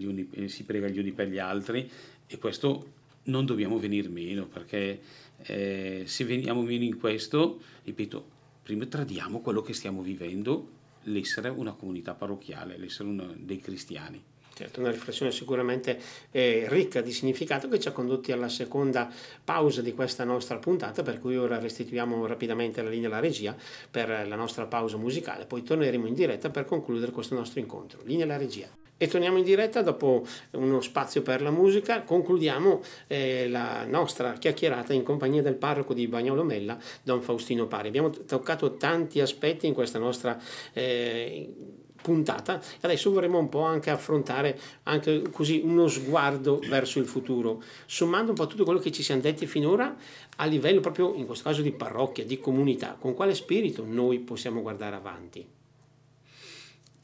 uni, 0.07 0.29
eh, 0.33 0.49
si 0.49 0.64
prega 0.64 0.88
gli 0.88 0.99
uni 0.99 1.12
per 1.12 1.29
gli 1.29 1.38
altri 1.38 1.88
e 2.27 2.38
questo 2.38 3.01
non 3.25 3.45
dobbiamo 3.45 3.79
venire 3.79 4.09
meno 4.09 4.47
perché 4.47 5.01
eh, 5.42 6.03
se 6.07 6.25
veniamo 6.25 6.62
meno 6.62 6.85
in 6.85 6.99
questo, 6.99 7.61
ripeto, 7.85 8.25
prima 8.62 8.87
tradiamo 8.87 9.40
quello 9.40 9.61
che 9.61 9.75
stiamo 9.75 10.01
vivendo, 10.03 10.81
l'essere 11.05 11.49
una 11.49 11.73
comunità 11.73 12.15
parrocchiale, 12.15 12.77
l'essere 12.77 13.09
una, 13.09 13.33
dei 13.37 13.59
cristiani. 13.59 14.23
Certo, 14.55 14.81
una 14.81 14.91
riflessione 14.91 15.33
sicuramente 15.33 15.99
eh, 16.31 16.67
ricca 16.69 17.01
di 17.01 17.11
significato 17.11 17.69
che 17.69 17.81
ci 17.81 17.88
ha 17.88 17.93
condotti 17.93 18.33
alla 18.33 18.51
seconda 18.51 19.11
pausa 19.43 19.81
di 19.81 19.95
questa 19.95 20.25
nostra 20.25 20.59
puntata, 20.59 21.03
per 21.03 21.19
cui 21.19 21.37
ora 21.37 21.59
restituiamo 21.59 22.27
rapidamente 22.27 22.83
la 22.83 22.91
linea 22.91 23.09
alla 23.09 23.21
regia 23.21 23.57
per 23.91 24.27
la 24.29 24.37
nostra 24.37 24.67
pausa 24.67 24.99
musicale, 24.99 25.47
poi 25.47 25.62
torneremo 25.62 26.07
in 26.07 26.15
diretta 26.15 26.51
per 26.51 26.67
concludere 26.67 27.12
questo 27.12 27.35
nostro 27.35 27.61
incontro. 27.61 28.03
Linea 28.05 28.25
alla 28.25 28.37
regia. 28.37 28.82
E 29.03 29.09
torniamo 29.09 29.38
in 29.38 29.43
diretta 29.43 29.83
dopo 29.83 30.25
uno 30.53 30.81
spazio 30.81 31.23
per 31.23 31.43
la 31.43 31.51
musica, 31.51 32.03
concludiamo 32.03 32.83
eh, 33.09 33.49
la 33.49 33.85
nostra 33.85 34.35
chiacchierata 34.35 34.93
in 34.93 35.03
compagnia 35.03 35.43
del 35.43 35.57
parroco 35.57 35.93
di 35.93 36.07
Bagnolo 36.07 36.45
Mella, 36.45 36.79
Don 37.03 37.21
Faustino 37.21 37.67
Pari. 37.67 37.88
Abbiamo 37.88 38.11
toccato 38.11 38.77
tanti 38.77 39.21
aspetti 39.21 39.67
in 39.67 39.75
questa 39.75 39.99
nostra 39.99 40.41
eh, 40.73 41.53
puntata 42.01 42.61
adesso 42.83 43.11
vorremmo 43.11 43.38
un 43.38 43.49
po' 43.49 43.62
anche 43.62 43.91
affrontare 43.91 44.59
anche 44.85 45.23
così 45.33 45.62
uno 45.65 45.88
sguardo 45.88 46.61
verso 46.69 47.01
il 47.01 47.07
futuro, 47.07 47.61
sommando 47.87 48.31
un 48.31 48.37
po' 48.37 48.47
tutto 48.47 48.62
quello 48.62 48.79
che 48.79 48.93
ci 48.93 49.03
siamo 49.03 49.21
detti 49.21 49.47
finora 49.47 49.97
a 50.37 50.45
livello 50.45 50.79
proprio 50.79 51.12
in 51.15 51.27
questo 51.27 51.49
caso 51.49 51.61
di 51.61 51.73
parrocchia, 51.73 52.25
di 52.25 52.38
comunità, 52.38 52.97
con 53.01 53.15
quale 53.15 53.35
spirito 53.35 53.85
noi 53.85 54.21
possiamo 54.21 54.62
guardare 54.62 54.95
avanti. 54.95 55.61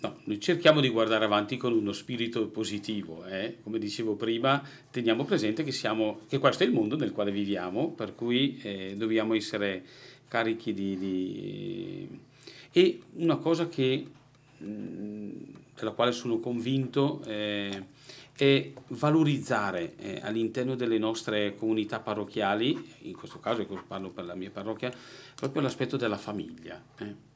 No, 0.00 0.16
noi 0.24 0.38
cerchiamo 0.38 0.80
di 0.80 0.90
guardare 0.90 1.24
avanti 1.24 1.56
con 1.56 1.72
uno 1.72 1.90
spirito 1.90 2.46
positivo, 2.46 3.24
eh? 3.24 3.56
come 3.64 3.80
dicevo 3.80 4.14
prima, 4.14 4.62
teniamo 4.92 5.24
presente 5.24 5.64
che, 5.64 5.72
siamo, 5.72 6.20
che, 6.28 6.38
questo 6.38 6.62
è 6.62 6.66
il 6.66 6.72
mondo 6.72 6.96
nel 6.96 7.10
quale 7.10 7.32
viviamo, 7.32 7.90
per 7.90 8.14
cui 8.14 8.60
eh, 8.62 8.94
dobbiamo 8.96 9.34
essere 9.34 9.82
carichi 10.28 10.72
di, 10.72 10.96
di... 10.96 12.20
E 12.70 13.00
una 13.14 13.38
cosa 13.38 13.66
che, 13.66 14.06
mh, 14.58 15.28
della 15.74 15.90
quale 15.90 16.12
sono 16.12 16.38
convinto 16.38 17.20
eh, 17.26 17.84
è 18.36 18.70
valorizzare 18.88 19.96
eh, 19.96 20.20
all'interno 20.22 20.76
delle 20.76 20.98
nostre 20.98 21.56
comunità 21.56 21.98
parrocchiali, 21.98 22.94
in 23.00 23.16
questo 23.16 23.40
caso 23.40 23.66
parlo 23.88 24.10
per 24.10 24.26
la 24.26 24.36
mia 24.36 24.50
parrocchia, 24.50 24.92
proprio 25.34 25.60
l'aspetto 25.62 25.96
della 25.96 26.18
famiglia. 26.18 26.80
Eh 26.98 27.26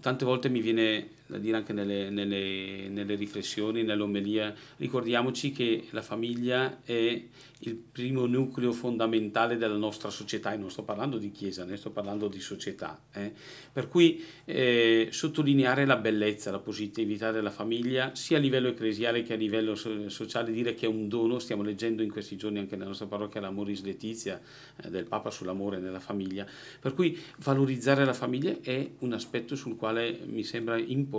tante 0.00 0.24
volte 0.24 0.48
mi 0.48 0.60
viene 0.60 1.08
da 1.30 1.38
dire 1.38 1.56
anche 1.56 1.72
nelle, 1.72 2.10
nelle, 2.10 2.88
nelle 2.88 3.14
riflessioni, 3.14 3.84
nell'omelia, 3.84 4.52
ricordiamoci 4.78 5.52
che 5.52 5.86
la 5.90 6.02
famiglia 6.02 6.80
è 6.82 7.22
il 7.64 7.74
primo 7.74 8.24
nucleo 8.26 8.72
fondamentale 8.72 9.56
della 9.56 9.76
nostra 9.76 10.08
società, 10.08 10.52
e 10.52 10.56
non 10.56 10.70
sto 10.70 10.82
parlando 10.82 11.18
di 11.18 11.30
chiesa, 11.30 11.64
ne 11.64 11.76
sto 11.76 11.90
parlando 11.90 12.26
di 12.26 12.40
società. 12.40 13.02
Eh. 13.12 13.32
Per 13.72 13.88
cui 13.88 14.24
eh, 14.46 15.08
sottolineare 15.10 15.84
la 15.84 15.96
bellezza, 15.96 16.50
la 16.50 16.58
positività 16.58 17.30
della 17.32 17.50
famiglia, 17.50 18.14
sia 18.14 18.38
a 18.38 18.40
livello 18.40 18.68
ecclesiale 18.68 19.22
che 19.22 19.34
a 19.34 19.36
livello 19.36 19.74
so- 19.74 20.08
sociale, 20.08 20.52
dire 20.52 20.74
che 20.74 20.86
è 20.86 20.88
un 20.88 21.08
dono, 21.08 21.38
stiamo 21.38 21.62
leggendo 21.62 22.02
in 22.02 22.10
questi 22.10 22.36
giorni 22.36 22.58
anche 22.58 22.76
nella 22.76 22.88
nostra 22.88 23.06
parrocchia 23.06 23.40
l'Amoris 23.40 23.82
Letizia 23.82 24.40
eh, 24.82 24.88
del 24.88 25.04
Papa 25.04 25.30
sull'amore 25.30 25.78
nella 25.78 26.00
famiglia, 26.00 26.46
per 26.80 26.94
cui 26.94 27.18
valorizzare 27.38 28.04
la 28.06 28.14
famiglia 28.14 28.56
è 28.62 28.90
un 29.00 29.12
aspetto 29.12 29.54
sul 29.54 29.76
quale 29.76 30.18
mi 30.24 30.44
sembra 30.44 30.78
importante, 30.78 31.18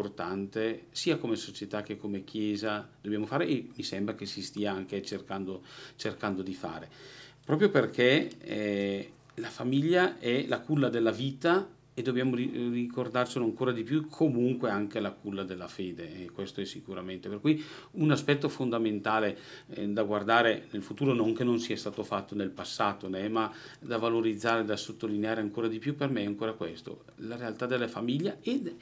sia 0.92 1.18
come 1.18 1.36
società 1.36 1.82
che 1.82 1.98
come 1.98 2.24
chiesa 2.24 2.88
dobbiamo 3.02 3.26
fare 3.26 3.48
e 3.48 3.68
mi 3.76 3.84
sembra 3.84 4.16
che 4.16 4.26
si 4.26 4.42
stia 4.42 4.72
anche 4.72 5.02
cercando, 5.04 5.62
cercando 5.96 6.32
cercando 6.32 6.42
di 6.42 6.54
fare, 6.54 6.90
proprio 7.44 7.70
perché 7.70 8.30
eh, 8.40 9.12
la 9.36 9.50
famiglia 9.50 10.20
è 10.20 10.46
la 10.48 10.60
culla 10.60 10.90
della 10.90 11.12
vita 11.12 11.68
e 11.94 12.02
dobbiamo 12.02 12.36
ricordarcelo 12.36 13.44
ancora 13.44 13.74
di 13.74 13.84
più 13.84 14.08
comunque 14.08 14.70
anche 14.70 15.02
la 15.02 15.12
culla 15.12 15.44
della 15.44 15.68
fede 15.68 16.24
e 16.24 16.32
questo 16.32 16.62
è 16.62 16.66
sicuramente. 16.66 17.28
Per 17.28 17.42
cui 17.42 17.62
un 17.94 18.12
aspetto 18.12 18.48
fondamentale 18.48 19.38
eh, 19.68 19.88
da 19.88 20.04
guardare 20.04 20.68
nel 20.72 20.84
futuro 20.84 21.14
non 21.14 21.34
che 21.34 21.44
non 21.44 21.60
sia 21.60 21.76
stato 21.76 22.04
fatto 22.04 22.34
nel 22.34 22.50
passato 22.50 23.10
né, 23.10 23.28
ma 23.28 23.52
da 23.80 23.98
valorizzare 23.98 24.64
da 24.64 24.78
sottolineare 24.78 25.42
ancora 25.42 25.68
di 25.68 25.80
più 25.80 25.96
per 25.96 26.10
me 26.10 26.22
è 26.22 26.26
ancora 26.26 26.54
questo 26.54 27.04
la 27.18 27.36
realtà 27.36 27.66
della 27.66 27.90
famiglia 27.90 28.38
ed, 28.42 28.74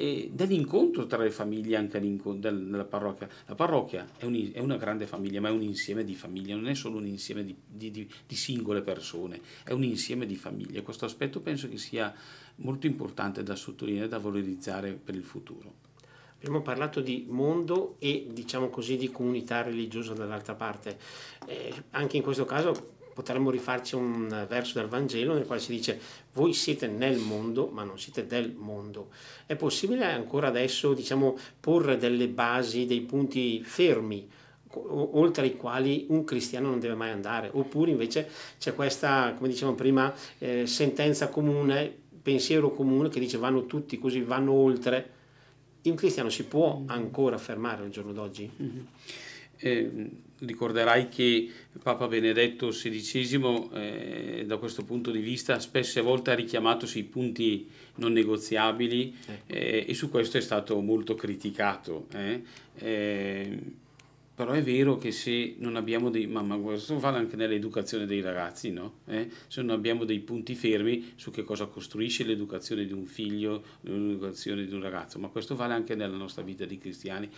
e 0.00 0.30
dell'incontro 0.32 1.04
tra 1.04 1.22
le 1.22 1.30
famiglie 1.30 1.76
anche 1.76 2.00
della 2.38 2.84
parrocchia. 2.86 3.28
La 3.44 3.54
parrocchia 3.54 4.08
è, 4.16 4.24
un, 4.24 4.50
è, 4.50 4.58
una 4.58 4.78
grande 4.78 5.06
famiglia, 5.06 5.42
ma 5.42 5.48
è 5.48 5.52
un 5.52 5.60
insieme 5.60 6.04
di 6.04 6.14
famiglie, 6.14 6.54
non 6.54 6.68
è 6.68 6.74
solo 6.74 6.96
un 6.96 7.06
insieme 7.06 7.44
di, 7.44 7.54
di, 7.66 7.90
di, 7.90 8.10
di 8.26 8.34
singole 8.34 8.80
persone, 8.80 9.42
è 9.62 9.72
un 9.72 9.84
insieme 9.84 10.24
di 10.24 10.36
famiglie. 10.36 10.80
Questo 10.80 11.04
aspetto 11.04 11.40
penso 11.40 11.68
che 11.68 11.76
sia 11.76 12.14
molto 12.56 12.86
importante 12.86 13.42
da 13.42 13.54
sottolineare 13.54 14.08
da 14.08 14.18
valorizzare 14.18 14.92
per 14.92 15.14
il 15.14 15.24
futuro. 15.24 15.88
Abbiamo 16.36 16.62
parlato 16.62 17.02
di 17.02 17.26
mondo 17.28 17.96
e 17.98 18.26
diciamo 18.32 18.70
così 18.70 18.96
di 18.96 19.10
comunità 19.10 19.60
religiosa 19.60 20.14
dall'altra 20.14 20.54
parte. 20.54 20.96
Eh, 21.46 21.74
anche 21.90 22.16
in 22.16 22.22
questo 22.22 22.46
caso 22.46 22.96
potremmo 23.20 23.50
rifarci 23.50 23.96
un 23.96 24.46
verso 24.48 24.78
del 24.78 24.88
Vangelo 24.88 25.34
nel 25.34 25.44
quale 25.44 25.60
si 25.60 25.70
dice 25.70 26.00
voi 26.32 26.54
siete 26.54 26.86
nel 26.86 27.18
mondo 27.18 27.68
ma 27.68 27.84
non 27.84 27.98
siete 27.98 28.26
del 28.26 28.54
mondo. 28.56 29.08
È 29.44 29.56
possibile 29.56 30.06
ancora 30.06 30.48
adesso 30.48 30.94
diciamo, 30.94 31.36
porre 31.60 31.98
delle 31.98 32.28
basi, 32.28 32.86
dei 32.86 33.02
punti 33.02 33.62
fermi 33.62 34.26
oltre 34.72 35.42
ai 35.42 35.56
quali 35.56 36.06
un 36.10 36.24
cristiano 36.24 36.68
non 36.68 36.78
deve 36.78 36.94
mai 36.94 37.10
andare, 37.10 37.50
oppure 37.52 37.90
invece 37.90 38.28
c'è 38.56 38.72
questa, 38.72 39.34
come 39.36 39.48
dicevamo 39.48 39.74
prima, 39.74 40.14
eh, 40.38 40.64
sentenza 40.64 41.28
comune, 41.28 41.92
pensiero 42.22 42.70
comune 42.70 43.08
che 43.08 43.18
dice 43.18 43.36
vanno 43.36 43.66
tutti 43.66 43.98
così, 43.98 44.20
vanno 44.22 44.52
oltre. 44.52 45.18
Un 45.82 45.94
cristiano 45.96 46.28
si 46.28 46.44
può 46.44 46.82
ancora 46.86 47.36
fermare 47.36 47.82
al 47.82 47.90
giorno 47.90 48.12
d'oggi? 48.12 48.48
Mm-hmm. 48.62 48.84
Eh, 49.56 50.10
ricorderai 50.40 51.08
che 51.08 51.50
Papa 51.82 52.06
Benedetto 52.08 52.68
XVI 52.68 53.68
eh, 53.72 54.44
da 54.46 54.56
questo 54.56 54.84
punto 54.84 55.10
di 55.10 55.20
vista 55.20 55.58
spesse 55.58 56.00
volte 56.00 56.30
ha 56.30 56.34
richiamato 56.34 56.86
sui 56.86 57.04
punti 57.04 57.68
non 57.96 58.12
negoziabili 58.12 59.14
eh, 59.46 59.84
e 59.86 59.94
su 59.94 60.10
questo 60.10 60.38
è 60.38 60.40
stato 60.40 60.80
molto 60.80 61.14
criticato. 61.14 62.06
Eh. 62.14 62.42
Eh, 62.78 63.58
però 64.40 64.52
è 64.52 64.62
vero 64.62 64.96
che 64.96 65.12
se 65.12 65.56
non 65.58 65.76
abbiamo 65.76 66.08
dei, 66.08 66.26
ma, 66.26 66.40
ma 66.40 66.56
questo 66.56 66.98
vale 66.98 67.18
anche 67.18 67.36
nell'educazione 67.36 68.06
dei 68.06 68.22
ragazzi, 68.22 68.70
no? 68.70 69.00
Eh? 69.06 69.28
se 69.48 69.60
non 69.60 69.74
abbiamo 69.74 70.06
dei 70.06 70.20
punti 70.20 70.54
fermi 70.54 71.12
su 71.16 71.30
che 71.30 71.44
cosa 71.44 71.66
costruisce 71.66 72.24
l'educazione 72.24 72.86
di 72.86 72.94
un 72.94 73.04
figlio, 73.04 73.62
l'educazione 73.82 74.64
di 74.64 74.72
un 74.72 74.80
ragazzo, 74.80 75.18
ma 75.18 75.28
questo 75.28 75.56
vale 75.56 75.74
anche 75.74 75.94
nella 75.94 76.16
nostra 76.16 76.42
vita 76.42 76.64
di 76.64 76.78
cristiani. 76.78 77.28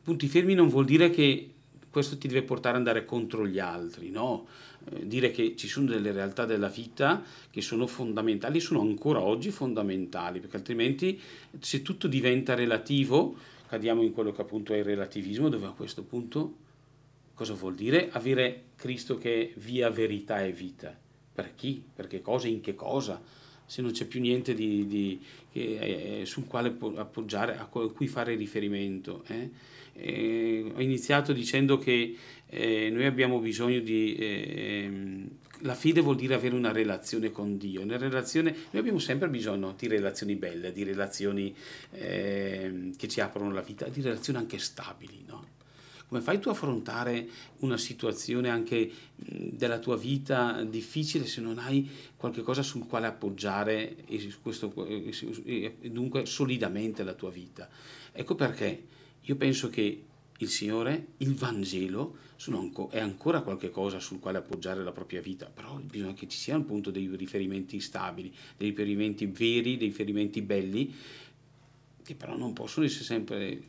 Punti 0.00 0.28
fermi 0.28 0.54
non 0.54 0.68
vuol 0.68 0.84
dire 0.84 1.10
che 1.10 1.50
questo 1.92 2.16
ti 2.16 2.26
deve 2.26 2.42
portare 2.42 2.76
ad 2.76 2.86
andare 2.86 3.04
contro 3.04 3.46
gli 3.46 3.58
altri, 3.58 4.10
no? 4.10 4.46
Eh, 4.90 5.06
dire 5.06 5.30
che 5.30 5.54
ci 5.56 5.68
sono 5.68 5.86
delle 5.86 6.10
realtà 6.10 6.46
della 6.46 6.68
vita 6.68 7.22
che 7.50 7.60
sono 7.60 7.86
fondamentali, 7.86 8.60
sono 8.60 8.80
ancora 8.80 9.20
oggi 9.20 9.50
fondamentali, 9.50 10.40
perché 10.40 10.56
altrimenti 10.56 11.20
se 11.60 11.82
tutto 11.82 12.08
diventa 12.08 12.54
relativo, 12.54 13.36
cadiamo 13.68 14.02
in 14.02 14.12
quello 14.12 14.32
che 14.32 14.40
appunto 14.40 14.72
è 14.72 14.78
il 14.78 14.84
relativismo, 14.84 15.50
dove 15.50 15.66
a 15.66 15.72
questo 15.72 16.02
punto 16.02 16.54
cosa 17.34 17.52
vuol 17.52 17.74
dire? 17.74 18.08
Avere 18.10 18.62
Cristo 18.74 19.18
che 19.18 19.52
è 19.54 19.60
via, 19.60 19.90
verità 19.90 20.42
e 20.42 20.52
vita. 20.52 20.96
Per 21.34 21.54
chi? 21.54 21.82
Per 21.94 22.06
che 22.06 22.22
cosa? 22.22 22.48
In 22.48 22.62
che 22.62 22.74
cosa? 22.74 23.20
Se 23.66 23.82
non 23.82 23.92
c'è 23.92 24.06
più 24.06 24.20
niente 24.20 24.54
di, 24.54 24.86
di, 24.86 25.20
che, 25.50 26.20
eh, 26.20 26.26
sul 26.26 26.46
quale 26.46 26.74
appoggiare, 26.96 27.58
a 27.58 27.66
cui 27.66 28.06
fare 28.06 28.34
riferimento. 28.34 29.24
Eh? 29.26 29.50
Eh, 29.94 30.72
ho 30.74 30.80
iniziato 30.80 31.32
dicendo 31.32 31.78
che 31.78 32.16
eh, 32.46 32.90
noi 32.90 33.06
abbiamo 33.06 33.38
bisogno 33.38 33.80
di... 33.80 34.14
Eh, 34.14 34.90
la 35.62 35.74
fede 35.74 36.00
vuol 36.00 36.16
dire 36.16 36.34
avere 36.34 36.54
una 36.54 36.72
relazione 36.72 37.30
con 37.30 37.56
Dio. 37.56 37.82
Una 37.82 37.96
relazione, 37.96 38.50
noi 38.70 38.80
abbiamo 38.80 38.98
sempre 38.98 39.28
bisogno 39.28 39.74
di 39.78 39.86
relazioni 39.86 40.34
belle, 40.34 40.72
di 40.72 40.82
relazioni 40.82 41.54
ehm, 41.92 42.96
che 42.96 43.08
ci 43.08 43.20
aprono 43.20 43.52
la 43.52 43.60
vita, 43.60 43.86
di 43.86 44.02
relazioni 44.02 44.38
anche 44.40 44.58
stabili. 44.58 45.24
No? 45.26 45.60
Come 46.08 46.20
fai 46.20 46.40
tu 46.40 46.48
a 46.48 46.52
affrontare 46.52 47.26
una 47.60 47.78
situazione 47.78 48.50
anche 48.50 48.90
della 49.14 49.78
tua 49.78 49.96
vita 49.96 50.62
difficile 50.62 51.26
se 51.26 51.40
non 51.40 51.58
hai 51.58 51.88
qualcosa 52.16 52.62
sul 52.62 52.86
quale 52.86 53.06
appoggiare 53.06 54.04
e, 54.06 54.30
questo, 54.42 54.74
e 54.86 55.74
dunque 55.84 56.26
solidamente 56.26 57.02
la 57.02 57.14
tua 57.14 57.30
vita? 57.30 57.66
Ecco 58.12 58.34
perché 58.34 58.84
io 59.22 59.36
penso 59.36 59.68
che 59.70 60.04
il 60.38 60.48
Signore, 60.48 61.08
il 61.18 61.34
Vangelo 61.34 62.18
anco, 62.50 62.90
è 62.90 62.98
ancora 62.98 63.42
qualcosa 63.42 64.00
sul 64.00 64.18
quale 64.18 64.38
appoggiare 64.38 64.82
la 64.82 64.90
propria 64.90 65.20
vita, 65.20 65.46
però 65.46 65.76
bisogna 65.76 66.14
che 66.14 66.26
ci 66.26 66.36
sia 66.36 66.56
un 66.56 66.64
punto 66.64 66.90
dei 66.90 67.08
riferimenti 67.14 67.78
stabili, 67.78 68.34
dei 68.56 68.70
riferimenti 68.70 69.26
veri, 69.26 69.76
dei 69.76 69.88
riferimenti 69.88 70.42
belli, 70.42 70.92
che 72.02 72.14
però 72.16 72.36
non 72.36 72.52
possono 72.52 72.84
essere 72.84 73.04
sempre 73.04 73.62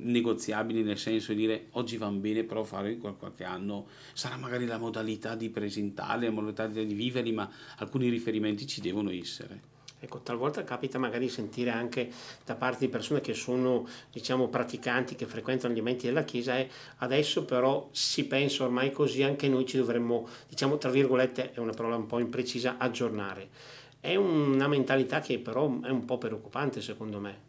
negoziabili 0.00 0.84
nel 0.84 0.96
senso 0.96 1.32
di 1.32 1.40
dire 1.40 1.66
oggi 1.72 1.96
va 1.96 2.08
bene 2.10 2.44
però 2.44 2.62
fare 2.62 2.98
qualche 2.98 3.42
anno 3.42 3.88
sarà 4.12 4.36
magari 4.36 4.64
la 4.64 4.78
modalità 4.78 5.34
di 5.34 5.50
presentarli, 5.50 6.26
la 6.26 6.30
modalità 6.30 6.68
di 6.68 6.94
viverli, 6.94 7.32
ma 7.32 7.50
alcuni 7.78 8.08
riferimenti 8.08 8.64
ci 8.66 8.80
devono 8.80 9.10
essere. 9.10 9.76
Ecco, 10.00 10.20
talvolta 10.20 10.62
capita 10.62 10.98
magari 10.98 11.24
di 11.24 11.30
sentire 11.30 11.70
anche 11.70 12.10
da 12.44 12.54
parte 12.54 12.86
di 12.86 12.88
persone 12.88 13.20
che 13.20 13.34
sono, 13.34 13.86
diciamo, 14.12 14.48
praticanti, 14.48 15.16
che 15.16 15.26
frequentano 15.26 15.74
gli 15.74 15.78
ambienti 15.78 16.06
della 16.06 16.22
Chiesa, 16.22 16.56
e 16.56 16.68
adesso 16.98 17.44
però 17.44 17.88
si 17.90 18.26
pensa 18.26 18.64
ormai 18.64 18.92
così, 18.92 19.22
anche 19.22 19.48
noi 19.48 19.66
ci 19.66 19.76
dovremmo, 19.76 20.28
diciamo, 20.48 20.78
tra 20.78 20.90
virgolette, 20.90 21.52
è 21.52 21.58
una 21.58 21.72
parola 21.72 21.96
un 21.96 22.06
po' 22.06 22.20
imprecisa, 22.20 22.76
aggiornare. 22.78 23.48
È 24.00 24.14
una 24.14 24.68
mentalità 24.68 25.20
che 25.20 25.40
però 25.40 25.80
è 25.80 25.90
un 25.90 26.04
po' 26.04 26.18
preoccupante 26.18 26.80
secondo 26.80 27.18
me. 27.18 27.46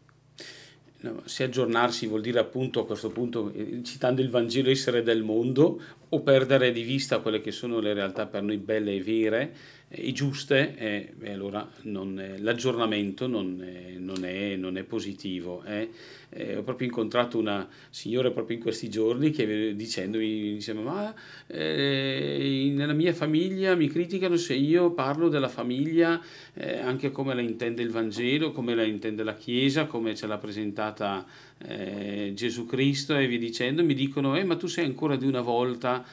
No, 1.02 1.22
se 1.24 1.44
aggiornarsi 1.44 2.06
vuol 2.06 2.20
dire 2.20 2.40
appunto 2.40 2.80
a 2.80 2.86
questo 2.86 3.08
punto, 3.08 3.50
eh, 3.54 3.80
citando 3.82 4.20
il 4.20 4.28
Vangelo, 4.28 4.68
essere 4.68 5.02
del 5.02 5.22
mondo 5.22 5.80
o 6.10 6.20
perdere 6.20 6.72
di 6.72 6.82
vista 6.82 7.20
quelle 7.20 7.40
che 7.40 7.52
sono 7.52 7.78
le 7.78 7.94
realtà 7.94 8.26
per 8.26 8.42
noi 8.42 8.58
belle 8.58 8.94
e 8.94 9.02
vere 9.02 9.54
e 9.92 10.12
giuste, 10.12 10.76
e, 10.76 11.14
e 11.20 11.32
allora 11.32 11.68
non, 11.82 12.36
l'aggiornamento 12.38 13.26
non 13.26 13.90
non, 14.00 14.24
è, 14.24 14.56
non 14.56 14.76
è, 14.76 14.82
positivo. 14.82 15.62
Eh. 15.64 15.90
Eh, 16.30 16.56
ho 16.56 16.62
proprio 16.62 16.86
incontrato 16.86 17.38
una 17.38 17.68
signora 17.90 18.30
proprio 18.30 18.56
in 18.56 18.62
questi 18.62 18.88
giorni 18.88 19.30
che 19.30 19.74
dicendomi, 19.74 20.54
diceva, 20.54 20.80
ma 20.80 21.14
eh, 21.46 22.70
nella 22.74 22.92
mia 22.92 23.12
famiglia 23.12 23.74
mi 23.74 23.88
criticano 23.88 24.36
se 24.36 24.54
io 24.54 24.92
parlo 24.92 25.28
della 25.28 25.48
famiglia 25.48 26.20
eh, 26.54 26.78
anche 26.78 27.10
come 27.10 27.34
la 27.34 27.40
intende 27.40 27.82
il 27.82 27.90
Vangelo, 27.90 28.52
come 28.52 28.74
la 28.74 28.84
intende 28.84 29.22
la 29.22 29.34
Chiesa, 29.34 29.86
come 29.86 30.14
ce 30.14 30.26
l'ha 30.26 30.38
presentata 30.38 31.26
eh, 31.58 32.32
Gesù 32.34 32.66
Cristo 32.66 33.16
e 33.16 33.26
via 33.26 33.38
dicendo, 33.38 33.84
mi 33.84 33.94
dicono, 33.94 34.36
eh, 34.36 34.44
ma 34.44 34.56
tu 34.56 34.66
sei 34.66 34.84
ancora 34.84 35.16
di 35.16 35.26
una 35.26 35.40
volta. 35.40 36.04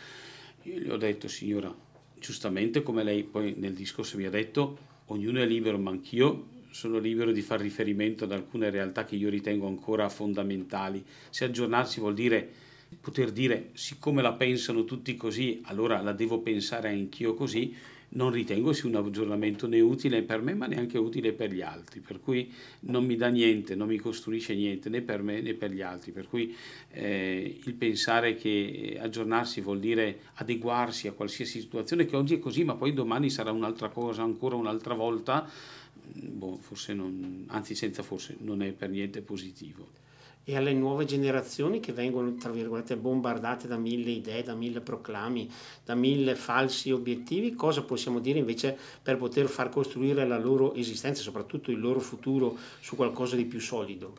Io 0.63 0.79
gli 0.79 0.89
ho 0.89 0.97
detto, 0.97 1.29
signora, 1.29 1.73
giustamente 2.19 2.83
come 2.83 3.03
lei 3.03 3.23
poi 3.23 3.53
nel 3.57 3.73
discorso 3.73 4.17
mi 4.17 4.25
ha 4.25 4.29
detto, 4.29 4.77
ognuno 5.07 5.39
è 5.41 5.45
libero, 5.45 5.77
ma 5.77 5.91
anch'io 5.91 6.55
sono 6.69 6.99
libero 6.99 7.31
di 7.31 7.41
fare 7.41 7.63
riferimento 7.63 8.25
ad 8.25 8.31
alcune 8.31 8.69
realtà 8.69 9.05
che 9.05 9.15
io 9.15 9.29
ritengo 9.29 9.67
ancora 9.67 10.09
fondamentali. 10.09 11.03
Se 11.29 11.45
aggiornarsi 11.45 11.99
vuol 11.99 12.13
dire 12.13 12.65
poter 13.01 13.31
dire 13.31 13.71
siccome 13.73 14.21
la 14.21 14.33
pensano 14.33 14.85
tutti 14.85 15.15
così, 15.15 15.61
allora 15.63 16.01
la 16.01 16.13
devo 16.13 16.39
pensare 16.39 16.89
anch'io 16.89 17.33
così, 17.33 17.75
non 18.09 18.31
ritengo 18.31 18.71
sia 18.73 18.87
un 18.87 18.95
aggiornamento 18.95 19.67
né 19.67 19.79
utile 19.79 20.21
per 20.21 20.41
me 20.41 20.53
ma 20.53 20.65
neanche 20.65 20.97
utile 20.97 21.33
per 21.33 21.51
gli 21.51 21.61
altri, 21.61 21.99
per 21.99 22.19
cui 22.19 22.51
non 22.81 23.05
mi 23.05 23.15
dà 23.15 23.27
niente, 23.27 23.75
non 23.75 23.87
mi 23.87 23.97
costruisce 23.97 24.55
niente 24.55 24.89
né 24.89 25.01
per 25.01 25.21
me 25.21 25.41
né 25.41 25.53
per 25.53 25.71
gli 25.71 25.81
altri, 25.81 26.11
per 26.11 26.27
cui 26.27 26.55
eh, 26.91 27.59
il 27.63 27.73
pensare 27.73 28.35
che 28.35 28.97
aggiornarsi 28.99 29.61
vuol 29.61 29.79
dire 29.79 30.19
adeguarsi 30.35 31.07
a 31.07 31.11
qualsiasi 31.11 31.59
situazione 31.59 32.05
che 32.05 32.15
oggi 32.15 32.35
è 32.35 32.39
così 32.39 32.63
ma 32.63 32.75
poi 32.75 32.93
domani 32.93 33.29
sarà 33.29 33.51
un'altra 33.51 33.89
cosa 33.89 34.23
ancora 34.23 34.55
un'altra 34.55 34.93
volta, 34.93 35.47
boh, 36.13 36.57
forse 36.57 36.93
non, 36.93 37.43
anzi 37.47 37.75
senza 37.75 38.03
forse 38.03 38.37
non 38.39 38.61
è 38.61 38.71
per 38.71 38.89
niente 38.89 39.21
positivo 39.21 40.05
e 40.49 40.55
alle 40.55 40.71
nuove 40.71 41.03
generazioni 41.03 41.81
che 41.81 41.91
vengono, 41.91 42.33
tra 42.35 42.51
virgolette, 42.51 42.95
bombardate 42.95 43.67
da 43.67 43.75
mille 43.75 44.11
idee, 44.11 44.43
da 44.43 44.55
mille 44.55 44.79
proclami, 44.79 45.51
da 45.83 45.93
mille 45.93 46.35
falsi 46.35 46.89
obiettivi, 46.89 47.53
cosa 47.53 47.81
possiamo 47.81 48.19
dire 48.19 48.39
invece 48.39 48.77
per 49.03 49.17
poter 49.17 49.49
far 49.49 49.67
costruire 49.67 50.25
la 50.25 50.39
loro 50.39 50.73
esistenza, 50.73 51.21
soprattutto 51.21 51.69
il 51.69 51.81
loro 51.81 51.99
futuro, 51.99 52.57
su 52.79 52.95
qualcosa 52.95 53.35
di 53.35 53.43
più 53.43 53.59
solido? 53.59 54.15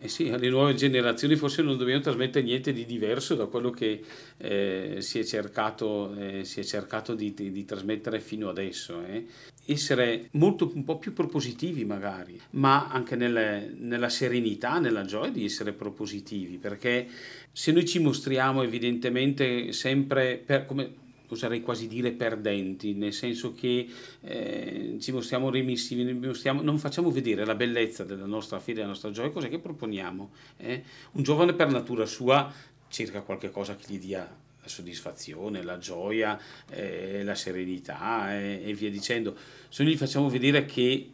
Eh 0.00 0.08
sì, 0.08 0.28
alle 0.28 0.50
nuove 0.50 0.74
generazioni 0.74 1.34
forse 1.34 1.62
non 1.62 1.78
dobbiamo 1.78 2.02
trasmettere 2.02 2.44
niente 2.44 2.74
di 2.74 2.84
diverso 2.84 3.34
da 3.34 3.46
quello 3.46 3.70
che 3.70 4.02
eh, 4.36 4.96
si 4.98 5.18
è 5.18 5.24
cercato, 5.24 6.14
eh, 6.14 6.44
si 6.44 6.60
è 6.60 6.62
cercato 6.62 7.14
di, 7.14 7.32
di, 7.32 7.50
di, 7.50 7.64
trasmettere 7.64 8.20
fino 8.20 8.50
adesso. 8.50 9.02
Eh. 9.02 9.24
Essere 9.70 10.28
molto, 10.32 10.70
un 10.74 10.82
po' 10.82 10.98
più 10.98 11.12
propositivi 11.12 11.84
magari, 11.84 12.40
ma 12.52 12.88
anche 12.88 13.16
nelle, 13.16 13.70
nella 13.76 14.08
serenità, 14.08 14.78
nella 14.78 15.04
gioia 15.04 15.30
di 15.30 15.44
essere 15.44 15.72
propositivi, 15.72 16.56
perché 16.56 17.06
se 17.52 17.70
noi 17.72 17.84
ci 17.84 17.98
mostriamo 17.98 18.62
evidentemente 18.62 19.72
sempre 19.72 20.42
per, 20.42 20.64
come 20.64 21.06
oserei 21.28 21.60
quasi 21.60 21.86
dire 21.86 22.12
perdenti, 22.12 22.94
nel 22.94 23.12
senso 23.12 23.52
che 23.52 23.86
eh, 24.22 24.96
ci 24.98 25.12
mostriamo 25.12 25.50
remissivi, 25.50 26.18
non 26.42 26.78
facciamo 26.78 27.10
vedere 27.10 27.44
la 27.44 27.54
bellezza 27.54 28.04
della 28.04 28.24
nostra 28.24 28.60
fede, 28.60 28.78
della 28.78 28.88
nostra 28.88 29.10
gioia, 29.10 29.30
cos'è 29.30 29.50
che 29.50 29.58
proponiamo? 29.58 30.30
Eh? 30.56 30.82
Un 31.12 31.22
giovane 31.22 31.52
per 31.52 31.70
natura 31.70 32.06
sua 32.06 32.50
cerca 32.88 33.20
qualche 33.20 33.50
cosa 33.50 33.76
che 33.76 33.84
gli 33.86 33.98
dia 33.98 34.46
la 34.68 34.74
soddisfazione, 34.74 35.62
la 35.62 35.78
gioia, 35.78 36.38
eh, 36.70 37.24
la 37.24 37.34
serenità 37.34 38.34
eh, 38.34 38.62
e 38.64 38.74
via 38.74 38.90
dicendo. 38.90 39.34
Se 39.68 39.82
noi 39.82 39.94
gli 39.94 39.96
facciamo 39.96 40.28
vedere 40.28 40.66
che 40.66 41.12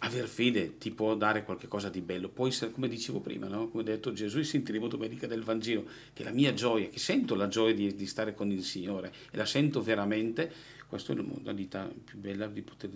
aver 0.00 0.26
fede 0.26 0.76
ti 0.76 0.90
può 0.90 1.14
dare 1.14 1.44
qualcosa 1.44 1.88
di 1.88 2.00
bello. 2.00 2.28
Poi, 2.28 2.52
come 2.72 2.88
dicevo 2.88 3.20
prima, 3.20 3.46
no? 3.46 3.68
come 3.68 3.82
ha 3.82 3.86
detto 3.86 4.12
Gesù, 4.12 4.42
sentiremo 4.42 4.88
domenica 4.88 5.26
del 5.26 5.42
Vangelo, 5.42 5.84
che 6.12 6.24
la 6.24 6.30
mia 6.30 6.52
gioia, 6.52 6.88
che 6.88 6.98
sento 6.98 7.34
la 7.34 7.48
gioia 7.48 7.72
di, 7.72 7.94
di, 7.94 8.06
stare 8.06 8.34
con 8.34 8.50
il 8.50 8.62
Signore 8.62 9.12
e 9.30 9.36
la 9.36 9.46
sento 9.46 9.80
veramente, 9.80 10.52
questa 10.94 11.12
è 11.12 11.16
la 11.16 11.22
modalità 11.22 11.92
più 12.04 12.18
bella 12.18 12.46
di 12.46 12.62
poter, 12.62 12.88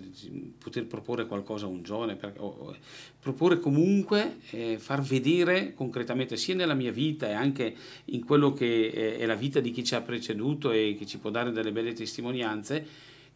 poter 0.56 0.86
proporre 0.86 1.26
qualcosa 1.26 1.66
a 1.66 1.68
un 1.68 1.82
giovane, 1.82 2.14
per, 2.14 2.34
o, 2.36 2.46
o, 2.46 2.76
proporre 3.18 3.58
comunque, 3.58 4.36
eh, 4.50 4.78
far 4.78 5.02
vedere 5.02 5.74
concretamente 5.74 6.36
sia 6.36 6.54
nella 6.54 6.74
mia 6.74 6.92
vita 6.92 7.28
e 7.28 7.32
anche 7.32 7.74
in 8.04 8.24
quello 8.24 8.52
che 8.52 8.92
è, 8.92 9.16
è 9.16 9.26
la 9.26 9.34
vita 9.34 9.58
di 9.58 9.72
chi 9.72 9.82
ci 9.82 9.96
ha 9.96 10.00
preceduto 10.00 10.70
e 10.70 10.94
che 10.96 11.06
ci 11.06 11.18
può 11.18 11.30
dare 11.30 11.50
delle 11.50 11.72
belle 11.72 11.92
testimonianze, 11.92 12.86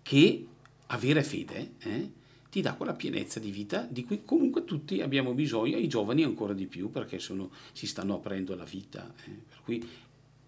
che 0.01 0.47
avere 0.87 1.25
fede, 1.25 1.73
eh, 1.81 2.11
ti 2.49 2.61
dà 2.61 2.75
quella 2.75 2.95
pienezza 2.95 3.41
di 3.41 3.51
vita 3.51 3.85
di 3.91 4.05
cui 4.05 4.23
comunque 4.25 4.63
tutti 4.65 5.01
abbiamo 5.01 5.35
bisogno, 5.35 5.77
i 5.77 5.89
giovani 5.89 6.23
ancora 6.23 6.53
di 6.53 6.69
più 6.69 6.89
perché 6.89 7.19
sono, 7.19 7.51
si 7.73 7.89
stanno 7.89 8.15
aprendo 8.15 8.53
alla 8.53 8.63
vita. 8.63 9.13
Eh. 9.25 9.31
Per 9.49 9.61
cui 9.65 9.85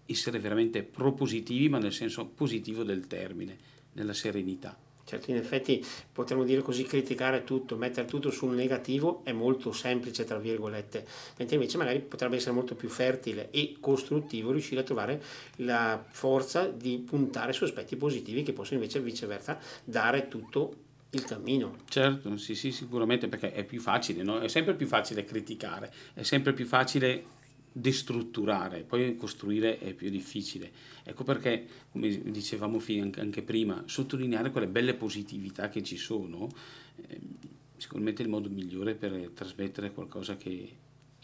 essere 0.05 0.39
veramente 0.39 0.83
propositivi, 0.83 1.67
ma 1.67 1.79
nel 1.79 1.91
senso 1.91 2.25
positivo 2.27 2.83
del 2.83 3.07
termine, 3.07 3.73
nella 3.95 4.13
serenità. 4.13 4.77
Certo, 5.05 5.29
in 5.29 5.37
effetti 5.37 5.85
potremmo 6.11 6.43
dire 6.43 6.63
così, 6.63 6.83
criticare 6.83 7.43
tutto, 7.43 7.77
mettere 7.77 8.07
tutto 8.07 8.31
sul 8.31 8.55
negativo 8.55 9.21
è 9.23 9.31
molto 9.33 9.71
semplice, 9.71 10.23
tra 10.23 10.39
virgolette, 10.39 11.05
mentre 11.37 11.55
invece 11.57 11.77
magari 11.77 11.99
potrebbe 11.99 12.37
essere 12.37 12.53
molto 12.53 12.73
più 12.73 12.89
fertile 12.89 13.51
e 13.51 13.75
costruttivo 13.79 14.51
riuscire 14.51 14.81
a 14.81 14.83
trovare 14.83 15.21
la 15.57 16.03
forza 16.09 16.65
di 16.65 16.97
puntare 16.97 17.53
su 17.53 17.65
aspetti 17.65 17.95
positivi 17.95 18.41
che 18.41 18.53
possono 18.53 18.79
invece 18.79 18.99
viceversa 18.99 19.59
dare 19.83 20.27
tutto 20.27 20.73
il 21.11 21.23
cammino. 21.23 21.77
Certo, 21.87 22.35
sì, 22.37 22.55
sì, 22.55 22.71
sicuramente 22.71 23.27
perché 23.27 23.53
è 23.53 23.63
più 23.63 23.79
facile, 23.79 24.23
no? 24.23 24.39
è 24.39 24.47
sempre 24.47 24.73
più 24.73 24.87
facile 24.87 25.23
criticare, 25.23 25.93
è 26.15 26.23
sempre 26.23 26.53
più 26.53 26.65
facile 26.65 27.25
destrutturare, 27.77 28.83
poi 28.83 29.17
costruire 29.17 29.79
è 29.79 29.93
più 29.93 30.09
difficile. 30.09 30.71
Ecco 31.03 31.25
perché, 31.25 31.67
come 31.91 32.31
dicevamo 32.31 32.81
anche 33.17 33.41
prima, 33.41 33.83
sottolineare 33.85 34.49
quelle 34.49 34.67
belle 34.67 34.93
positività 34.93 35.67
che 35.67 35.83
ci 35.83 35.97
sono, 35.97 36.47
eh, 37.07 37.19
sicuramente 37.75 38.21
è 38.21 38.25
il 38.25 38.31
modo 38.31 38.49
migliore 38.49 38.95
per 38.95 39.31
trasmettere 39.33 39.91
qualcosa 39.91 40.37
che 40.37 40.69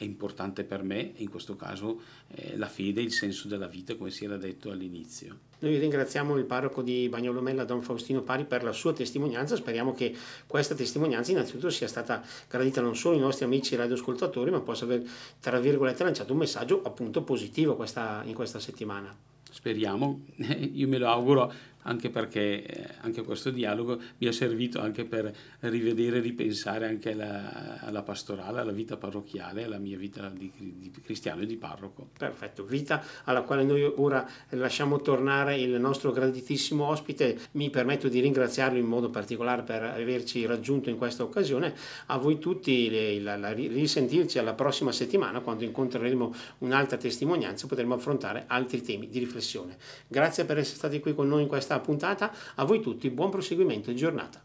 è 0.02 0.04
importante 0.04 0.64
per 0.64 0.82
me, 0.82 1.14
in 1.18 1.30
questo 1.30 1.56
caso 1.56 2.02
eh, 2.30 2.58
la 2.58 2.68
fede, 2.68 3.02
il 3.02 3.12
senso 3.12 3.47
della 3.47 3.68
vita, 3.68 3.95
come 3.95 4.10
si 4.10 4.26
era 4.26 4.36
detto 4.36 4.72
all'inizio. 4.72 5.38
Noi 5.60 5.78
ringraziamo 5.78 6.36
il 6.38 6.45
parroco 6.45 6.82
di 6.82 7.08
Bagnolomella, 7.08 7.66
Don 7.66 7.84
Faustino 7.84 8.24
Pari, 8.24 8.45
per 8.45 8.64
la 8.64 8.72
sua 8.72 8.93
testimonianza. 8.93 9.56
Speriamo 9.56 9.93
che 9.93 10.16
questa 10.47 10.74
testimonianza 10.74 11.30
innanzitutto 11.30 11.70
sia 11.70 11.88
stata 11.88 12.24
gradita 12.49 12.82
non 12.82 12.95
solo 12.95 13.16
ai 13.16 13.22
nostri 13.22 13.45
amici 13.45 13.76
radioascoltatori, 13.76 14.49
ma 14.49 14.62
possa 14.62 14.86
aver, 14.86 15.04
tra 15.39 15.60
virgolette, 15.60 16.04
lanciato 16.04 16.34
un 16.34 16.39
messaggio 16.39 16.82
appunto 16.82 17.22
positivo 17.22 17.76
questa, 17.76 18.24
in 18.26 18.34
questa 18.34 18.60
settimana. 18.60 19.16
Speriamo, 19.52 20.22
io 20.74 20.88
me 20.88 20.97
lo 20.97 21.10
auguro 21.10 21.54
anche 21.84 22.10
perché 22.10 22.64
eh, 22.64 22.88
anche 23.02 23.24
questo 23.24 23.50
dialogo 23.50 24.00
mi 24.18 24.28
ha 24.28 24.32
servito 24.32 24.80
anche 24.80 25.06
per 25.06 25.34
rivedere 25.62 26.18
e 26.18 26.20
ripensare 26.22 26.88
anche 26.88 27.12
alla, 27.12 27.80
alla, 27.82 28.04
pastorale, 28.04 28.60
alla 28.60 28.72
vita 28.72 28.98
parrocchiale, 28.98 29.64
alla 29.64 29.78
mia 29.78 29.98
vita 29.98 30.30
di, 30.30 30.52
di, 30.56 30.92
cristiano 31.04 31.42
e 31.42 31.46
di 31.46 31.58
parroco. 31.58 32.10
Perfetto, 32.18 32.64
vita 32.64 33.04
alla 33.24 33.42
quale 33.42 33.64
noi 33.64 33.82
ora 33.84 34.28
lasciamo 34.50 35.02
tornare 35.02 35.58
il 35.58 35.80
nostro 35.80 36.12
graditissimo 36.12 36.86
ospite. 36.86 37.38
Mi 37.52 37.70
permetto 37.70 38.08
di 38.08 38.20
ringraziarlo 38.20 38.78
in 38.78 38.86
modo 38.86 39.10
particolare 39.10 39.64
per 39.64 39.84
averci 39.84 40.46
raggiunto 40.46 40.90
in 40.90 40.98
questa 40.98 41.24
occasione. 41.24 41.74
A 42.08 42.18
voi 42.18 42.40
tutti 42.40 43.22
la, 43.22 43.38
la, 43.38 43.52
risentirci 43.54 44.40
alla 44.40 44.54
prossima 44.54 44.92
settimana 44.92 45.40
quando 45.40 45.64
incontreremo 45.64 46.34
un'altra 46.60 46.98
testimonianza 46.98 47.68
potremo 47.68 47.96
affrontare 47.96 48.46
altri 48.48 48.82
temi 48.82 49.10
di 49.10 49.20
riflessione. 49.20 49.78
Grazie 50.08 50.46
per 50.46 50.58
essere 50.58 50.78
stati 50.78 51.00
qui 51.00 51.14
con 51.14 51.28
noi 51.28 51.44
in 51.44 51.48
questa 51.72 51.80
puntata. 51.80 52.32
A 52.55 52.65
voi 52.65 52.82
tutti 52.82 53.09
buon 53.09 53.30
proseguimento 53.30 53.91
di 53.91 53.95
giornata. 53.95 54.39